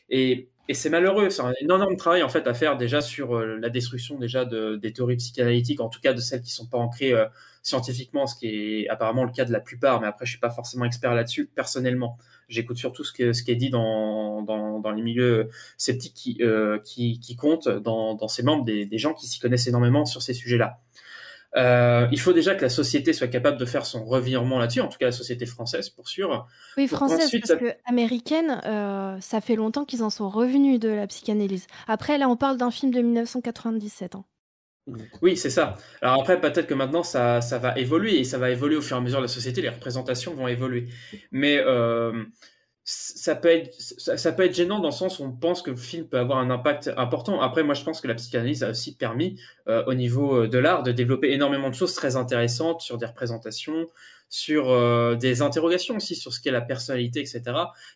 [0.08, 1.28] Et, et c'est malheureux.
[1.30, 4.76] C'est un énorme travail en fait à faire déjà sur euh, la destruction déjà de,
[4.76, 7.26] des théories psychanalytiques, en tout cas de celles qui sont pas ancrées euh,
[7.62, 10.00] scientifiquement, ce qui est apparemment le cas de la plupart.
[10.00, 12.16] Mais après, je suis pas forcément expert là-dessus personnellement.
[12.48, 15.48] J'écoute surtout ce, que, qui est dit dans, dans, les milieux
[15.78, 19.40] sceptiques qui, euh, qui, qui comptent dans, dans ces membres des, des gens qui s'y
[19.40, 20.78] connaissent énormément sur ces sujets-là.
[21.56, 24.88] Euh, il faut déjà que la société soit capable de faire son revirement là-dessus, en
[24.88, 26.46] tout cas la société française pour sûr.
[26.78, 30.80] Oui, française, ensuite, parce ça- que américaine, euh, ça fait longtemps qu'ils en sont revenus
[30.80, 31.66] de la psychanalyse.
[31.86, 34.14] Après, là, on parle d'un film de 1997.
[34.14, 34.24] hein.
[35.20, 35.76] Oui, c'est ça.
[36.00, 38.96] Alors après, peut-être que maintenant, ça, ça va évoluer et ça va évoluer au fur
[38.96, 39.62] et à mesure de la société.
[39.62, 40.88] Les représentations vont évoluer.
[41.30, 42.24] Mais euh,
[42.84, 45.76] ça peut, être, ça, peut être gênant dans le sens où on pense que le
[45.76, 47.40] film peut avoir un impact important.
[47.40, 50.58] Après, moi, je pense que la psychanalyse a aussi permis, euh, au niveau euh, de
[50.58, 53.88] l'art, de développer énormément de choses très intéressantes sur des représentations,
[54.28, 57.42] sur euh, des interrogations aussi sur ce qu'est la personnalité, etc.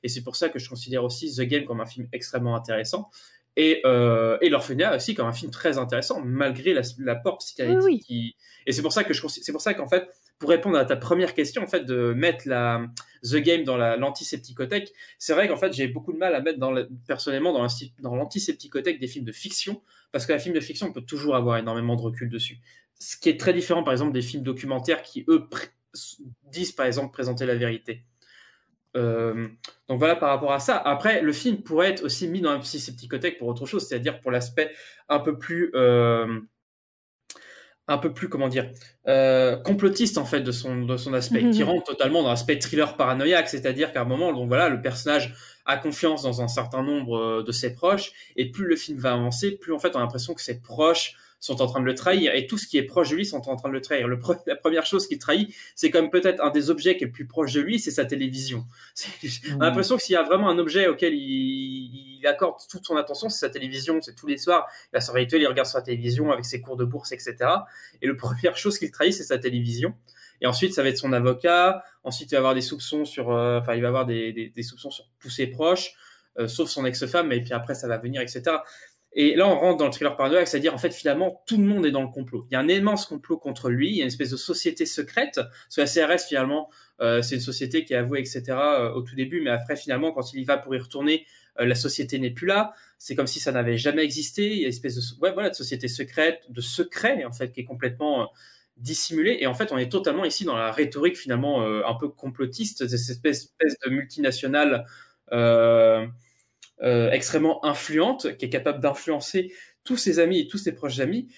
[0.04, 3.10] Et c'est pour ça que je considère aussi The Game comme un film extrêmement intéressant.
[3.58, 7.82] Et, euh, et l'orphelinat aussi comme un film très intéressant malgré la- l'apport psychanalytique.
[7.86, 7.98] Oui, oui.
[8.00, 8.36] qui-
[8.66, 10.96] Et c'est pour ça que je c'est pour ça qu'en fait pour répondre à ta
[10.96, 12.84] première question en fait de mettre la
[13.22, 16.58] The Game dans la l'antisepticothèque, c'est vrai qu'en fait j'ai beaucoup de mal à mettre
[16.58, 16.74] dans
[17.06, 19.80] personnellement dans l'antisepticothèque des films de fiction
[20.12, 22.58] parce qu'un film de fiction on peut toujours avoir énormément de recul dessus.
[22.98, 25.48] Ce qui est très différent par exemple des films documentaires qui eux
[26.52, 28.02] disent par exemple présenter la vérité.
[28.96, 29.48] Euh,
[29.88, 30.76] donc voilà par rapport à ça.
[30.78, 34.30] Après, le film pourrait être aussi mis dans un psychopsychothèque pour autre chose, c'est-à-dire pour
[34.30, 34.72] l'aspect
[35.08, 36.40] un peu plus, euh,
[37.88, 38.70] un peu plus comment dire,
[39.06, 41.50] euh, complotiste en fait de son de son aspect, Mhm.
[41.52, 45.34] qui rentre totalement dans l'aspect thriller paranoïaque, c'est-à-dire qu'à un moment, donc voilà, le personnage
[45.66, 49.52] a confiance dans un certain nombre de ses proches, et plus le film va avancer,
[49.52, 52.34] plus en fait on a l'impression que ses proches sont en train de le trahir,
[52.34, 54.08] et tout ce qui est proche de lui sont en train de le trahir.
[54.08, 57.06] Le pre- la première chose qu'il trahit, c'est comme peut-être un des objets qui est
[57.08, 58.64] le plus proche de lui, c'est sa télévision.
[59.56, 62.84] On a l'impression que s'il y a vraiment un objet auquel il, il accorde toute
[62.84, 64.00] son attention, c'est sa télévision.
[64.00, 66.76] C'est tous les soirs, il a son rituel, il regarde sa télévision avec ses cours
[66.76, 67.36] de bourse, etc.
[68.02, 69.94] Et la première chose qu'il trahit, c'est sa télévision.
[70.40, 71.82] Et ensuite, ça va être son avocat.
[72.04, 74.62] Ensuite, il va avoir des soupçons sur, euh, enfin, il va avoir des, des- des
[74.62, 75.92] soupçons sur tous ses proches,
[76.38, 77.32] euh, sauf son ex-femme.
[77.32, 78.42] Et puis après, ça va venir, etc.
[79.18, 81.86] Et là, on rentre dans le thriller paranoïaque, c'est-à-dire en fait finalement tout le monde
[81.86, 82.46] est dans le complot.
[82.50, 84.84] Il y a un immense complot contre lui, il y a une espèce de société
[84.84, 85.36] secrète.
[85.36, 86.68] Parce que la CRS finalement,
[87.00, 88.42] euh, c'est une société qui est avouée, etc.
[88.50, 91.26] euh, au tout début, mais après finalement, quand il y va pour y retourner,
[91.58, 92.74] euh, la société n'est plus là.
[92.98, 94.52] C'est comme si ça n'avait jamais existé.
[94.52, 97.52] Il y a une espèce de, ouais, voilà, de société secrète, de secret en fait,
[97.52, 98.30] qui est complètement
[98.76, 99.38] dissimulé.
[99.40, 102.96] Et en fait, on est totalement ici dans la rhétorique finalement un peu complotiste de
[102.98, 103.54] cette espèce,
[103.86, 104.84] de multinationale.
[106.82, 109.52] Euh, extrêmement influente, qui est capable d'influencer
[109.84, 111.28] tous ses amis et tous ses proches amis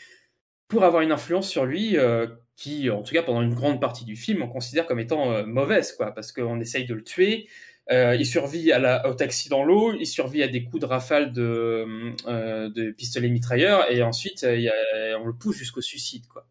[0.67, 2.27] pour avoir une influence sur lui euh,
[2.57, 5.45] qui, en tout cas pendant une grande partie du film, on considère comme étant euh,
[5.47, 7.49] mauvaise, quoi, parce qu'on essaye de le tuer.
[7.91, 11.33] Il survit à la, au taxi dans l'eau, il survit à des coups de rafale
[11.33, 11.87] de,
[12.69, 16.47] de pistolet mitrailleur, et ensuite on le pousse jusqu'au suicide, quoi.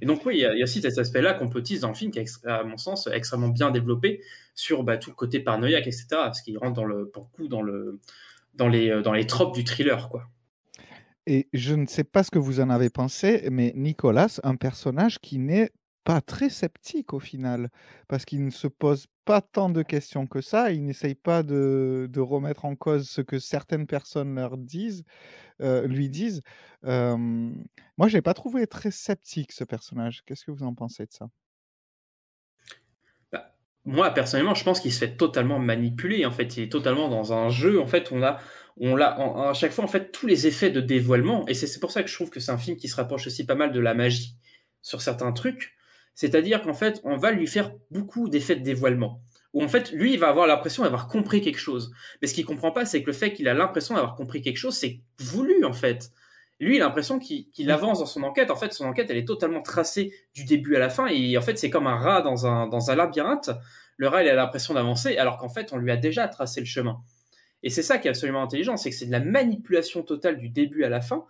[0.00, 1.94] Et donc oui, il y, a, il y a aussi cet aspect-là complotiste dans le
[1.94, 4.22] film qui est, à mon sens, extrêmement bien développé
[4.54, 6.06] sur bah, tout le côté paranoïaque, etc.
[6.10, 7.98] Parce qu'il rentre dans le, pour le coup dans, le,
[8.54, 10.28] dans, les, euh, dans les tropes du thriller, quoi.
[11.26, 15.18] Et je ne sais pas ce que vous en avez pensé, mais Nicolas, un personnage
[15.20, 15.70] qui n'est
[16.04, 17.70] pas très sceptique au final,
[18.08, 22.08] parce qu'il ne se pose pas tant de questions que ça, il n'essaye pas de,
[22.10, 25.04] de remettre en cause ce que certaines personnes leur disent,
[25.62, 26.42] euh, lui disent.
[26.84, 27.16] Euh,
[27.98, 30.22] moi, je l'ai pas trouvé très sceptique ce personnage.
[30.26, 31.28] Qu'est-ce que vous en pensez de ça?
[33.32, 33.54] Bah,
[33.84, 36.24] moi, personnellement, je pense qu'il se fait totalement manipuler.
[36.26, 37.80] En fait, il est totalement dans un jeu.
[37.80, 38.40] En fait, on a,
[38.76, 39.14] on l'a
[39.48, 41.46] à chaque fois en fait tous les effets de dévoilement.
[41.48, 43.26] Et c'est c'est pour ça que je trouve que c'est un film qui se rapproche
[43.26, 44.36] aussi pas mal de la magie
[44.82, 45.74] sur certains trucs.
[46.14, 49.20] C'est-à-dire qu'en fait, on va lui faire beaucoup d'effets de dévoilement.
[49.52, 51.92] Où en fait, lui, il va avoir l'impression d'avoir compris quelque chose.
[52.20, 54.56] Mais ce qu'il comprend pas, c'est que le fait qu'il a l'impression d'avoir compris quelque
[54.56, 56.10] chose, c'est voulu en fait.
[56.60, 58.50] Lui, il a l'impression qu'il qu'il avance dans son enquête.
[58.50, 61.06] En fait, son enquête, elle est totalement tracée du début à la fin.
[61.06, 63.50] Et en fait, c'est comme un rat dans un, dans un labyrinthe.
[63.96, 66.66] Le rat, il a l'impression d'avancer, alors qu'en fait, on lui a déjà tracé le
[66.66, 67.00] chemin.
[67.62, 70.50] Et c'est ça qui est absolument intelligent, c'est que c'est de la manipulation totale du
[70.50, 71.24] début à la fin,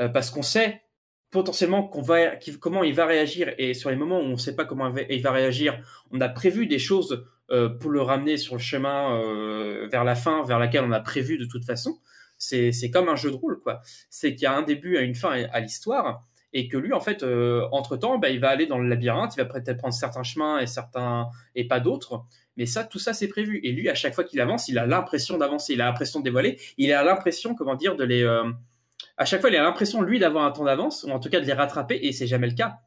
[0.00, 0.82] euh, parce qu'on sait
[1.30, 4.54] potentiellement qu'on va, comment il va réagir, et sur les moments où on ne sait
[4.56, 5.78] pas comment il va- réagir,
[6.10, 10.14] on a prévu des choses euh, pour le ramener sur le chemin euh, vers la
[10.14, 11.98] fin, vers laquelle on a prévu de toute façon.
[12.38, 13.80] C'est comme un jeu de rôle, quoi.
[14.10, 16.22] C'est qu'il y a un début, à une fin à l'histoire,
[16.52, 19.38] et que lui, en fait, euh, entre-temps, bah, il va aller dans le labyrinthe, il
[19.38, 22.24] va peut-être prendre certains chemins et certains et pas d'autres.
[22.56, 23.60] Mais ça, tout ça, c'est prévu.
[23.62, 26.24] Et lui, à chaque fois qu'il avance, il a l'impression d'avancer, il a l'impression de
[26.24, 28.24] dévoiler, il a l'impression, comment dire, de les.
[29.16, 31.40] À chaque fois, il a l'impression, lui, d'avoir un temps d'avance, ou en tout cas
[31.40, 32.80] de les rattraper, et c'est jamais le cas.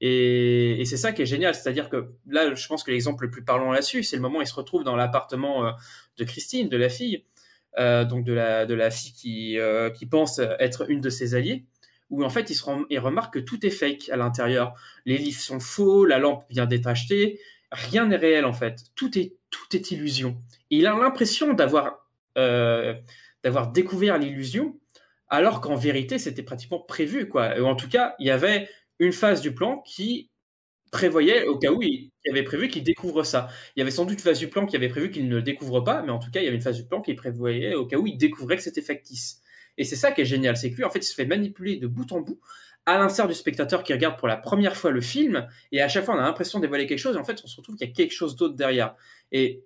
[0.00, 3.44] Et, c'est ça qui est génial, c'est-à-dire que là, je pense que l'exemple le plus
[3.44, 5.72] parlant là-dessus, c'est le moment où il se retrouve dans l'appartement euh,
[6.18, 7.24] de Christine, de la fille,
[7.78, 11.64] euh, donc de la, fille qui, euh, qui pense être une de ses alliées,
[12.10, 14.74] où en fait il, remarque que tout est fake à l'intérieur.
[15.06, 17.40] Les livres sont faux, la lampe vient d'être achetée,
[17.72, 18.76] rien n'est réel en fait.
[18.94, 19.32] Tout est,
[19.90, 20.36] illusion.
[20.70, 21.98] Et il a l'impression d'avoir
[23.72, 24.78] découvert l'illusion,
[25.28, 27.58] alors qu'en vérité c'était pratiquement prévu quoi.
[27.60, 28.68] Ou en tout cas, il y avait
[28.98, 30.30] une phase du plan qui
[30.90, 33.48] prévoyait au cas où il, avait prévu qu'il découvre ça.
[33.74, 35.42] Il y avait sans doute une phase du plan qui avait prévu qu'il ne le
[35.42, 37.74] découvre pas, mais en tout cas, il y avait une phase du plan qui prévoyait
[37.74, 39.42] au cas où il découvrait que c'était factice.
[39.78, 41.76] Et c'est ça qui est génial, c'est que lui, en fait, il se fait manipuler
[41.76, 42.40] de bout en bout
[42.86, 46.04] à l'instar du spectateur qui regarde pour la première fois le film, et à chaque
[46.04, 47.86] fois on a l'impression de dévoiler quelque chose, et en fait on se retrouve qu'il
[47.86, 48.94] y a quelque chose d'autre derrière.
[49.32, 49.64] Et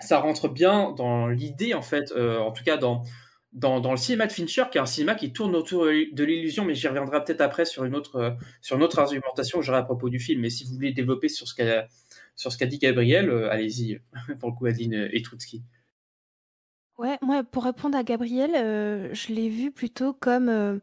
[0.00, 3.04] ça rentre bien dans l'idée, en fait, euh, en tout cas dans,
[3.52, 6.64] dans, dans, le cinéma de Fincher, qui est un cinéma qui tourne autour de l'illusion,
[6.64, 8.30] mais j'y reviendrai peut-être après sur une autre, euh,
[8.60, 10.40] sur une autre argumentation que j'aurai à propos du film.
[10.40, 11.86] Mais si vous voulez développer sur ce qu'a,
[12.34, 14.00] sur ce qu'a dit Gabriel, euh, allez-y,
[14.40, 15.62] pour le coup, Adeline et Troutski.
[16.98, 18.52] Ouais, moi, pour répondre à Gabriel,
[19.12, 20.80] je l'ai vu plutôt comme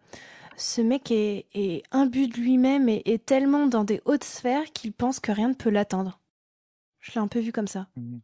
[0.58, 4.92] ce mec est, est imbu de lui-même et est tellement dans des hautes sphères qu'il
[4.92, 6.20] pense que rien ne peut l'atteindre.
[7.00, 7.88] Je l'ai un peu vu comme ça.
[7.96, 8.18] Mmh.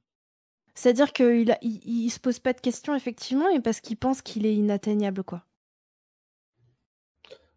[0.76, 4.46] C'est-à-dire qu'il il, il, se pose pas de questions, effectivement, et parce qu'il pense qu'il
[4.46, 5.44] est inatteignable, quoi.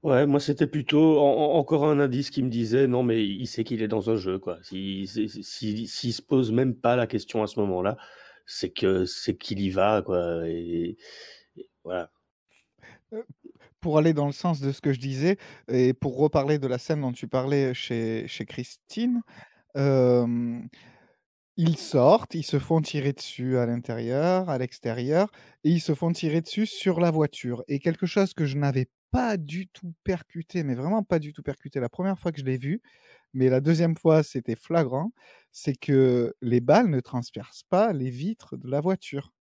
[0.04, 3.82] Ouais, moi c'était plutôt encore un indice qui me disait non, mais il sait qu'il
[3.82, 4.58] est dans un jeu, quoi.
[4.62, 7.96] S'il si, si, se pose même pas la question à ce moment-là,
[8.46, 10.46] c'est que c'est qu'il y va, quoi.
[10.48, 10.96] Et,
[11.82, 12.12] voilà.
[13.12, 13.22] Euh,
[13.80, 15.36] pour aller dans le sens de ce que je disais,
[15.68, 19.22] et pour reparler de la scène dont tu parlais chez, chez Christine,
[19.76, 20.60] euh,
[21.58, 25.30] ils sortent, ils se font tirer dessus à l'intérieur, à l'extérieur,
[25.64, 27.64] et ils se font tirer dessus sur la voiture.
[27.68, 31.42] Et quelque chose que je n'avais pas du tout percuté, mais vraiment pas du tout
[31.42, 32.80] percuté la première fois que je l'ai vu,
[33.34, 35.12] mais la deuxième fois c'était flagrant,
[35.52, 39.32] c'est que les balles ne transpercent pas les vitres de la voiture.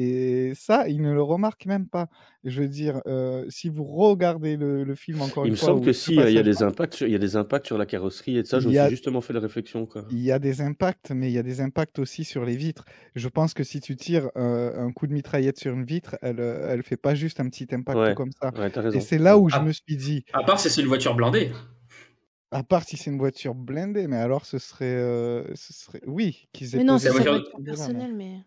[0.00, 2.08] Et ça, il ne le remarque même pas.
[2.44, 5.70] Je veux dire, euh, si vous regardez le, le film encore il une me fois.
[5.70, 7.76] semble que si, il y, a des impacts sur, il y a des impacts sur
[7.78, 9.86] la carrosserie et ça, je me suis justement fait la réflexion.
[9.86, 10.04] Quoi.
[10.12, 12.84] Il y a des impacts, mais il y a des impacts aussi sur les vitres.
[13.16, 16.38] Je pense que si tu tires euh, un coup de mitraillette sur une vitre, elle
[16.38, 18.52] euh, elle fait pas juste un petit impact Ouais, comme ça.
[18.56, 18.70] ouais.
[18.96, 19.62] Et c'est là où je Ah.
[19.64, 21.50] me suis dit, À part si c'est une voiture blindée.
[22.52, 26.00] à part si c'est une voiture blindée, mais alors ce serait, euh, ce serait...
[26.06, 28.38] oui, qu'ils aient Mais non, c'est cette voiture- là, mais- personnelle, mais.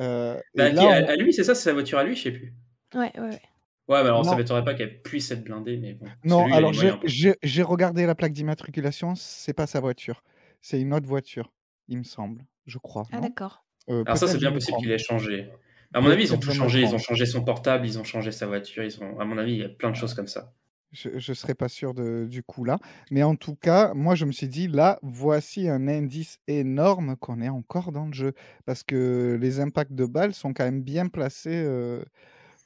[0.00, 2.04] Euh, et Bah, qui- là, à, on- à lui, c'est ça, c'est sa voiture à
[2.04, 2.54] lui, je sais plus.
[2.94, 3.40] Ouais, ouais, ouais.
[3.88, 4.36] Ouais, mais alors ça Non.
[4.36, 6.06] m'étonnerait pas qu'elle puisse être blindée, mais bon.
[6.06, 7.10] parce que Non, lui, il a alors j'ai moyens, quoi.
[7.10, 10.22] j'ai- j'ai regardé la plaque d'immatriculation, c'est pas sa voiture,
[10.60, 11.52] c'est une autre voiture,
[11.88, 13.04] il me semble, je crois.
[13.10, 13.22] Ah, non?
[13.22, 13.64] d'accord.
[13.90, 14.82] Euh, Alors ça, peut-être c'est je bien me possible trompe.
[14.84, 15.50] qu'il ait changé.
[15.94, 16.80] À mon avis, ils ont Peut-être tout je me changé.
[16.80, 17.00] Ils ont trompe.
[17.00, 18.82] changé son portable, ils ont changé sa voiture.
[18.84, 20.54] Ils ont, à mon avis, il y a plein de choses comme ça.
[20.92, 22.78] Je ne serais pas sûr de, du coup là.
[23.10, 27.40] Mais en tout cas, moi, je me suis dit, là, voici un indice énorme qu'on
[27.40, 28.34] est encore dans le jeu.
[28.66, 31.62] Parce que les impacts de balles sont quand même bien placés.
[31.64, 32.04] euh,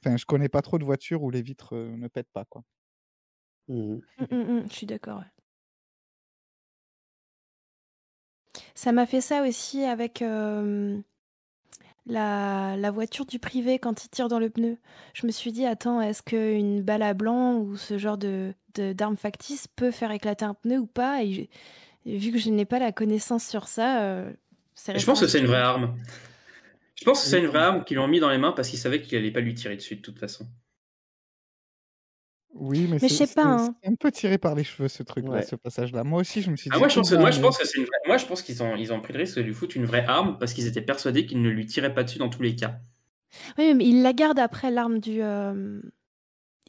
[0.05, 2.63] Enfin, je connais pas trop de voitures où les vitres euh, ne pètent pas, quoi.
[3.69, 4.03] Mhm.
[4.19, 5.19] Mm, mm, mm, je suis d'accord.
[5.21, 5.25] ouais.
[8.75, 11.01] Ça m'a fait ça aussi avec euh,
[12.07, 14.79] la, la voiture du privé quand il tire dans le pneu.
[15.15, 18.93] Je me suis dit, attends, est-ce qu'une balle à blanc ou ce genre de, de-
[18.93, 21.23] d'arme factice peut faire éclater un pneu ou pas?
[21.25, 21.51] Et,
[22.05, 24.33] vu que je n'ai pas la connaissance sur ça, euh,
[24.95, 25.97] je pense que c'est une vraie arme.
[26.95, 28.69] Je pense que c'est une vraie arme qu'ils lui ont mis dans les mains parce
[28.69, 30.47] qu'ils savaient qu'il allait pas lui tirer dessus de toute façon.
[32.59, 33.75] Oui, mais, Mais je c'est sais pas, c'est- hein.
[33.83, 35.43] c'est un peu tiré par les cheveux, ce truc-là, Ouais.
[35.43, 36.05] ce passage-là.
[36.05, 37.43] Moi aussi, je me suis Ah, dit, moi, je pense, que- oula, moi, je mais-
[37.43, 39.37] pense que c'est une vraie- Moi, je pense qu'ils ont, ils ont pris le risque
[39.37, 42.03] de lui foutre une vraie arme parce qu'ils étaient persuadés qu'ils ne lui tiraient pas
[42.05, 42.79] dessus dans tous les cas.
[43.59, 45.23] Oui, mais il la garde après l'arme du.
[45.23, 45.81] euh,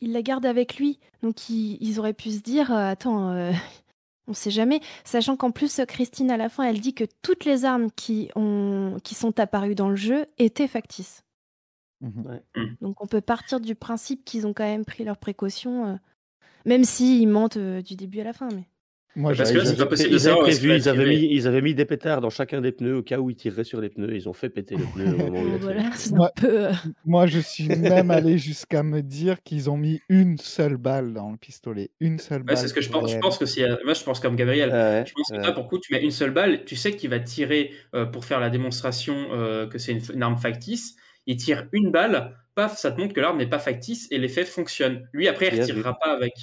[0.02, 1.00] Il la garde avec lui.
[1.24, 3.52] Donc ils, ils auraient pu se dire euh, attends, euh,
[4.28, 4.80] on sait jamais.
[5.06, 8.30] Sachant qu'en plus, euh, Christine, à la fin, elle dit que toutes les armes qui,
[8.36, 8.98] ont...
[9.04, 11.24] qui sont apparues dans le jeu étaient factices.
[12.02, 12.26] Mhm.
[12.26, 12.64] Ouais.
[12.82, 15.96] Donc on peut partir du principe qu'ils ont quand même pris leurs précautions, euh,
[16.66, 18.50] même s'ils mentent euh, du début à la fin.
[18.54, 18.68] Mais...
[19.16, 21.28] Moi, Parce j'ai- que là, c'est pas avaient, possible de savoir prévu, ils avaient, mis,
[21.32, 23.82] ils avaient mis des pétards dans chacun des pneus au cas où ils tireraient sur
[23.82, 24.14] les pneus.
[24.16, 25.74] Ils ont fait péter le pneu au moment où il a tiré.
[25.74, 26.68] voilà, c'est un Moi, peu.
[26.68, 26.72] euh,
[27.04, 31.32] moi, je suis même allé jusqu'à me dire qu'ils ont mis une seule balle dans
[31.32, 31.90] le pistolet.
[32.00, 32.58] Une seule Ouais, balle.
[32.58, 33.12] c'est ce que je pense.
[33.12, 34.70] Je pense que si, moi, je pense comme Gabriel.
[34.70, 35.42] Ouais, Je pense que ouais.
[35.42, 38.24] là, pour coup, tu mets une seule balle, tu sais qu'il va tirer euh, pour
[38.24, 40.96] faire la démonstration euh, que c'est une, une arme factice.
[41.28, 44.46] Il tire une balle, paf, ça te montre que l'arme n'est pas factice et l'effet
[44.46, 45.08] fonctionne.
[45.14, 45.62] Lui, après, il vu.
[45.62, 46.34] retirera pas avec.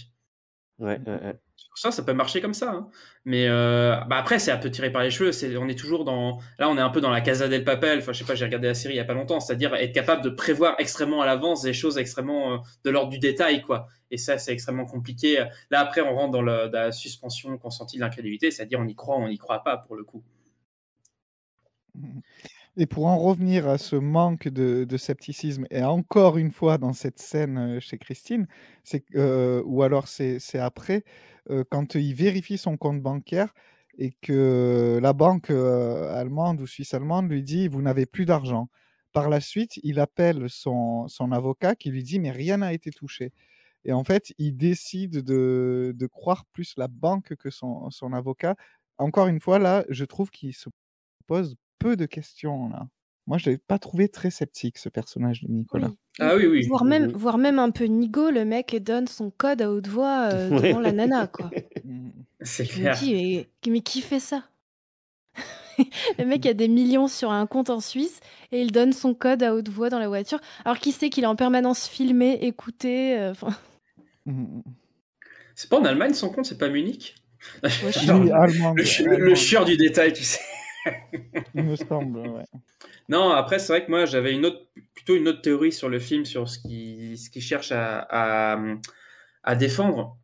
[0.79, 1.35] Ouais, ouais, ouais.
[1.57, 2.71] Sur ça, ça peut marcher comme ça.
[2.73, 2.91] hein.
[3.25, 5.33] Mais euh, bah après, c'est un peu tiré par les cheveux.
[5.33, 6.39] C'est, on est toujours dans.
[6.59, 8.01] Là, on est un peu dans la Casa del Papel.
[8.01, 9.41] Enfin, je sais pas, j'ai regardé la série il y a pas longtemps.
[9.41, 13.19] C'est-à-dire être capable de prévoir extrêmement à l'avance des choses extrêmement euh, de l'ordre du
[13.19, 13.87] détail, quoi.
[14.11, 15.45] Et ça, c'est extrêmement compliqué.
[15.71, 18.51] Là, après, on rentre dans, le- dans la suspension consentie de l'incrédulité.
[18.51, 20.23] C'est-à-dire, on y croit, on n'y croit pas, pour le coup.
[22.77, 27.21] Et pour en revenir à ce manque de, scepticisme, et encore une fois dans cette
[27.21, 28.49] scène euh, chez Christine,
[28.83, 31.05] c'est euh, ou alors c'est après,
[31.51, 33.55] euh, quand il vérifie son compte bancaire
[33.97, 38.69] et que la banque allemande ou suisse-allemande lui dit vous n'avez plus d'argent.
[39.13, 43.33] Par la suite, il appelle son, avocat qui lui dit mais rien n'a été touché.
[43.85, 48.57] Et en fait, il décide de, croire plus la banque que son avocat.
[48.99, 50.71] Encore une fois, là, je trouve qu'il se
[51.27, 52.87] pose peu de questions là.
[53.27, 55.91] Moi, je l'ai pas trouvé très sceptique, ce personnage de Nicolas.
[56.21, 56.67] Ah oui, oui.
[56.69, 60.29] Voire même, voire même un peu nigo, le mec donne son code à haute voix
[60.31, 60.69] euh, Ouais.
[60.69, 61.51] devant la nana, quoi.
[62.43, 62.99] C'est Je me clair.
[62.99, 64.45] dis, mais, mais qui fait ça?
[66.19, 68.21] Le mec a des millions sur un compte en Suisse
[68.53, 71.25] et il donne son code à haute voix dans la voiture, alors qu'il sait qu'il
[71.25, 73.19] est en permanence filmé, écouté.
[73.19, 73.33] euh,
[75.55, 77.17] C'est pas en Allemagne son compte, c'est pas Munich?
[77.63, 77.91] Ouais,
[78.77, 80.41] le, le- chieur du détail, tu sais.
[81.55, 82.45] Il me semble, ouais.
[83.09, 85.99] Non, après, c'est vrai que moi, j'avais une autre, plutôt une autre théorie sur le
[85.99, 88.59] film, sur ce qu'il ce qu'il cherche à, à,
[89.43, 90.19] à défendre.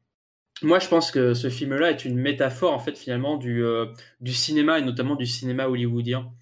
[0.63, 3.87] Moi, je pense que ce film-là est une métaphore, en fait, finalement, du, euh,
[4.21, 6.33] du cinéma, et notamment du cinéma hollywoodien.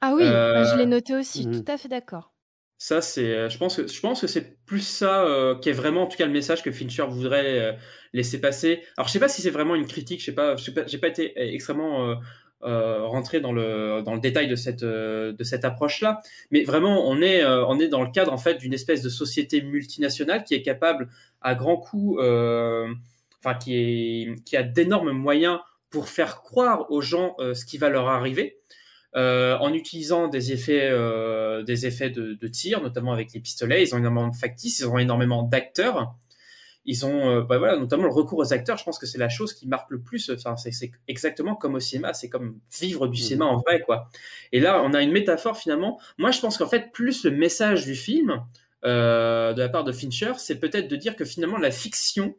[0.00, 1.64] Ah oui, Euh, je l'ai noté aussi, mhm.
[1.64, 2.34] tout à fait d'accord.
[2.76, 5.72] Ça, c'est, euh, je pense que, je pense que c'est plus ça euh, qui est
[5.72, 7.72] vraiment, en tout cas, le message que Fincher voudrait euh,
[8.12, 8.82] laisser passer.
[8.96, 10.86] Alors, je sais pas si c'est vraiment une critique, je sais pas, je sais pas,
[10.86, 12.16] j'ai pas été extrêmement
[12.64, 17.06] euh, rentré dans le dans le détail de cette euh, de cette approche-là, mais vraiment,
[17.08, 20.44] on est euh, on est dans le cadre en fait d'une espèce de société multinationale
[20.44, 21.08] qui est capable
[21.42, 25.58] à grands coups, enfin qui est qui a d'énormes moyens
[25.90, 28.58] pour faire croire aux gens ce qui va leur arriver
[29.14, 30.90] en utilisant des effets,
[31.64, 33.82] des effets de, de tir, notamment avec les pistolets.
[33.82, 36.14] Ils ont énormément de factices, ils ont énormément d'acteurs.
[36.86, 38.76] Ils ont, euh, bah voilà, notamment le recours aux acteurs.
[38.76, 40.30] Je pense que c'est la chose qui marque le plus.
[40.30, 42.12] Enfin, c'est c'est exactement comme au cinéma.
[42.12, 44.08] C'est comme vivre du cinéma en vrai, quoi.
[44.52, 45.98] Et là, on a une métaphore finalement.
[46.18, 48.42] Moi, je pense qu'en fait, plus le message du film
[48.84, 52.34] euh, de la part de Fincher, c'est peut-être de dire que finalement la fiction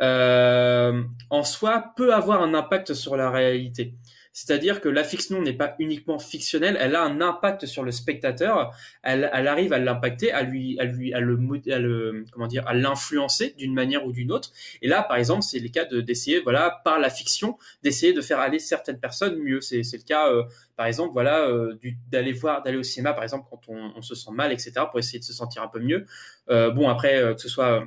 [0.00, 3.94] euh, en soi peut avoir un impact sur la réalité.
[4.32, 8.74] C'est-à-dire que la fiction n'est pas uniquement fictionnelle, elle a un impact sur le spectateur,
[9.02, 11.38] elle, elle arrive à l'impacter, à lui, à lui, à le,
[11.72, 14.52] à le, comment dire, à l'influencer d'une manière ou d'une autre.
[14.82, 18.20] Et là, par exemple, c'est le cas de- d'essayer, voilà, par la fiction, d'essayer de
[18.20, 19.60] faire aller certaines personnes mieux.
[19.60, 20.44] C'est le cas, euh,
[20.76, 21.78] par exemple, voilà, euh,
[22.10, 24.98] d'aller voir, d'aller au cinéma, par exemple, quand on, on se sent mal, etc., pour
[24.98, 26.06] essayer de se sentir un peu mieux.
[26.50, 27.84] Euh, bon, après, euh, que ce soit euh,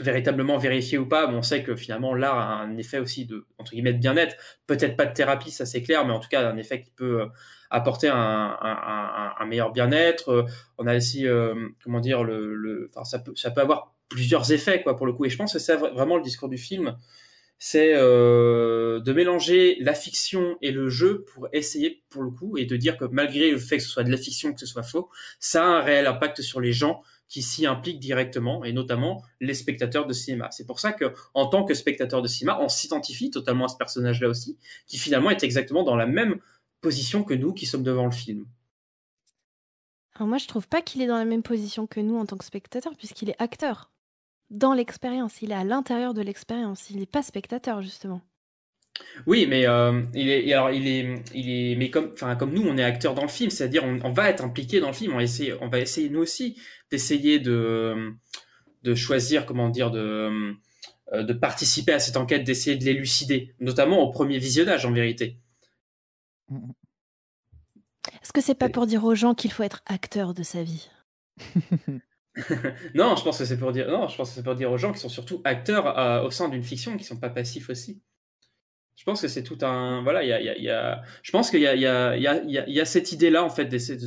[0.00, 3.44] véritablement vérifié ou pas, mais on sait que finalement l'art a un effet aussi de
[3.58, 4.36] entre guillemets de bien-être,
[4.66, 7.20] peut-être pas de thérapie, ça c'est clair, mais en tout cas un effet qui peut
[7.22, 7.26] euh,
[7.70, 10.30] apporter un, meilleur bien-être.
[10.30, 10.44] Euh,
[10.78, 14.82] On a aussi euh, comment dire le, enfin ça peut ça peut avoir plusieurs effets
[14.82, 15.26] quoi pour le coup.
[15.26, 16.96] Et je pense que c'est vra- vraiment le discours du film,
[17.58, 22.76] c'est de mélanger la fiction et le jeu pour essayer pour le coup et de
[22.76, 25.10] dire que malgré le fait que ce soit de la fiction que ce soit faux,
[25.38, 27.02] ça a un réel impact sur les gens
[27.32, 30.50] qui s'y impliquent directement, et notamment les spectateurs de cinéma.
[30.50, 33.78] C'est pour ça que, en tant que spectateur de cinéma, on s'identifie totalement à ce
[33.78, 36.40] personnage-là aussi, qui finalement est exactement dans la même
[36.82, 38.44] position que nous qui sommes devant le film.
[40.14, 42.36] Alors moi, je trouve pas qu'il est dans la même position que nous en tant
[42.36, 43.90] que spectateur, puisqu'il est acteur.
[44.50, 48.20] Dans l'expérience, il est à l'intérieur de l'expérience, il n'est pas spectateur, justement.
[49.26, 52.62] Oui, mais euh, il est, alors il est, il est, mais comme, enfin comme nous,
[52.62, 55.12] on est acteur dans le film, c'est-à-dire on, on va être impliqué dans le film,
[55.12, 58.12] on va essayer, on va essayer nous aussi d'essayer de,
[58.82, 60.54] de choisir, comment dire, de,
[61.12, 65.38] euh, de participer à cette enquête, d'essayer de l'élucider, notamment au premier visionnage en vérité.
[68.22, 70.90] Est-ce que c'est pas pour dire aux gens qu'il faut être acteur de sa vie?
[72.94, 74.78] Non, je pense que c'est pour dire, non, je pense que c'est pour dire aux
[74.78, 78.00] gens qui sont surtout acteurs euh, au sein d'une fiction, qui sont pas passifs aussi.
[78.96, 80.70] Je pense que c'est tout un, voilà, il y a, il y a- il y
[80.70, 82.74] a- je pense qu'il y a, il y a, il y a, y a- il
[82.74, 84.06] y a cette idée-là en fait d'essayer de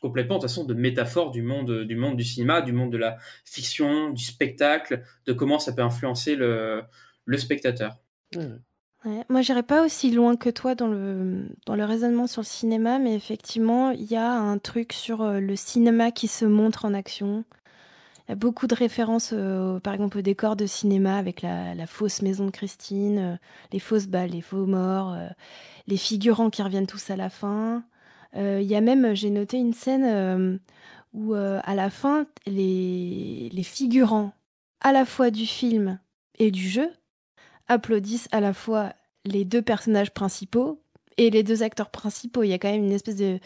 [0.00, 2.96] complètement de toute façon de métaphore du monde, du monde du cinéma, du monde de
[2.96, 6.82] la fiction, du spectacle, de comment ça peut influencer le,
[7.26, 7.98] le spectateur.
[9.04, 12.46] Ouais, moi, j'irai pas aussi loin que toi dans le, dans le raisonnement sur le
[12.46, 16.84] cinéma, mais effectivement, il y a un truc sur euh, le cinéma qui se montre
[16.84, 17.44] en action.
[18.30, 21.74] Il y a beaucoup de références, euh, par exemple, au décor de cinéma avec la,
[21.74, 23.36] la fausse maison de Christine, euh,
[23.72, 25.26] les fausses balles, les faux morts, euh,
[25.88, 27.82] les figurants qui reviennent tous à la fin.
[28.36, 30.56] Euh, Il y a même, j'ai noté une scène euh,
[31.12, 34.32] où, euh, à la fin, les, les figurants,
[34.80, 35.98] à la fois du film
[36.38, 36.88] et du jeu,
[37.66, 38.92] applaudissent à la fois
[39.24, 40.80] les deux personnages principaux
[41.16, 42.44] et les deux acteurs principaux.
[42.44, 43.40] Il y a quand même une espèce de,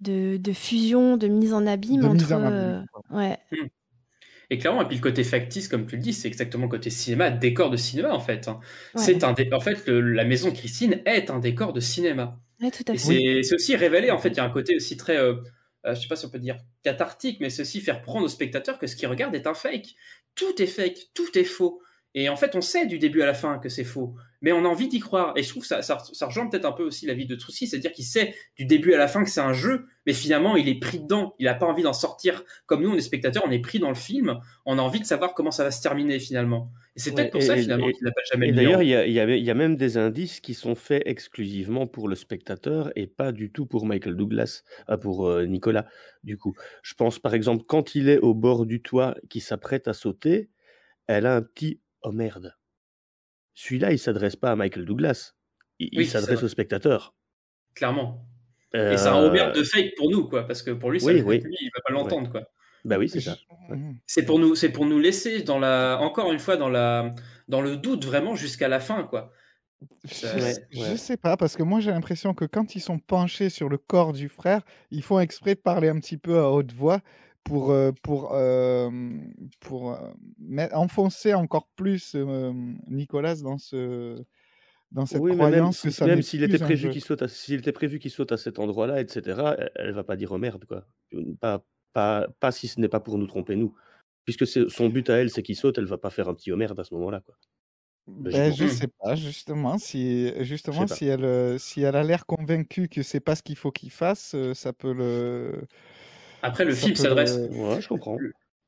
[0.00, 2.14] de, de fusion, de mise en abîme De entre.
[2.14, 3.36] mise en abîme, euh, ouais.
[4.50, 6.88] Et clairement, et puis le côté factice, comme tu le dis, c'est exactement le côté
[6.90, 8.48] cinéma, décor de cinéma en fait.
[8.48, 8.60] hein.
[8.94, 9.02] Ouais.
[9.02, 12.40] C'est un, dé- en fait, le- la maison Christine est un décor de cinéma.
[12.62, 13.42] Ouais, tout à Et fait.
[13.42, 15.34] c'est aussi révélé, en fait, il y a un côté aussi très, euh,
[15.86, 18.28] euh, je sais pas si on peut dire cathartique, mais c'est aussi faire prendre au
[18.28, 19.94] spectateur que ce qu'il regarde est un fake.
[20.34, 21.82] Tout est fake, tout est faux.
[22.14, 24.64] Et en fait, on sait du début à la fin que c'est faux, mais on
[24.64, 25.34] a envie d'y croire.
[25.36, 27.34] Et je trouve que ça, ça, ça rejoint peut-être un peu aussi la vie de
[27.34, 30.56] Trucy, c'est-à-dire qu'il sait du début à la fin que c'est un jeu, mais finalement,
[30.56, 31.34] il est pris dedans.
[31.38, 32.44] Il n'a pas envie d'en sortir.
[32.66, 35.04] Comme nous, on est spectateurs, on est pris dans le film, on a envie de
[35.04, 36.72] savoir comment ça va se terminer finalement.
[36.96, 39.44] Et c'est peut-être pour ça finalement qu'il n'a pas jamais Et d'ailleurs, y y il
[39.44, 43.52] y a même des indices qui sont faits exclusivement pour le spectateur et pas du
[43.52, 45.86] tout pour Michael Douglas, ah, pour euh, Nicolas,
[46.24, 46.54] du coup.
[46.82, 50.50] Je pense par exemple, quand il est au bord du toit, qui s'apprête à sauter,
[51.06, 52.54] elle a un petit «oh merde».
[53.54, 55.34] Celui-là, il s'adresse pas à Michael Douglas,
[55.78, 57.14] il, Oui, s'adresse au spectateur.
[57.74, 58.24] clairement.
[58.74, 61.06] Euh, Et c'est un Robert de fake pour nous, quoi, parce que pour lui, ça,
[61.06, 61.40] Oui, oui.
[61.40, 62.42] lui, il va pas l'entendre, quoi.
[62.84, 63.36] Bah oui, c'est ça.
[64.06, 67.14] C'est pour nous, c'est pour nous laisser dans la, encore une fois dans la,
[67.48, 69.32] dans le doute vraiment jusqu'à la fin, quoi.
[70.04, 70.26] Je,
[70.72, 73.78] je sais pas, parce que moi j'ai l'impression que quand ils sont penchés sur le
[73.78, 77.00] corps du frère, ils font exprès de parler un petit peu à haute voix
[77.44, 78.90] pour, euh, pour, euh,
[79.60, 82.14] pour euh, enfoncer encore plus
[82.88, 84.22] Nicolas dans, ce,
[84.92, 87.28] dans cette Oui, mais même, croyance que ça même s'il était prévu qu'il saute, à-
[87.28, 90.38] s'il était prévu qu'il saute à cet endroit-là, etc., elle, elle va pas dire oh
[90.38, 90.86] merde, quoi.
[91.40, 93.74] Pas, pas, pas si ce n'est pas pour nous tromper nous.
[94.24, 96.56] Puisque son but à elle, c'est qu'il saute, elle va pas faire un petit oh
[96.56, 97.34] merde à ce moment-là, quoi.
[98.06, 103.02] Ben, je sais pas, justement, si, justement, si elle, si elle a l'air convaincue que
[103.02, 105.66] c'est pas ce qu'il faut qu'il fasse, ça peut le.
[106.42, 107.36] Après, le film s'adresse.
[107.38, 108.16] le- Ouais, je comprends.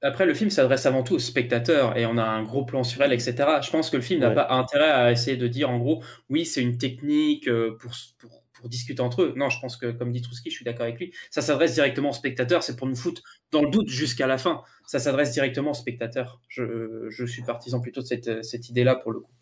[0.03, 3.03] Après, le film s'adresse avant tout aux spectateurs et on a un gros plan sur
[3.03, 3.35] elle, etc.
[3.63, 4.35] Je pense que le film n'a Ouais.
[4.35, 8.31] pas intérêt à essayer de dire, en gros, oui, c'est une technique euh, pour, pour,
[8.55, 9.35] pour discuter entre eux.
[9.37, 12.11] Non, je pense que, comme dit Trousky, je suis d'accord avec lui, ça s'adresse directement
[12.11, 13.21] aux spectateurs, c'est pour nous foutre
[13.53, 14.63] dans le doute jusqu'à la fin.
[14.87, 16.41] Ça s'adresse directement aux spectateurs.
[16.49, 19.33] Je, je suis partisan plutôt de cette, cette idée-là pour le coup.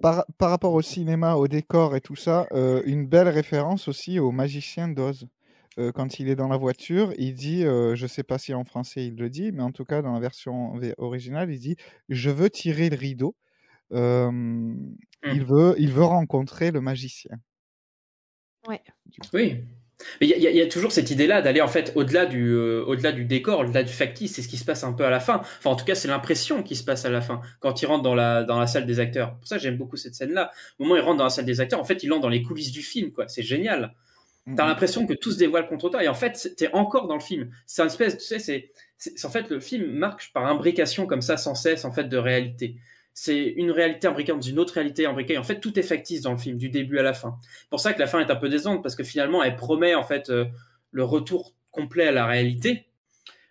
[0.00, 4.18] Par, par rapport au cinéma, au décor et tout ça, euh, une belle référence aussi
[4.20, 5.26] au magicien d'Oz.
[5.78, 8.64] Euh, quand il est dans la voiture, il dit, euh, je sais pas si en
[8.64, 11.76] français il le dit, mais en tout cas dans la version v- originale, il dit
[12.08, 13.36] Je veux tirer le rideau.
[13.92, 14.30] Euh,
[15.32, 17.36] il, veut, il veut rencontrer le magicien.
[18.66, 18.82] Ouais.
[19.32, 19.64] Oui.
[20.20, 23.10] Il y, a- y y toujours cette idée-là d'aller en fait au-delà du, euh, au-delà
[23.10, 24.34] du décor, au-delà du factice.
[24.34, 25.38] C'est ce qui se passe un peu à la fin.
[25.40, 28.02] Enfin, en tout cas, c'est l'impression qui se passe à la fin quand il rentre
[28.04, 29.36] dans la, dans la salle des acteurs.
[29.38, 30.50] Pour ça, j'aime beaucoup cette scène-là.
[30.78, 32.28] Au moment où il rentre dans la salle des acteurs, en fait, il entre dans
[32.28, 33.10] les coulisses du film.
[33.10, 33.26] quoi.
[33.26, 33.94] C'est génial.
[34.56, 37.20] T'as l'impression que tout se dévoile contre toi et en fait, t'es encore dans le
[37.20, 37.50] film.
[37.66, 38.38] C'est une espèce, tu sais,
[38.96, 42.16] c'est, en fait le film marche par imbrication comme ça sans cesse en fait de
[42.16, 42.76] réalité.
[43.12, 45.38] C'est une réalité imbriquée dans une autre réalité imbriquée.
[45.38, 47.38] En fait, tout est factice dans le film du début à la fin.
[47.42, 49.96] C'est pour ça que la fin est un peu décevante parce que finalement, elle promet
[49.96, 50.44] en fait euh,
[50.92, 52.86] le retour complet à la réalité.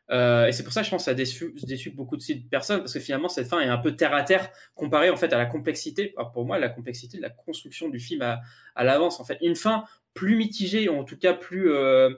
[0.10, 2.80] Euh, et c'est pour ça, je pense, que ça a déçu, déçu beaucoup de personnes
[2.80, 5.38] parce que finalement, cette fin est un peu terre à terre comparée en fait à
[5.38, 6.15] la complexité.
[6.34, 8.40] pour moi, la complexité de la construction du film à,
[8.76, 9.19] à l'avance.
[9.19, 9.84] En fait, une fin
[10.18, 12.10] plus mitigée, ou en tout cas plus, euh,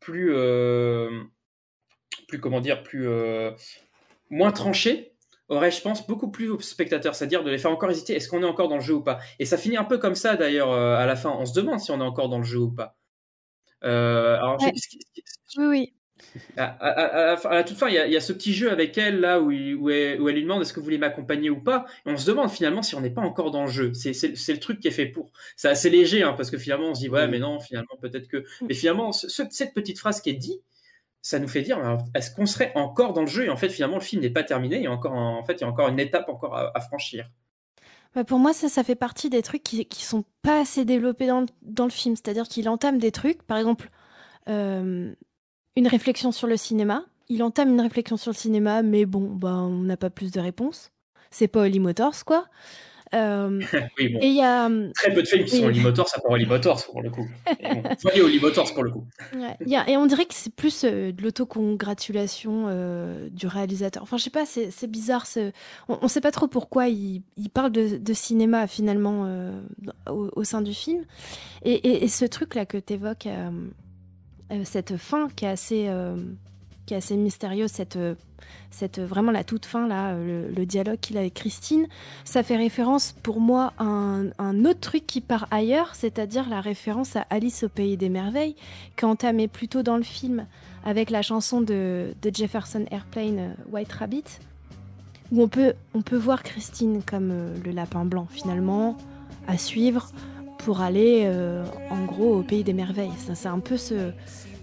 [0.00, 1.10] plus, euh,
[2.28, 3.50] plus comment dire, plus euh,
[4.30, 5.14] moins tranchée,
[5.48, 8.42] aurait, je pense, beaucoup plus aux spectateurs, c'est-à-dire de les faire encore hésiter, est-ce qu'on
[8.42, 9.18] est encore dans le jeu ou pas?
[9.38, 11.30] Et ça finit un peu comme ça, d'ailleurs, euh, à la fin.
[11.30, 12.96] On se demande si on est encore dans le jeu ou pas.
[13.84, 14.72] Euh, alors, Ouais.
[14.74, 15.22] j'ai-
[15.56, 15.94] Oui, oui.
[16.56, 18.52] À, à- à- à la toute fin, il y, a, il y a ce petit
[18.52, 20.84] jeu avec elle là où, il- où elle, où elle lui demande est-ce que vous
[20.84, 21.86] voulez m'accompagner ou pas?
[22.06, 23.92] Et on se demande finalement si on n'est pas encore dans le jeu.
[23.94, 25.30] C'est le truc qui est fait pour.
[25.56, 28.28] C'est assez léger hein, parce que finalement on se dit ouais, mais non, finalement peut-être
[28.28, 28.44] que.
[28.68, 30.60] Mais finalement, ce- ce- cette petite phrase qui est dit,
[31.20, 31.78] ça nous fait dire
[32.14, 33.44] est-ce qu'on serait encore dans le jeu?
[33.44, 34.76] Et en fait, finalement, le film n'est pas terminé.
[34.76, 36.80] Il y a encore, en fait, il y a encore une étape encore à, à
[36.80, 37.28] franchir.
[38.14, 41.26] Bah, pour moi, ça, ça fait partie des trucs qui, qui sont pas assez développés
[41.26, 42.16] dans le, dans le film.
[42.16, 43.90] C'est-à-dire qu'il entame des trucs, par exemple,
[44.48, 45.12] euh,
[45.76, 47.04] une réflexion sur le cinéma.
[47.28, 50.40] Il entame une réflexion sur le cinéma, mais bon, bah, on n'a pas plus de
[50.40, 50.90] réponses.
[51.30, 52.46] C'est pas Holly Motors, quoi.
[53.14, 53.60] Euh,
[53.98, 54.18] oui, bon.
[54.20, 54.66] Et il y a.
[54.66, 55.60] hum, Très peu de films qui oui.
[55.60, 57.26] sont Holly Motors, ça pour Holly Motors pour le coup.
[57.62, 59.04] Bon, Soyez Holly Motors pour le coup.
[59.34, 63.46] Ouais, il y a- et on dirait que c'est plus euh, de l'autocongratulation euh, du
[63.46, 64.02] réalisateur.
[64.02, 65.26] Enfin, je sais pas, c'est c'est bizarre.
[65.26, 65.52] c'est-
[65.88, 69.58] On, on sait pas trop pourquoi il, il parle de, de cinéma finalement euh,
[70.10, 71.04] au, au sein du film.
[71.64, 73.26] Et, et- et ce truc-là que tu évoques,
[74.64, 76.16] cette fin qui est assez, euh,
[77.10, 78.14] mystérieuse, cette, euh,
[78.96, 81.86] vraiment la toute fin, là, le, dialogue qu'il a avec Christine,
[82.24, 87.16] ça fait référence pour moi à un, autre truc qui part ailleurs, c'est-à-dire la référence
[87.16, 88.56] à Alice au Pays des Merveilles,
[89.02, 90.46] entamée plus tôt dans le film
[90.84, 94.24] avec la chanson de, Jefferson Airplane, euh, White Rabbit,
[95.30, 95.74] où on peut,
[96.12, 98.96] voir Christine comme euh, le lapin blanc, finalement,
[99.46, 100.10] à suivre
[100.58, 103.12] pour aller, euh, en gros, au Pays des Merveilles.
[103.32, 104.12] C'est un peu ce,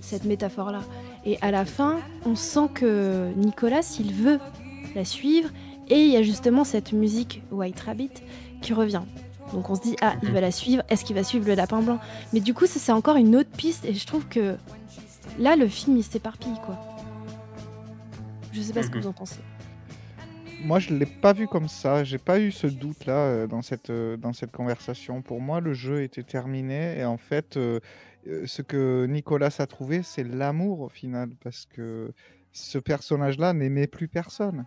[0.02, 0.82] cette métaphore-là.
[1.26, 4.40] Et à la fin, on sent que Nicolas, il veut
[4.94, 5.50] la suivre,
[5.88, 8.12] et il y a justement cette musique White Rabbit
[8.62, 9.04] qui revient.
[9.54, 11.82] Donc on se dit, ah, il va la suivre, est-ce qu'il va suivre le lapin
[11.82, 12.00] blanc?
[12.34, 14.56] Mais du coup, c'est encore une autre piste, et je trouve que
[15.40, 16.78] là, le film, il s'éparpille, quoi.
[18.52, 19.40] Je sais pas ce que vous en pensez.
[20.66, 22.04] Moi, je l'ai pas vu comme ça.
[22.04, 25.22] J'ai pas eu ce doute-là euh, dans cette, euh, dans cette conversation.
[25.22, 26.98] Pour moi, le jeu était terminé.
[26.98, 27.80] Et en fait, euh,
[28.46, 31.30] ce que Nicolas a trouvé, c'est l'amour au final.
[31.44, 32.12] Parce que
[32.52, 34.66] ce personnage-là n'aimait plus personne.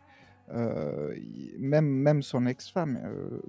[1.58, 2.98] Même, même son ex-femme,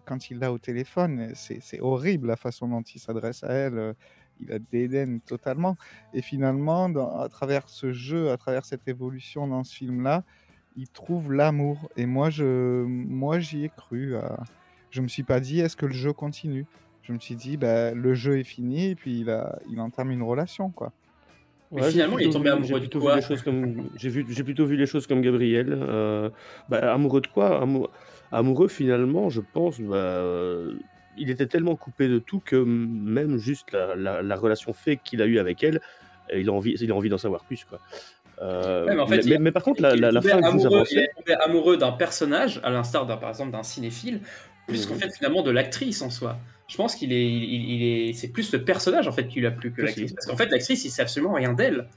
[0.04, 3.96] quand il l'a au téléphone, c'est horrible la façon dont il s'adresse à elle.
[4.42, 5.78] il a dédaine totalement.
[6.14, 6.88] Et finalement,
[7.22, 10.26] à travers ce jeu, à travers cette évolution dans ce film-là,
[10.80, 11.90] il trouve l'amour.
[11.98, 14.16] Et moi, je, moi, j'y ai cru.
[14.92, 16.66] Je me suis pas dit, est-ce que le jeu continue?
[17.04, 20.12] Je me suis dit, bah, le jeu est fini, et puis il, a, il entame
[20.12, 20.92] une relation, quoi.
[21.72, 23.90] Ouais, finalement, il est tombé vu- amoureux j'ai de plutôt vu quoi les choses comme
[23.96, 25.68] j'ai vu j'ai plutôt vu les choses comme Gabriel.
[25.72, 26.32] euh,
[26.68, 27.62] bah, amoureux de quoi?
[27.62, 27.86] Amou-
[28.32, 29.80] Amoureux finalement, je pense.
[29.80, 30.74] bah, euh,
[31.16, 35.22] il était tellement coupé de tout que même juste la, la- la relation fake qu'il
[35.22, 35.80] a eue avec elle,
[36.34, 37.80] euh, il a envie il a envie d'en savoir plus quoi.
[38.42, 40.22] Euh, Ouais, mais en fait, mais, il- mais par contre, la, il est la- la
[40.22, 40.30] que vous
[40.92, 41.00] il
[41.32, 44.22] est amoureux d'un personnage, à l'instar d'un, par exemple d'un cinéphile,
[44.68, 45.00] plus qu'en Mhm.
[45.02, 46.38] fait finalement de l'actrice en soi.
[46.68, 49.48] Je pense qu'il est, il, il est, c'est plus le personnage en fait qui lui
[49.48, 51.88] a plu que l'actrice, parce qu'en fait l'actrice il sait absolument rien d'elle.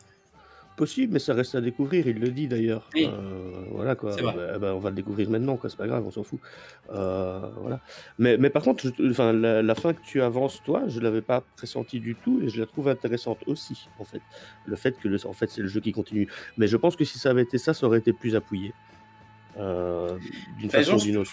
[0.77, 2.89] Possible, mais ça reste à découvrir, il le dit d'ailleurs.
[2.95, 3.07] Oui.
[3.07, 4.13] Euh, voilà quoi.
[4.13, 4.35] C'est vrai.
[4.35, 6.41] Bah, bah, on va le découvrir maintenant, quoi, c'est pas grave, on s'en fout.
[6.91, 7.81] Euh, voilà.
[8.19, 11.21] Mais, mais par contre, je- enfin, la, la fin que tu avances, toi, je l'avais
[11.21, 14.23] pas pressentie du tout et je la trouve intéressante aussi, en fait.
[14.65, 16.27] Le fait que le, en fait, c'est le jeu qui continue.
[16.57, 18.73] Mais je pense que si ça avait été ça, ça aurait été plus appuyé.
[19.59, 20.17] Euh,
[20.59, 21.33] d'une Bah, façon ou d'une autre.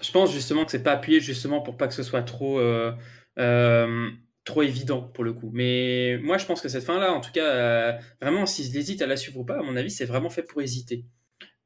[0.00, 2.92] Je pense justement que c'est pas appuyé justement pour pas que ce soit trop, euh,
[3.38, 4.10] euh,
[4.46, 5.50] trop évident pour le coup.
[5.52, 7.92] Mais moi je pense que cette fin-là, en tout cas, euh,
[8.22, 10.62] vraiment s'ils hésitent à la suivre ou pas, à mon avis, c'est vraiment fait pour
[10.62, 11.04] hésiter.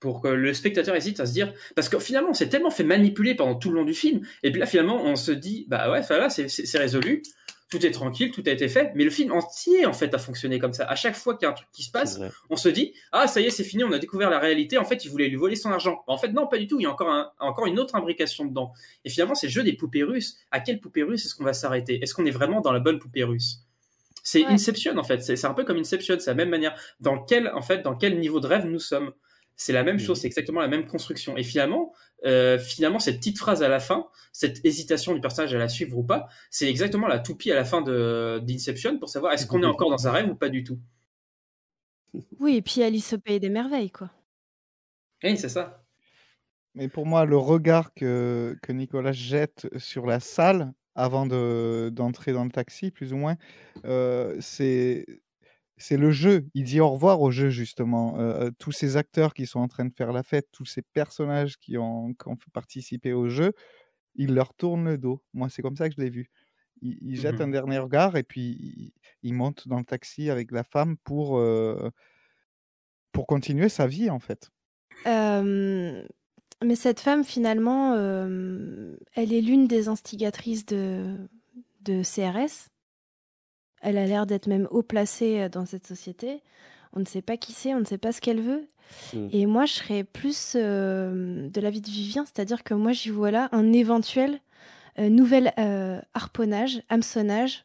[0.01, 1.53] Pour que le spectateur hésite à se dire.
[1.77, 4.27] Parce que finalement, on s'est tellement fait manipuler pendant tout le long du film.
[4.43, 7.23] Et puis là, finalement, on se dit, bah ouais, voilà, c'est résolu.
[7.71, 8.91] Tout est tranquille, tout a été fait.
[8.97, 10.85] Mais le film entier, en fait, a fonctionné comme ça.
[10.87, 12.19] À chaque fois qu'il y a un truc qui se passe,
[12.51, 14.77] on se dit ah ça y est c'est fini on a découvert la réalité.
[14.77, 16.03] En fait il voulait lui voler son argent.
[16.09, 16.81] En fait non pas du tout.
[16.81, 18.73] Il y a encore un, encore une autre imbrication dedans.
[19.05, 20.37] Et finalement c'est le jeu des poupées russes.
[20.51, 22.01] À quelle poupée russe est-ce qu'on va s'arrêter?
[22.03, 23.61] Est-ce qu'on est vraiment dans la bonne poupée russe?
[24.25, 24.53] C'est Ouais.
[24.53, 25.21] Inception en fait.
[25.23, 26.75] C'est un peu comme Inception c'est la même manière.
[26.99, 29.13] Dans quel en fait dans quel niveau de rêve nous sommes?
[29.55, 31.37] C'est la même chose c'est exactement la même construction.
[31.37, 31.95] Et finalement
[32.25, 35.97] euh, finalement cette petite phrase à la fin cette hésitation du personnage à la suivre
[35.99, 39.63] ou pas c'est exactement la toupie à la fin de d'Inception pour savoir est-ce qu'on
[39.63, 40.79] est encore dans un rêve ou pas du tout
[42.39, 44.11] Oui, et puis Alice au pays des merveilles, quoi.
[45.25, 45.83] oui c'est ça
[46.75, 52.33] Mais pour moi, le regard que, que Nicolas jette sur la salle avant de, d'entrer
[52.33, 53.37] dans le taxi, plus ou moins,
[53.85, 55.07] euh, c'est,
[55.81, 56.47] c'est le jeu.
[56.55, 58.19] Il dit au revoir au jeu, justement.
[58.21, 61.57] Euh, tous ces acteurs qui sont en train de faire la fête, tous ces personnages
[61.59, 63.53] qui ont, qui ont fait participer au jeu,
[64.15, 65.23] il leur tourne le dos.
[65.35, 66.31] Moi, c'est comme ça que je l'ai vu.
[66.83, 67.43] Il, il jette Mhm.
[67.43, 68.93] un dernier regard et puis il,
[69.23, 71.91] il monte dans le taxi avec la femme pour, euh,
[73.13, 74.51] pour continuer sa vie, en fait.
[75.07, 76.03] Euh,
[76.63, 81.17] mais cette femme, finalement, euh, elle est l'une des instigatrices de,
[81.83, 82.69] de CRS.
[83.81, 86.43] Elle a l'air d'être même haut placée euh, dans cette société.
[86.93, 88.67] On ne sait pas qui c'est, on ne sait pas ce qu'elle veut.
[89.15, 89.29] Mm.
[89.33, 93.31] Et moi, je serais plus euh, de l'avis de Vivien, c'est-à-dire que moi, j'y vois
[93.31, 94.41] là un éventuel
[94.99, 97.65] euh, nouvel euh, harponnage, hameçonnage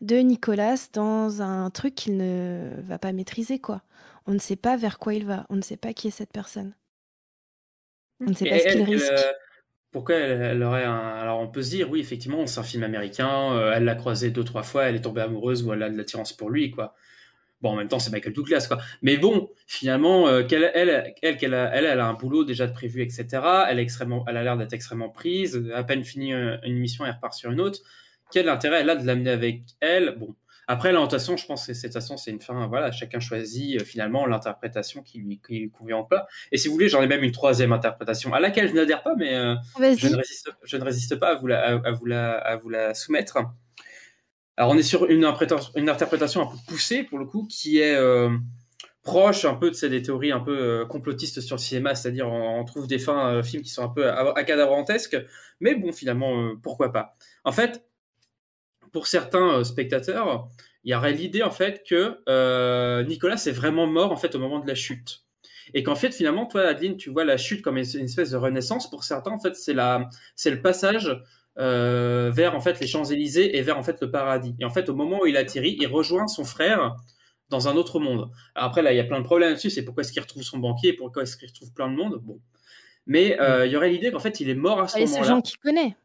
[0.00, 3.82] de Nicolas dans un truc qu'il ne va pas maîtriser, quoi.
[4.26, 6.32] On ne sait pas vers quoi il va, on ne sait pas qui est cette
[6.32, 6.74] personne.
[8.20, 9.12] On ne sait Et pas ce qu'il risque.
[9.90, 10.96] Pourquoi elle, elle aurait un...
[10.98, 14.30] Alors on peut se dire, oui, effectivement, c'est un film américain, euh, elle l'a croisé
[14.30, 16.94] deux, trois fois, elle est tombée amoureuse ou elle a de l'attirance pour lui, quoi.
[17.60, 18.78] Bon, en même temps, c'est Michael Douglas, quoi.
[19.02, 22.68] Mais bon, finalement, euh, qu'elle, elle, elle, qu'elle a, elle, elle a un boulot déjà
[22.68, 23.26] de prévu, etc.
[23.68, 25.68] Elle, est extrêmement, elle a l'air d'être extrêmement prise.
[25.74, 27.80] À peine fini euh, une mission, elle repart sur une autre.
[28.30, 30.16] Quel intérêt elle a de l'amener avec elle?
[30.18, 30.36] Bon.
[30.70, 32.66] Après, là, de toute façon, je pense que toute façon, c'est une fin.
[32.66, 36.26] Voilà, chacun choisit euh, finalement l'interprétation qui lui, qui lui convient pas.
[36.52, 39.14] Et si vous voulez, j'en ai même une troisième interprétation à laquelle je n'adhère pas,
[39.16, 39.96] mais euh, Vas-y.
[39.96, 42.56] je, ne résiste, je ne résiste pas à vous la, à, à vous la, à
[42.56, 43.38] vous la soumettre.
[44.58, 47.78] Alors, on est sur une, interprétation- une interprétation un peu poussée, pour le coup, qui
[47.78, 48.36] est euh,
[49.02, 52.60] proche un peu de ces des théories un peu complotistes sur le cinéma, c'est-à-dire on,
[52.60, 55.16] on trouve des fins films qui sont un peu acadabrantesques,
[55.60, 57.16] mais bon, finalement, pourquoi pas.
[57.44, 57.87] En fait,
[58.92, 60.48] pour certains euh, spectateurs,
[60.84, 64.38] il y aurait l'idée en fait que euh, Nicolas est vraiment mort en fait au
[64.38, 65.24] moment de la chute.
[65.74, 68.88] Et qu'en fait, finalement, toi, Adeline, tu vois la chute comme une espèce de renaissance.
[68.88, 71.14] Pour certains, en fait, c'est la, c'est le passage
[71.58, 74.54] euh, vers en fait les Champs Élysées et vers en fait le paradis.
[74.60, 76.96] Et en fait, au moment où il atterrit, il rejoint son frère
[77.50, 78.30] dans un autre monde.
[78.54, 79.68] Alors après, là, il y a plein de problèmes dessus.
[79.68, 82.18] C'est pourquoi est-ce qu'il retrouve son banquier, pourquoi est-ce qu'il retrouve plein de monde?
[82.22, 82.40] Bon,
[83.06, 85.14] mais euh, il y aurait l'idée qu'en fait, il est mort à ce Et c'est
[85.14, 85.28] moment-là.
[85.28, 85.96] gens qu'il connaît,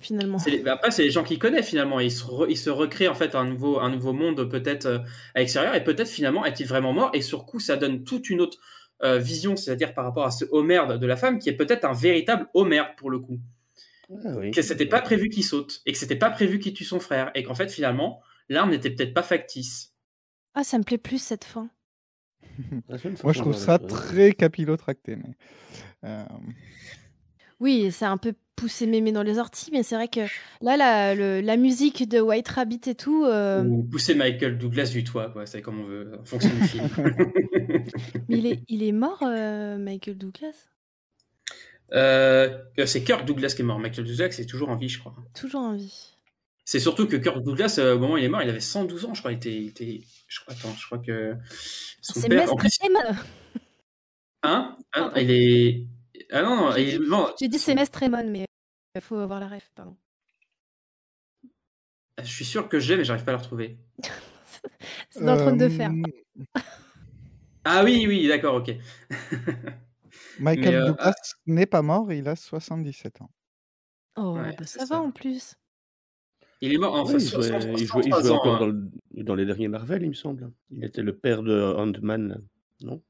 [0.00, 0.38] finalement.
[0.46, 2.00] Les- bah, après, c'est les gens qu'il connaît finalement.
[2.00, 4.98] Il se, re- il se recrée en fait un nouveau, un nouveau monde peut-être euh,
[5.34, 7.10] à l'extérieur et peut-être finalement est-il vraiment mort?
[7.14, 8.58] Et sur coup ça donne toute une autre,
[9.02, 11.92] euh, vision, c'est-à-dire par rapport à ce Homer de la femme, qui est peut-être un
[11.92, 13.38] véritable Homer pour le coup.
[14.24, 14.50] Ah oui.
[14.52, 17.30] Que c'était pas prévu qu'il saute, et que c'était pas prévu qu'il tue son frère,
[17.34, 19.94] et qu'en fait, finalement, l'arme n'était peut-être pas factice.
[20.54, 21.70] Ah, ça me plaît plus cette fin.
[22.88, 25.16] Ah, Moi, je trouve ça très capillotracté.
[25.16, 25.36] Mais...
[26.04, 26.24] euh,
[27.60, 30.20] Oui, c'est un peu poussé mémé dans les orties, mais c'est vrai que
[30.62, 34.90] là, la, le- la musique de White Rabbit et tout, euh, Ou pousser Michael Douglas
[34.92, 36.88] du toit, quoi, c'est comme on veut, en fonction du film.
[38.28, 40.54] mais il est, il est mort, euh, Michael Douglas?
[41.92, 43.78] Euh, c'est Kirk Douglas qui est mort.
[43.78, 45.14] Michael Douglas est toujours en vie, je crois.
[45.34, 46.12] Toujours en vie.
[46.64, 49.14] C'est surtout que Kirk Douglas, au moment où il est mort, il avait 112 ans,
[49.14, 49.30] je crois.
[49.32, 51.36] Il était, il était- je crois, attends, je crois que
[52.00, 52.52] son père.
[52.52, 52.70] En plus,
[54.42, 55.86] hein, hein, il est.
[56.32, 58.46] Ah non, non, J'ai il- dit- bon, J'ai dit c'est Mestre Raymond, mais
[58.94, 59.96] il faut avoir la ref, pardon.
[62.18, 63.78] je suis sûr que j'ai, mais j'arrive pas à le retrouver.
[65.10, 65.90] C'est dans le trône de fer.
[65.90, 66.42] euh,
[67.64, 68.70] Ah oui, oui, d'accord, ok.
[70.38, 73.30] Michael Mais, euh, Douglas n'est pas mort, il a 77 ans.
[74.16, 74.94] Oh, Ouais, bah, ça ça.
[74.94, 75.54] va en plus.
[76.60, 78.36] Il est mort en Oui, fait il jouait, 63 il jouait, il 63 jouait ans,
[78.36, 78.58] encore hein.
[78.60, 80.52] dans, le- dans les derniers Marvel, il me semble.
[80.70, 82.42] Il était le père de Ant-Man,
[82.82, 83.02] non?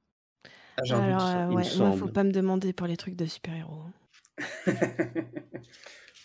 [0.76, 1.22] Ah, j'ai un doute.
[1.22, 2.12] Alors, euh, il me ouais, moi, faut semble.
[2.12, 3.84] pas me demander pour les trucs de super-héros.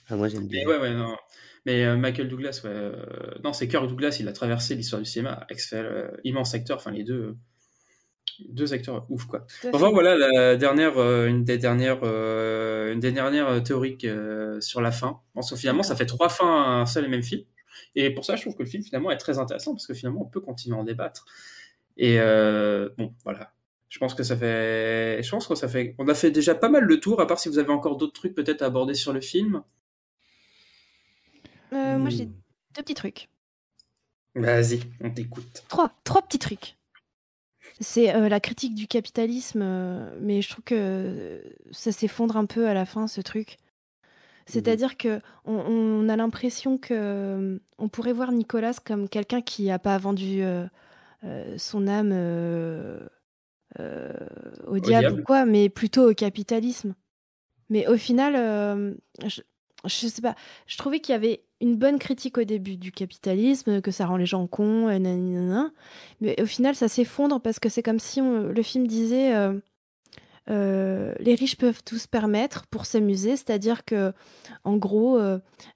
[0.10, 0.68] Ah, moi, j'aime Mais bien.
[0.68, 1.16] ouais, ouais, non.
[1.66, 2.70] Mais euh, Michael Douglas, ouais.
[2.70, 3.06] euh,
[3.44, 5.46] Non, c'est Kirk Douglas, il a traversé l'histoire du cinéma.
[5.50, 7.38] Excel, euh, immense acteur, enfin les deux.
[8.50, 9.46] Deux acteurs ouf quoi.
[9.62, 9.92] Tout à Enfin fait.
[9.92, 14.92] voilà la dernière, euh, une des dernières, euh, une des dernières théories euh, sur la
[14.92, 15.22] fin.
[15.36, 17.44] Parce que finalement ça fait trois fins à un seul et même film.
[17.96, 20.22] Et pour ça je trouve que le film finalement est très intéressant parce que finalement
[20.24, 21.26] on peut continuer à en débattre.
[21.98, 23.54] Et euh, bon voilà.
[23.92, 26.70] Je pense que ça fait, je pense que ça fait, on a fait déjà pas
[26.70, 27.20] mal le tour.
[27.22, 29.64] À part si vous avez encore d'autres trucs peut-être à aborder sur le film.
[31.74, 32.12] Euh, Moi, Hmm.
[32.12, 33.30] j'ai deux petits trucs.
[34.36, 35.64] Vas-y, on t'écoute.
[35.68, 36.78] Trois, trois petits trucs.
[37.80, 41.42] C'est euh, la critique du capitalisme, euh, mais je trouve que
[41.72, 43.58] ça s'effondre un peu à la fin, ce truc.
[44.46, 49.80] C'est-à-dire que on, on a l'impression que on pourrait voir Nicolas comme quelqu'un qui n'a
[49.80, 50.66] pas vendu euh,
[51.24, 52.12] euh, son âme
[53.80, 54.12] euh,
[54.68, 55.22] au, diable, diable.
[55.22, 56.96] ou quoi, mais plutôt au capitalisme.
[57.70, 58.94] Mais au final, euh,
[59.26, 59.42] je,
[59.86, 60.36] je sais pas,
[60.68, 64.18] je trouvais qu'il y avait une bonne critique au début du capitalisme, que ça rend
[64.18, 65.72] les gens cons, nanana.
[66.20, 69.54] mais au final, ça s'effondre parce que c'est comme si on- le film disait euh,
[70.50, 74.12] euh, les riches peuvent tout se permettre pour s'amuser, c'est-à-dire que,
[74.64, 75.20] en gros,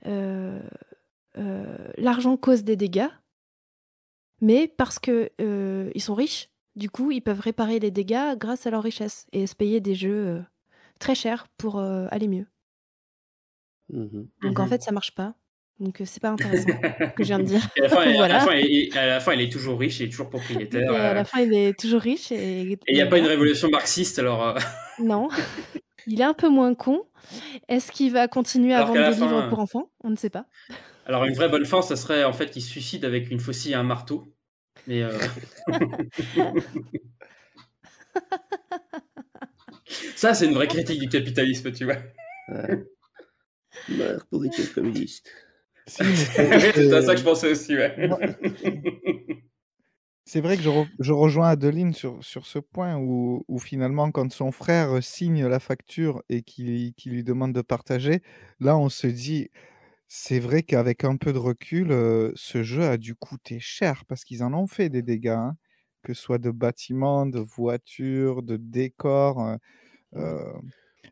[0.06, 0.60] euh,
[1.98, 3.10] l'argent cause des dégâts,
[4.42, 5.30] mais parce que
[5.96, 9.48] ils sont riches, du coup, ils peuvent réparer les dégâts grâce à leur richesse et
[9.48, 10.42] se payer des jeux euh,
[11.00, 12.46] très chers pour euh, aller mieux.
[13.90, 14.28] Mhm.
[14.42, 14.70] Donc en Mhm.
[14.70, 15.36] fait, ça marche pas.
[15.80, 17.62] Donc euh, c'est pas intéressant ce que je viens de dire.
[17.78, 18.40] Et à la fin, à la Voilà.
[18.40, 20.90] fin, il, à la fin, il est toujours riche, il est toujours Et propriétaire.
[20.92, 23.26] à euh, la fin, il est toujours riche et, Et il n'y a pas une
[23.26, 24.58] révolution marxiste, alors.
[25.00, 25.28] Non,
[26.08, 27.04] il est un peu moins con.
[27.68, 29.90] Est-ce qu'il va continuer à vendre des livres pour enfants?
[30.04, 30.46] On ne sait pas.
[31.06, 33.74] Alors, une vraie bonne fin, ça serait en fait qu'il se suicide avec une faucille
[33.74, 34.24] et un marteau.
[34.88, 35.04] Mais.
[35.04, 35.18] euh,
[40.16, 41.98] ça, c'est une vraie critique du capitalisme, tu vois.
[42.50, 42.86] Ouais.
[43.90, 45.30] Meurs pour être communiste.
[45.88, 47.96] Si, mais c'est- à ça que je pensais aussi, ouais.
[50.28, 54.10] C'est vrai que je, re- je rejoins Adeline sur, sur ce point où, où finalement,
[54.10, 58.22] quand son frère signe la facture et qu'il qu'il lui demande de partager,
[58.60, 59.50] là, on se dit,
[60.18, 64.24] c'est vrai qu'avec un peu de recul, euh, ce jeu a dû coûter cher parce
[64.24, 65.58] qu'ils en ont fait des dégâts, hein,
[66.04, 69.42] que ce soit de bâtiments, de voitures, de décors.
[69.46, 69.58] euh,
[70.16, 70.54] euh,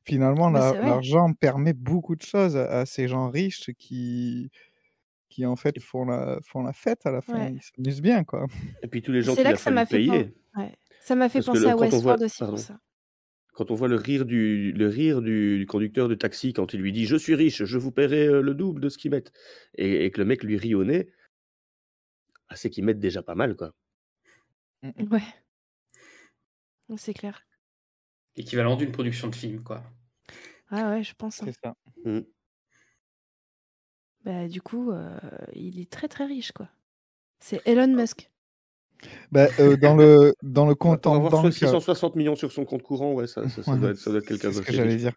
[0.06, 0.88] finalement, Mais la- c'est vrai.
[0.88, 4.50] l'argent permet beaucoup de choses à, à ces gens riches qui,
[5.30, 7.38] qui en fait font la, font la fête à la fin.
[7.48, 7.54] Ouais.
[7.56, 8.46] Ils s'amusent bien, quoi.
[8.84, 10.10] Et puis tous les gens C'est qu'il là a que ça fallu m'a fait, pen-
[10.12, 10.34] payer.
[10.58, 10.72] ouais.
[11.02, 12.54] ça m'a fait Parce que penser le- à quand on voit- Westworld aussi pardon.
[12.56, 12.80] pour ça.
[13.54, 16.82] Quand on voit le rire du, le rire du, du conducteur de taxi quand il
[16.82, 19.32] lui dit Je suis riche, je vous paierai euh, le double de ce qu'ils mettent,
[19.76, 21.12] et, et que le mec lui rit au nez,
[22.50, 23.74] ah, c'est qu'ils mettent déjà pas mal, quoi.
[24.84, 25.24] Ouais.
[26.98, 27.42] C'est clair.
[28.36, 29.84] L'équivalent d'une production de film, quoi.
[30.70, 31.42] Ah ouais, je pense.
[31.42, 31.46] hein.
[31.48, 31.76] C'est ça.
[32.04, 32.20] Mm.
[34.24, 35.20] Bah, du coup, euh,
[35.54, 36.70] il est très très riche, quoi.
[37.40, 38.32] C'est Elon Musk.
[39.32, 42.84] Bah, euh, dans le, dans le compte en banque, euh, 660 millions sur son compte
[42.84, 44.74] courant, ouais, ça, ça, ça Ouais, doit être, ça doit être quelqu'un c'est ce que
[44.74, 45.14] j'allais dire.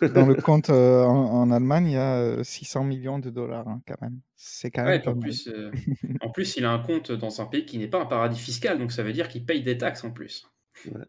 [0.14, 3.68] Dans le compte euh, en, en Allemagne, il y a euh, 600 millions de dollars,
[3.68, 4.20] hein, quand même.
[4.36, 5.70] C'est quand Ouais, même en plus, euh,
[6.20, 8.78] en plus, il a un compte dans un pays qui n'est pas un paradis fiscal,
[8.78, 10.46] donc ça veut dire qu'il paye des taxes en plus.
[10.86, 11.02] Ouais.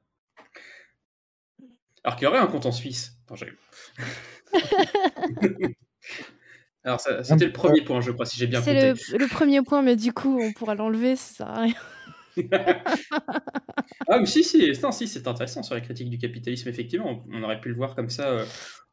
[2.04, 3.18] Alors qu'il y aurait un compte en Suisse.
[6.84, 9.12] Alors, ça- c'était le premier point, je crois, si j'ai bien C'est compté.
[9.14, 11.74] le, le premier point, mais du coup, on pourra l'enlever, ça sert à rien.
[14.08, 14.76] Ah, mais si, si,
[15.08, 17.24] c'est intéressant sur la critique du capitalisme, effectivement.
[17.32, 18.46] On aurait pu le voir comme ça euh,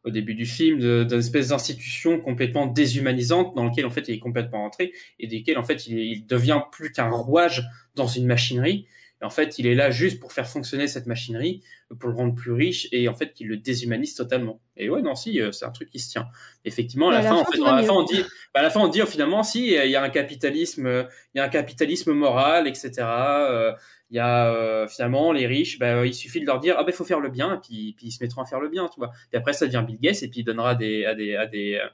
[0.04, 4.18] au début du film, d'une espèce d'institution complètement déshumanisante dans lequel, en fait, il est
[4.18, 7.64] complètement entré et desquels, en fait, il devient plus qu'un rouage
[7.96, 8.86] dans une machinerie.
[9.22, 11.62] Et en fait, il est là juste pour faire fonctionner cette machinerie,
[11.98, 14.60] pour le rendre plus riche et en fait, qu'il le déshumanise totalement.
[14.76, 16.28] Et ouais, non, si, euh, c'est un truc qui se tient.
[16.64, 17.98] Effectivement, à Et la, fin, fin, en fait, tout à va la fin, mieux.
[17.98, 18.22] on dit,
[18.54, 21.02] bah, à la fin, on dit, oh, finalement, si, il y a un capitalisme, euh,
[21.34, 22.92] il y a un capitalisme moral, etc.
[23.00, 23.72] euh,
[24.12, 26.90] il y a euh, finalement les riches, bah, il suffit de leur dire ah ben
[26.90, 28.88] il faut faire le bien, et puis, puis ils se mettront à faire le bien,
[28.88, 29.12] tu vois.
[29.32, 31.74] Et après ça devient Bill Gates et puis il donnera des, à des à des
[31.80, 31.86] euh,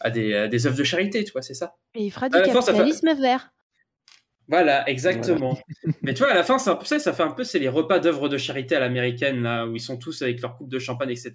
[0.00, 1.74] à des, à des œuvres de charité, tu vois, c'est ça.
[1.94, 3.54] Et il fera du fait- capitalisme vert.
[4.48, 5.58] Voilà, exactement.
[6.02, 7.58] Mais tu vois, à la fin, c'est un peu ça, ça fait un peu, c'est
[7.58, 10.68] les repas d'œuvres de charité à l'américaine, là, où ils sont tous avec leur coupe
[10.68, 11.32] de champagne, etc.,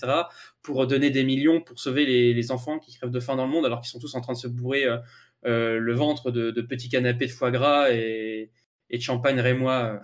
[0.61, 3.51] pour donner des millions pour sauver les, les enfants qui crèvent de faim dans le
[3.51, 4.97] monde, alors qu'ils sont tous en train de se bourrer euh,
[5.45, 8.49] euh, le ventre de, de petits canapés de foie gras et,
[8.89, 10.01] et de champagne rémois.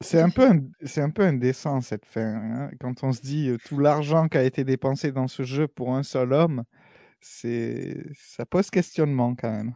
[0.00, 0.48] C'est un peu,
[0.84, 2.34] c'est un peu indécent cette fin.
[2.34, 2.70] hein.
[2.80, 5.94] Quand on se dit euh, tout l'argent qui a été dépensé dans ce jeu pour
[5.94, 6.64] un seul homme,
[7.20, 9.74] c'est, ça pose questionnement quand même.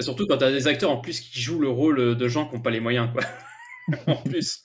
[0.00, 2.62] Surtout quand t'as des acteurs en plus qui jouent le rôle de gens qui n'ont
[2.62, 3.22] pas les moyens, quoi.
[4.06, 4.64] en plus.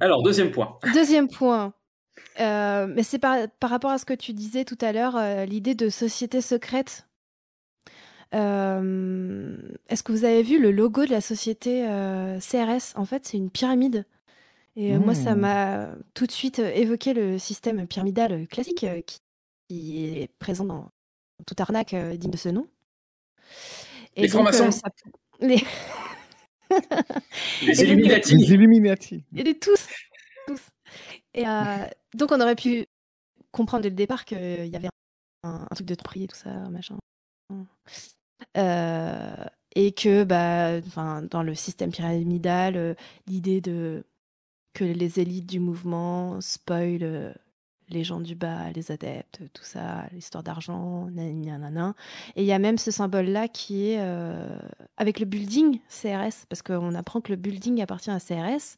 [0.00, 0.78] Alors, deuxième point.
[0.94, 1.74] Deuxième point.
[2.40, 5.44] Euh, mais c'est par, par rapport à ce que tu disais tout à l'heure, euh,
[5.44, 7.08] l'idée de société secrète.
[8.34, 9.56] Euh,
[9.88, 13.36] Est-ce que vous avez vu le logo de la société euh, CRS En fait, c'est
[13.38, 14.06] une pyramide.
[14.76, 15.40] Et moi, ça Mmh.
[15.40, 19.20] m'a tout de suite évoqué le système pyramidal classique euh, qui,
[19.68, 20.90] qui est présent dans
[21.46, 22.68] toute arnaque euh, digne de ce nom.
[24.16, 24.70] Et Les donc, euh, francs-maçons.
[24.70, 24.90] ça-
[25.40, 25.62] les...
[27.62, 28.36] Les Et Illuminati.
[28.36, 29.24] Les Illuminati.
[29.36, 29.86] Est tous.
[30.46, 30.60] tous.
[31.34, 32.86] Et euh, donc, on aurait pu
[33.52, 34.88] comprendre dès le départ qu'il y avait
[35.44, 36.96] un, un truc de tromperie, tout ça, machin.
[38.56, 39.34] Euh,
[39.74, 42.94] et que, bah, enfin, dans le système pyramidal, euh,
[43.26, 44.04] l'idée de
[44.74, 47.32] que les élites du mouvement spoilent euh,
[47.90, 51.94] les gens du bas, les adeptes, tout ça, l'histoire d'argent, nanana.
[52.36, 54.58] Et il y a même ce symbole-là qui est euh,
[54.96, 58.76] avec le building CRS, parce qu'on apprend que le building appartient à CRS.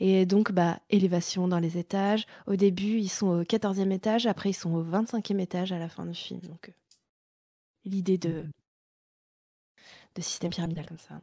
[0.00, 2.26] Et donc, bah, élévation dans les étages.
[2.46, 5.88] Au début, ils sont au 14e étage, après, ils sont au 25e étage à la
[5.88, 6.40] fin du film.
[6.40, 6.72] Donc, euh,
[7.84, 8.44] l'idée de,
[10.14, 11.20] de système pyramidal comme ça,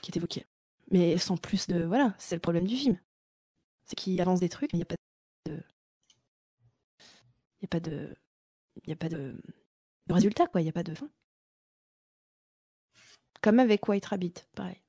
[0.00, 0.44] qui est évoquée.
[0.90, 1.84] Mais sans plus de.
[1.84, 2.98] Voilà, c'est le problème du film.
[3.84, 4.96] C'est qu'il avance des trucs, mais il n'y a pas
[5.46, 5.60] de.
[7.62, 8.14] Il n'y a pas de.
[8.88, 9.40] A pas de...
[10.08, 10.60] de résultat, quoi.
[10.60, 11.10] Il n'y a pas de fin.
[13.42, 14.80] Comme avec White Rabbit, pareil.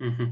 [0.00, 0.30] Mhm.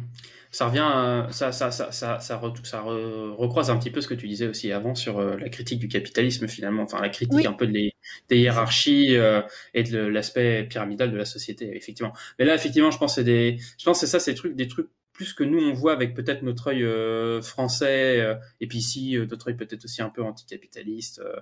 [0.53, 4.01] Ça revient, à- ça, ça, ça, ça, ça, re- ça re- recroise un petit peu
[4.01, 7.09] ce que tu disais aussi avant sur euh, la critique du capitalisme finalement, enfin la
[7.09, 7.47] critique Oui.
[7.47, 7.93] un peu des,
[8.29, 9.43] des hiérarchies euh,
[9.75, 12.13] et de l'aspect pyramidal de la société, effectivement.
[12.39, 14.55] Mais là, effectivement, je pense que c'est des, je pense c'est ça, c'est des trucs,
[14.55, 18.67] des trucs plus que nous on voit avec peut-être notre œil euh, français euh, et
[18.67, 21.41] puis ici euh, notre œil peut-être aussi un peu anticapitaliste, euh,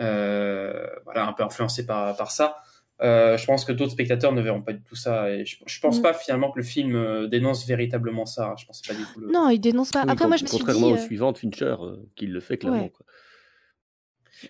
[0.00, 2.56] euh, voilà, un peu influencé par par ça.
[3.02, 5.80] Euh, je pense que d'autres spectateurs ne verront pas du tout ça et je, je
[5.80, 6.02] pense Mm.
[6.02, 8.54] pas finalement que le film euh, dénonce véritablement ça.
[8.58, 9.20] Je pense pas du tout.
[9.20, 9.30] Le...
[9.30, 10.00] Non, il dénonce pas.
[10.08, 10.64] Après, moi, je me suis dit.
[10.64, 12.84] contrairement au suivant Fincher, euh, qui le fait clairement.
[12.84, 12.90] Ouais.
[12.90, 13.04] quoi.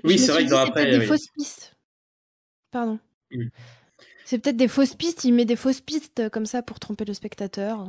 [0.04, 1.06] Oui, c'est vrai que dans c'est après, peut-être des oui.
[1.06, 1.76] fausses pistes.
[2.70, 3.00] Pardon.
[3.32, 3.48] Mm.
[4.24, 5.24] C'est peut-être des fausses pistes.
[5.24, 7.88] Il met des fausses pistes comme ça pour tromper le spectateur.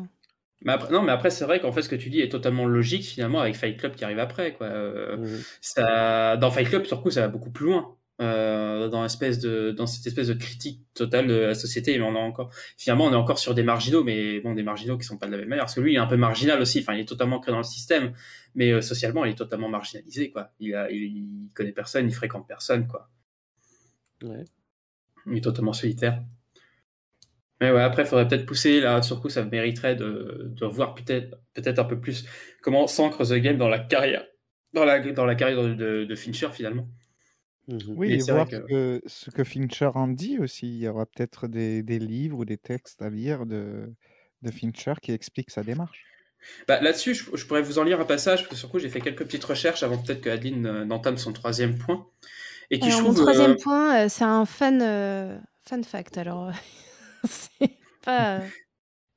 [0.64, 2.66] Mais après, non, mais après, c'est vrai qu'en fait, ce que tu dis est totalement
[2.66, 4.54] logique finalement avec Fight Club qui arrive après.
[4.54, 4.68] Quoi.
[4.68, 5.40] Euh, Mhm.
[5.62, 7.94] ça, dans Fight Club, sur coup, ça va beaucoup plus loin.
[8.20, 12.16] Euh, dans, espèce de, dans cette espèce de critique totale de la société, mais on
[12.16, 15.20] a encore, finalement, on est encore sur des marginaux, mais bon, des marginaux qui sont
[15.20, 16.96] pas de la même manière, parce que lui, il est un peu marginal aussi, enfin,
[16.96, 18.14] il est totalement ancré dans le système,
[18.56, 20.50] mais euh, socialement, il est totalement marginalisé, quoi.
[20.60, 23.08] Il, a, il, il connaît personne, il fréquente personne, quoi.
[24.24, 24.46] Ouais.
[25.28, 26.24] Il est totalement solitaire.
[27.62, 30.94] Mais ouais, après, il faudrait peut-être pousser, là, sur coup, ça mériterait de, de voir
[30.96, 32.26] peut-être peut-être un peu plus
[32.62, 34.26] comment s'ancre The Game dans la carrière,
[34.74, 36.88] dans la, dans la carrière de, de, de Fincher, finalement.
[37.68, 37.80] Mhm.
[37.98, 40.68] Oui, Mais et c'est voir que- que, ce que Fincher en dit aussi.
[40.68, 43.92] Il y aura peut-être des, des livres ou des textes à lire de,
[44.42, 46.06] de Fincher qui expliquent sa démarche.
[46.68, 48.90] Bah, Là-dessus, je, je pourrais vous en lire un passage, parce que sur coup, j'ai
[48.90, 52.06] fait quelques petites recherches avant peut-être que Adeline euh, n'entame son troisième point.
[52.70, 56.18] Et qui, Alors, je mon troisième euh, point, euh, c'est un fan, euh, fan fact.
[56.18, 56.52] Alors,
[57.28, 57.72] c'est
[58.04, 58.40] pas.
[58.40, 58.48] euh,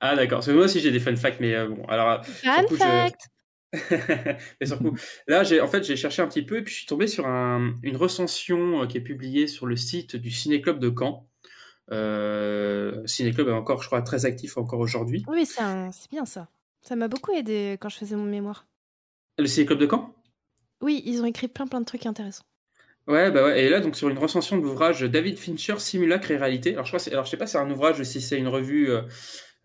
[0.01, 0.39] Ah, d'accord.
[0.39, 2.25] Parce que moi aussi, j'ai des fun facts, mais euh, bon, alors.
[2.25, 3.29] Fan le coup, je- fact
[4.61, 4.97] Mais sur le coup,
[5.29, 7.27] là, j'ai en fait, j'ai cherché un petit peu et puis je suis tombé sur
[7.29, 11.29] un- une recension euh, qui est publiée sur le site du Ciné Club de Caen.
[11.93, 15.25] Euh, Ciné Club est encore, je crois, très actif encore aujourd'hui.
[15.29, 16.49] Oui, c'est un- bien ça.
[16.83, 18.67] Ça m'a beaucoup aidé quand je faisais mon mémoire.
[19.39, 20.15] Le Ciné Club de Caen?
[20.83, 22.45] Oui, ils ont écrit plein plein de trucs intéressants.
[23.11, 23.65] Ouais, bah ouais.
[23.65, 26.75] Et là, donc, sur une recension de l'ouvrage David Fincher, Simulacre et réalité.
[26.75, 29.03] Alors, je crois, alors, je sais pas c'est un ouvrage, si c'est une revue, euh,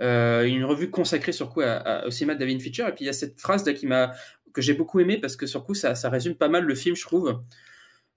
[0.02, 2.88] euh, une revue consacrée sur quoi à, au cinéma de David Fincher.
[2.90, 4.14] Et puis, il y a cette phrase là qui m'a,
[4.52, 6.96] que j'ai beaucoup aimé parce que sur coup, ça, ça résume pas mal le film,
[6.96, 7.40] je trouve.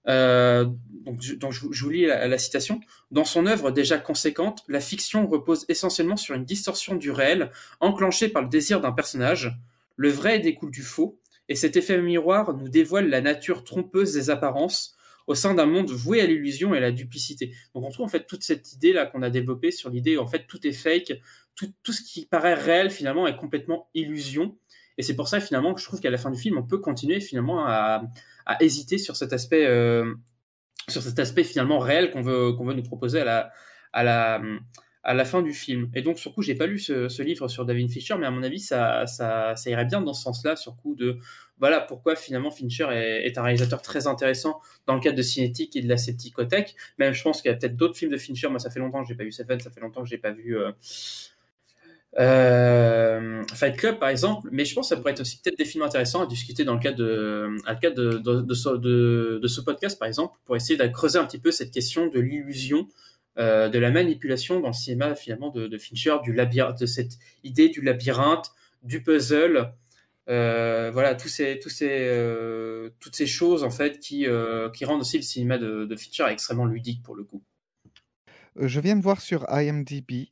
[0.07, 0.65] Euh,
[1.03, 2.79] donc, je, vous lis la, citation.
[3.11, 7.51] Dans son œuvre déjà conséquente, la fiction repose essentiellement sur une distorsion du réel,
[7.81, 9.55] enclenchée par le désir d'un personnage.
[9.95, 11.19] Le vrai découle du faux,
[11.49, 14.95] et cet effet miroir nous dévoile la nature trompeuse des apparences
[15.29, 17.55] au sein d'un monde voué à l'illusion et à la duplicité.
[17.75, 20.25] Donc on trouve en fait toute cette idée là qu'on a développée sur l'idée en
[20.25, 21.13] fait tout est fake,
[21.55, 24.57] tout, tout ce qui paraît réel finalement est complètement illusion.
[24.97, 26.79] Et c'est pour ça finalement que je trouve qu'à la fin du film on peut
[26.79, 28.01] continuer finalement à,
[28.47, 30.15] à hésiter sur cet aspect, euh,
[30.87, 33.51] sur cet aspect finalement réel qu'on veut qu'on veut nous proposer à la
[33.93, 34.41] à la
[35.03, 35.89] à la fin du film.
[35.95, 38.31] Et donc, sur coup, j'ai pas lu ce, ce, livre sur David Fincher, mais à
[38.31, 41.17] mon avis, ça, ça, irait bien dans ce sens-là, sur coup de
[41.59, 45.81] voilà pourquoi finalement Fincher est, un réalisateur très intéressant dans le cadre de Cinétique et
[45.81, 46.75] de la Scepticothèque.
[46.97, 48.47] Même, je pense qu'il y a peut-être d'autres films de Fincher.
[48.47, 50.31] Moi, ça fait longtemps que j'ai pas vu Seven, ça fait longtemps que j'ai pas
[50.31, 50.57] vu.
[50.57, 50.71] Euh,
[52.17, 55.65] euh, Fight Club par exemple, mais je pense que ça pourrait être aussi peut-être des
[55.65, 57.55] films intéressants à discuter dans le cadre de,
[59.47, 62.87] ce, podcast par exemple, pour essayer de creuser un petit peu cette question de l'illusion
[63.37, 67.19] euh, de la manipulation dans le cinéma finalement de, de, Fincher, du labyrinthe, de cette
[67.43, 69.71] idée du labyrinthe, du puzzle,
[70.29, 75.01] euh, voilà, tous ces, ces, euh, toutes ces choses en fait qui, euh, qui rendent
[75.01, 77.43] aussi le cinéma de, de, extrêmement ludique pour le coup.
[78.55, 80.29] Je viens de voir sur IMDb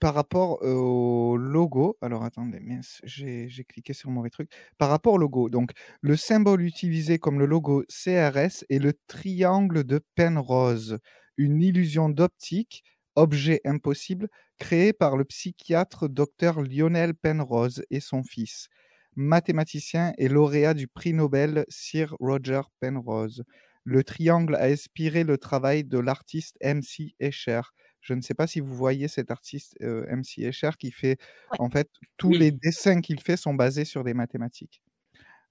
[0.00, 2.60] par rapport au logo, alors attendez,
[3.04, 4.50] j'ai cliqué sur mauvais truc.
[4.78, 9.84] Par rapport au logo, donc le symbole utilisé comme le logo CRS est le triangle
[9.84, 10.98] de Penrose
[11.36, 12.84] une illusion d'optique,
[13.16, 14.28] objet impossible,
[14.58, 18.68] créée par le psychiatre Dr Lionel Penrose et son fils,
[19.16, 23.44] mathématicien et lauréat du prix Nobel Sir Roger Penrose.
[23.84, 27.62] Le triangle a inspiré le travail de l'artiste MC Escher.
[28.00, 31.18] Je ne sais pas si vous voyez cet artiste euh, MC Escher qui fait,
[31.52, 31.58] ouais.
[31.58, 32.38] en fait, tous oui.
[32.38, 34.82] les dessins qu'il fait sont basés sur des mathématiques.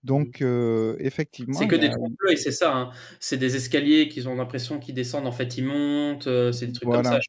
[0.04, 1.58] Donc, euh, effectivement.
[1.58, 2.76] C'est que des trompe-l'œil, c'est ça.
[2.76, 2.92] Hein.
[3.20, 6.28] C'est des escaliers qu'ils ont l'impression qu'ils descendent, en fait, ils montent.
[6.28, 7.04] Euh, c'est des trucs voilà.
[7.04, 7.20] comme ça.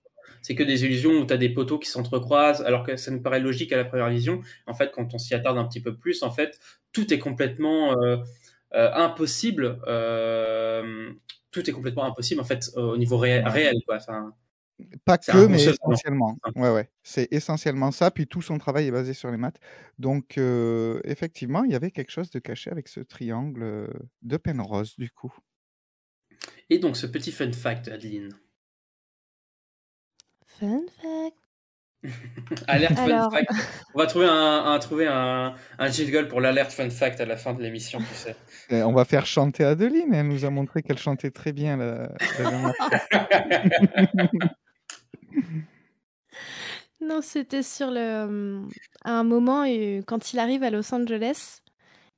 [0.40, 3.22] C'est que des illusions où tu as des poteaux qui s'entrecroisent, alors que ça nous
[3.22, 4.40] paraît logique à la première vision.
[4.66, 6.58] En fait, quand on s'y attarde un petit peu plus, en fait,
[6.92, 8.16] tout est complètement euh,
[8.72, 9.78] impossible.
[11.50, 13.76] tout est complètement impossible, en fait, au niveau ré réel.
[13.86, 13.96] Quoi.
[13.96, 14.34] Enfin,
[15.04, 16.38] pas que, mais essentiellement.
[16.56, 16.88] Ouais, ouais.
[17.02, 18.10] C'est essentiellement ça.
[18.10, 19.58] Puis tout son travail est basé sur les maths.
[19.98, 23.86] Donc, euh, effectivement, il y avait quelque chose de caché avec ce triangle euh,
[24.22, 25.32] de Penrose, du coup.
[26.70, 28.30] Et donc, ce petit fun fact, Adeline.
[30.62, 31.36] Fun fact.
[32.68, 33.50] alerte fun fact.
[33.94, 37.36] On va trouver un, un trouver un, un jingle pour l'alerte fun fact à la
[37.36, 38.36] fin de l'émission, tu sais.
[38.70, 40.14] Et on va faire chanter Adeline.
[40.14, 42.72] Elle nous a montré qu'elle chantait très bien la, la
[47.00, 48.62] Non, c'était sur le.
[49.04, 49.64] À un moment,
[50.06, 51.62] quand il arrive à Los Angeles,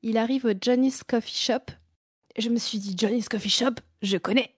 [0.02, 1.72] il arrive au Johnny's Coffee Shop.
[2.36, 4.54] Je me suis dit, Johnny's Coffee Shop, je connais.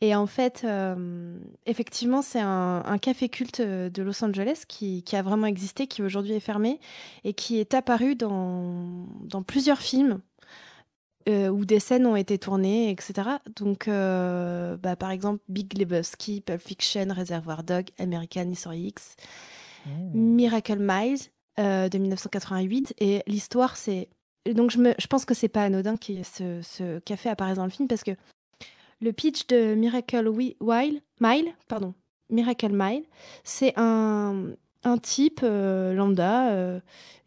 [0.00, 5.16] Et en fait, euh, effectivement, c'est un, un, café culte de Los Angeles qui, qui
[5.16, 6.78] a vraiment existé, qui aujourd'hui est fermé
[7.24, 10.20] et qui est apparu dans, dans plusieurs films
[11.28, 13.28] euh, où des scènes ont été tournées, etc.
[13.56, 19.14] Donc, euh, bah, par exemple, Big Lebowski, Pulp Fiction, Reservoir Dog, American History X,
[19.84, 19.90] mmh.
[20.14, 21.18] Miracle Miles
[21.58, 22.94] euh, de 1988.
[23.00, 24.08] Et l'histoire, c'est.
[24.50, 24.94] Donc, je, me...
[24.98, 28.04] je pense que c'est pas anodin que ce, ce café apparaisse dans le film parce
[28.04, 28.12] que
[29.00, 30.30] le pitch de Miracle
[31.20, 31.54] Mile,
[32.30, 33.04] Miracle Mile,
[33.44, 34.54] c'est un,
[35.02, 36.80] type euh, lambda euh,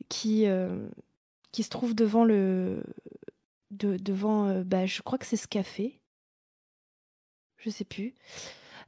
[0.09, 0.87] qui, euh,
[1.51, 2.83] qui se trouve devant le.
[3.71, 4.61] De, devant.
[4.65, 6.01] bah, je crois que c'est ce café.
[7.57, 8.15] Je sais plus.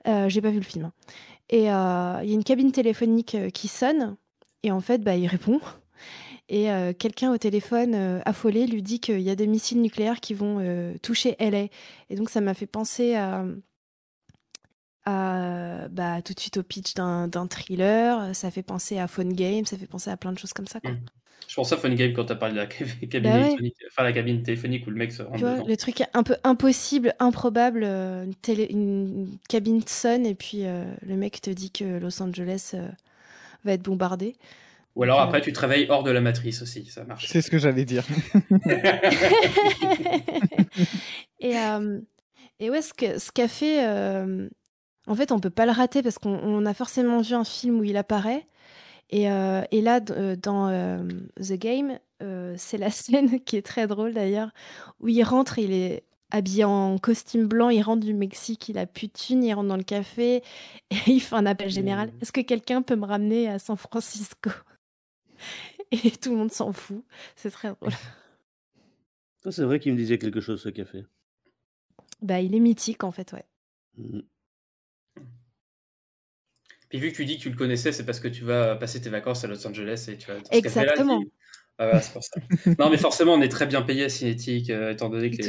[0.05, 0.91] J'ai pas vu le film.
[1.49, 4.17] Et il y a une cabine téléphonique qui sonne.
[4.63, 5.61] Et en fait, bah, il répond.
[6.49, 10.19] Et euh, quelqu'un au téléphone, euh, affolé, lui dit qu'il y a des missiles nucléaires
[10.19, 11.67] qui vont euh, toucher LA.
[12.09, 13.45] Et donc ça m'a fait penser à,
[15.05, 18.35] à bah, tout de suite au pitch d'un thriller.
[18.35, 20.81] Ça fait penser à Phone Game, ça fait penser à plein de choses comme ça.
[20.81, 20.91] Quoi.
[20.91, 21.05] Mmh.
[21.47, 23.73] Je pense à Phone Game quand tu as parlé de la cabine, bah ouais.
[23.91, 25.35] enfin, la cabine téléphonique où le mec se rend.
[25.35, 30.63] Tu vois, le truc un peu impossible, improbable, une, télé, une cabine sonne et puis
[30.63, 32.75] le mec te dit que Los Angeles
[33.65, 34.35] va être bombardé.
[34.95, 37.27] Ou alors après, tu travailles hors de la matrice aussi, ça marche.
[37.27, 38.05] C'est ce que j'allais dire.
[41.39, 41.99] et, euh,
[42.59, 44.47] et ouais, ce qu'a ce qu fait, euh,
[45.07, 47.83] en fait, on peut pas le rater parce qu'on a forcément vu un film où
[47.83, 48.47] il apparaît.
[49.09, 51.03] Et, euh, et là, dans euh,
[51.37, 51.99] The Game,
[52.55, 54.51] c'est la scène qui est très drôle d'ailleurs,
[54.99, 58.85] où il rentre, il est habillé en costume blanc, il rentre du Mexique, il a
[58.87, 60.37] plus de thunes, il rentre dans le café
[60.91, 62.09] et il fait un appel général.
[62.09, 62.17] Mmh.
[62.21, 64.51] Est-ce que quelqu'un peut me ramener à San Francisco?
[65.91, 67.03] Et tout le monde s'en fout.
[67.35, 67.91] C'est très drôle.
[69.49, 71.05] C'est vrai qu'il me disait quelque chose, ce café.
[72.21, 73.45] Bah, il est mythique en fait, ouais.
[73.97, 74.21] Mmh.
[76.89, 79.01] Puis vu que tu dis que tu le connaissais, c'est parce que tu vas passer
[79.01, 80.55] tes vacances à Los Angeles et tu vas ce.
[80.55, 81.23] Exactement.
[81.79, 82.39] Ah, voilà, c'est pour ça.
[82.79, 85.41] non, mais forcément, on est très bien payé à Cinétique, euh, étant donné que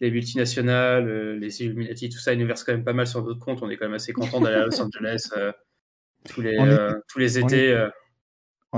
[0.00, 3.22] les, multinationales, euh, les Illuminati, tout ça, ils nous versent quand même pas mal sur
[3.24, 3.62] notre compte.
[3.62, 5.52] On est quand même assez content d'aller à Los Angeles euh,
[6.28, 7.70] tous, les, euh, tous les étés.
[7.70, 7.88] euh.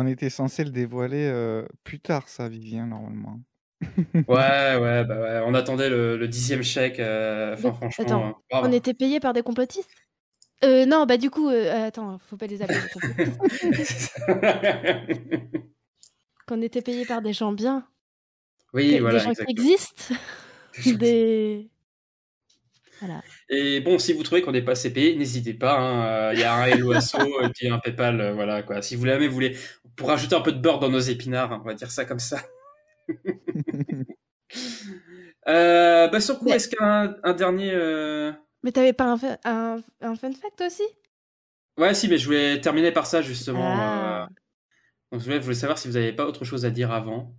[0.01, 3.41] On était censé le dévoiler euh, plus tard, ça, Vivien, normalement.
[3.81, 3.83] Ouais,
[4.29, 7.01] ouais, bah ouais, on attendait le, le dixième chèque.
[7.01, 8.69] euh, Enfin, franchement, Attends, euh, bravo.
[8.69, 9.91] on était payé par des complotistes?
[10.65, 12.89] Euh, Non, bah du coup, euh, attends, faut pas les appeler des.
[16.47, 17.85] Qu'on était payé par des gens bien.
[18.73, 20.15] Oui, Que- voilà, des gens qui existent.
[20.85, 21.69] des...
[23.01, 23.23] Voilà.
[23.49, 25.79] Et bon, si vous trouvez qu'on n'est pas assez payé, n'hésitez pas.
[25.79, 28.21] hein, euh, Il y a un Hello Asso et puis un PayPal.
[28.21, 28.83] euh, voilà quoi.
[28.83, 29.57] Si vous l'avez, vous voulez,
[29.97, 32.19] pour rajouter un peu de beurre dans nos épinards, hein, on va dire ça comme
[32.19, 32.41] ça.
[35.47, 37.71] Euh, bah, sur coup, Mais- est-ce qu'un un dernier.
[37.73, 40.83] euh, Mais t'avais pas un, fa- un, un fun fact aussi?
[41.79, 43.63] Ouais, si, mais je voulais terminer par ça justement.
[43.65, 44.25] Ah.
[44.25, 44.27] euh,
[45.13, 47.35] Donc, je voulais, savoir si vous n'avez pas autre chose à dire avant.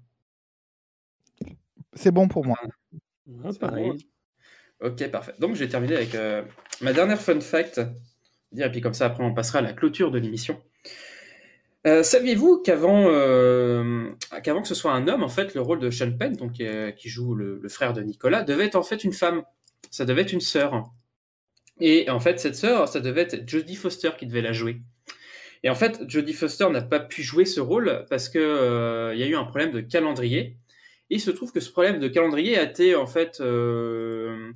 [1.94, 2.58] C'est bon pour moi.
[3.44, 3.92] Ah, pareil.
[4.82, 5.34] Ok, parfait.
[5.40, 6.44] Donc, je vais terminer avec euh,
[6.82, 7.82] ma dernière fun fact.
[8.58, 10.62] Et puis, comme ça, après, on passera à la clôture de l'émission.
[11.88, 14.10] Euh, Saviez-vous qu'avant euh,
[14.44, 17.36] qu'avant que ce soit un homme, en fait, le rôle de Sean Penn, qui joue
[17.36, 19.44] le, frère de Nicolas, devait être en fait une femme.
[19.92, 20.92] Ça devait être une sœur.
[21.80, 24.82] Et en fait, cette sœur, ça devait être Jodie Foster qui devait la jouer.
[25.64, 29.20] Et en fait, Jodie Foster n'a pas pu jouer ce rôle parce que euh, il
[29.20, 30.58] y a eu un problème de calendrier.
[31.10, 34.52] Et il se trouve que ce problème de calendrier a été en fait euh,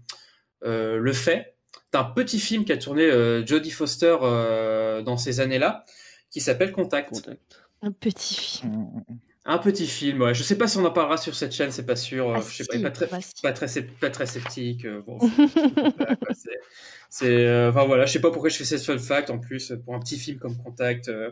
[0.64, 1.56] euh, le fait
[1.92, 5.86] d'un petit film qu'a tourné euh, Jodie Foster euh, dans ces années-là,
[6.32, 7.10] qui s'appelle Contact.
[7.12, 7.64] Contact.
[7.82, 9.04] Un petit film.
[9.46, 10.34] Un petit film, ouais.
[10.34, 12.34] Je sais pas si on en parlera sur cette chaîne, c'est pas sûr.
[12.34, 14.86] Ah, je sais pas, si, pas très, bah, pas très, sep- pas très sceptique.
[14.86, 15.20] euh, bon,
[17.10, 19.74] c'est, euh, enfin voilà, je sais pas pourquoi je fais cette fun fact en plus
[19.86, 21.32] pour un petit film comme Contact, euh,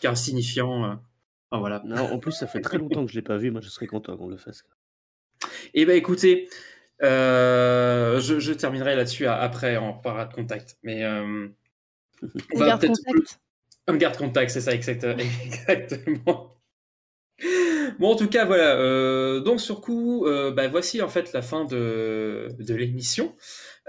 [0.00, 0.98] qui est insignifiant.
[1.58, 1.82] Voilà.
[1.84, 3.50] Non, en plus, ça fait très longtemps que je l'ai pas vu.
[3.50, 4.64] Moi, je serais content qu'on le fasse.
[5.74, 6.48] Et ben écoutez,
[7.02, 10.76] euh, je, je terminerai là-dessus après, on reparlera de Contact.
[10.82, 11.48] Mais euh,
[12.54, 13.40] On va garde peut-être- contact.
[13.88, 15.04] On garde contact, c'est ça, exact-
[15.44, 16.56] exactement.
[17.98, 18.76] Bon, en tout cas, voilà.
[18.76, 23.34] euh, donc, sur coup, euh, bah, voici en fait la fin de, de l'émission.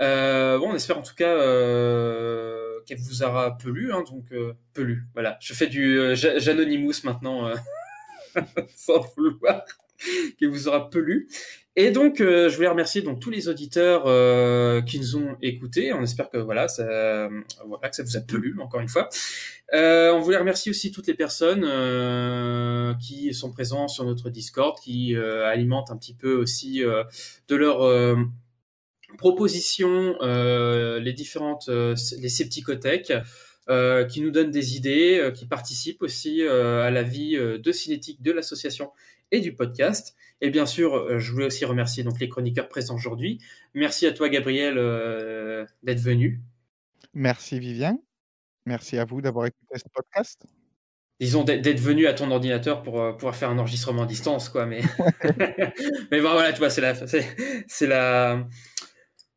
[0.01, 3.91] Euh, bon, on espère en tout cas euh, qu'elle vous aura plu.
[3.93, 5.05] Hein, donc, euh, pelu.
[5.13, 5.37] Voilà.
[5.41, 7.55] Je fais du euh, Ja- Janonymous maintenant, euh,
[8.75, 9.63] sans vouloir,
[10.39, 11.27] qu'elle vous aura plu.
[11.75, 14.03] Et donc, je voulais remercier donc tous les auditeurs
[14.85, 15.91] qui nous ont écoutés.
[15.91, 17.29] On espère que voilà, ça,
[17.65, 19.09] voilà, que ça vous a plu encore une fois.
[19.73, 21.63] On voulait remercier aussi toutes les personnes
[22.99, 26.83] qui sont présentes sur notre Discord, qui alimentent un petit peu aussi
[27.47, 28.17] de leurs euh,
[29.17, 33.13] propositions euh, les différentes euh, les scepticothèques,
[33.69, 38.31] euh, qui nous donnent des idées, qui participent aussi à la vie de Cinétique de
[38.31, 38.91] l'association
[39.31, 40.15] et du podcast.
[40.41, 43.39] Et bien sûr, je voulais aussi remercier donc les chroniqueurs présents aujourd'hui.
[43.73, 46.41] Merci à toi, Gabriel, euh, d'être venu.
[47.13, 47.97] Merci Vivien.
[48.65, 50.45] Merci à vous d'avoir écouté ce podcast.
[51.19, 54.81] disons d'être venu à ton ordinateur pour pouvoir faire un enregistrement à distance quoi mais
[56.11, 57.25] mais bon voilà tu vois c'est la c'est
[57.67, 58.45] c'est la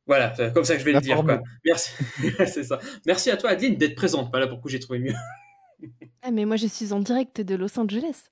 [0.07, 1.43] voilà c'est comme ça que je vais La le dire quoi.
[1.65, 1.91] merci.
[2.47, 2.79] C'est ça.
[3.07, 4.29] Merci à toi Adeline d'être présente.
[4.31, 5.15] Voilà pourquoi j'ai trouvé mieux.
[6.23, 8.25] Ah, mais moi, je suis en direct de Los Angeles.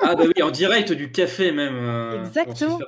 [0.00, 2.78] ah bah oui en direct du café même euh, Exactement.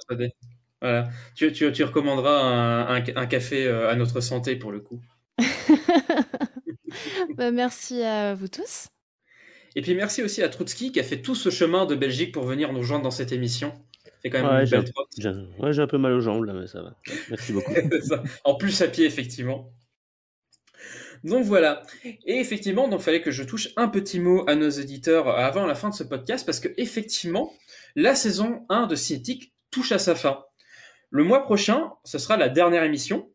[0.80, 1.08] voilà.
[1.34, 5.00] Tu, tu, tu recommanderas un, un, un café euh, à notre santé pour le coup.
[7.36, 8.86] Bah, merci à vous tous.
[9.74, 12.44] et puis merci aussi à Trotsky qui a fait tout ce chemin de Belgique pour
[12.44, 13.72] venir nous rejoindre dans cette émission
[14.24, 15.08] c'est quand même Ouais, une j'ai belle un, trotte.
[15.18, 16.96] j'ai un- ouais, j'ai un peu mal aux jambes, là, mais ça va.
[17.30, 17.72] Merci beaucoup.
[18.44, 19.70] En plus à pied, effectivement.
[21.22, 21.82] Donc voilà.
[22.04, 25.74] Et effectivement, donc fallait que je touche un petit mot à nos éditeurs avant la
[25.74, 27.52] fin de ce podcast parce que effectivement,
[27.96, 30.44] la saison 1 de Cinétique touche à sa fin.
[31.10, 33.30] Le mois prochain, ce sera la dernière émission.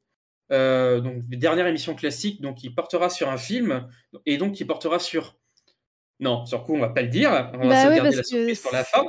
[0.51, 3.87] Euh, donc dernière émission classique, donc qui portera sur un film
[4.25, 5.37] et donc qui portera sur
[6.19, 7.29] non, sur quoi on va pas le dire.
[7.53, 9.03] On va Bah se oui, garder la que surprise pour la fin.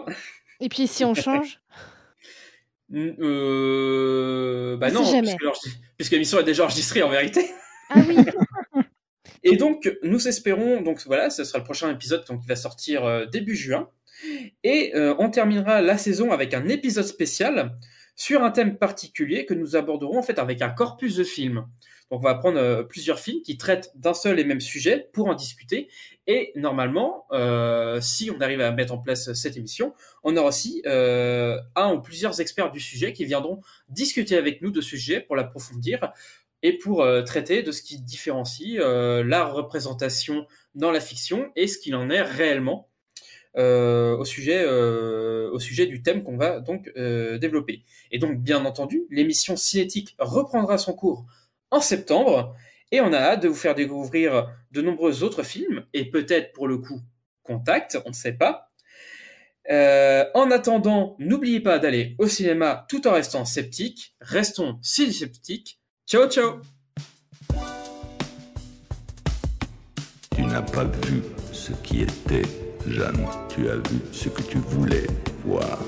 [0.61, 1.61] Et puis, si on change,
[2.93, 5.23] Euh, bah On non,
[5.97, 7.49] puisque l'émission est déjà enregistrée en vérité.
[7.89, 8.16] ah oui,
[9.43, 13.05] Et donc, nous espérons, donc voilà, ce sera le prochain épisode donc, qui va sortir
[13.05, 13.89] euh, début juin.
[14.65, 17.78] Et euh, on terminera la saison avec un épisode spécial
[18.16, 21.65] sur un thème particulier que nous aborderons en fait avec un corpus de films.
[22.11, 25.28] Donc on va prendre euh, plusieurs films qui traitent d'un seul et même sujet pour
[25.28, 25.89] en discuter.
[26.27, 30.82] Et normalement, euh, si on arrive à mettre en place cette émission, on aura aussi
[30.87, 35.20] euh, un ou plusieurs experts du sujet qui viendront discuter avec nous de ce sujet
[35.20, 36.12] pour l'approfondir
[36.62, 41.95] et pour traiter de ce qui différencie la représentation dans la fiction et ce qu'il
[41.95, 42.91] en est réellement
[43.57, 44.66] au, sujet,
[45.87, 47.82] du thème qu'on va donc développer.
[48.11, 51.24] Et donc, bien entendu, l'émission cinétique reprendra son cours
[51.71, 52.55] en septembre
[52.93, 56.69] et on a hâte de vous faire découvrir de nombreux autres films et peut-être pour
[56.69, 57.01] le coup
[57.43, 58.71] Contact, on ne sait pas.
[59.71, 64.15] Euh, en attendant, n'oubliez pas d'aller au cinéma tout en restant sceptique.
[64.21, 65.81] Restons si sceptiques.
[66.07, 66.61] Ciao ciao
[70.35, 71.23] Tu n'as pas vu
[71.53, 72.43] ce qui était,
[72.87, 73.27] Jeanne.
[73.49, 75.07] Tu as vu ce que tu voulais
[75.45, 75.79] voir.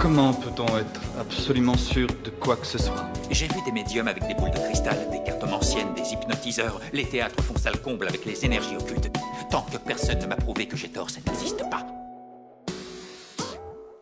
[0.00, 4.26] Comment peut-on être absolument sûr de quoi que ce soit J'ai vu des médiums avec
[4.28, 6.80] des boules de cristal, des cartes anciennes, des hypnotiseurs.
[6.92, 9.10] Les théâtres font salle comble avec les énergies occultes.
[9.50, 11.84] Tant que personne ne m'a prouvé que j'ai tort, ça n'existe pas.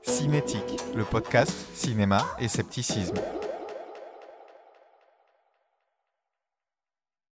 [0.03, 3.17] Cinétique, le podcast cinéma et scepticisme.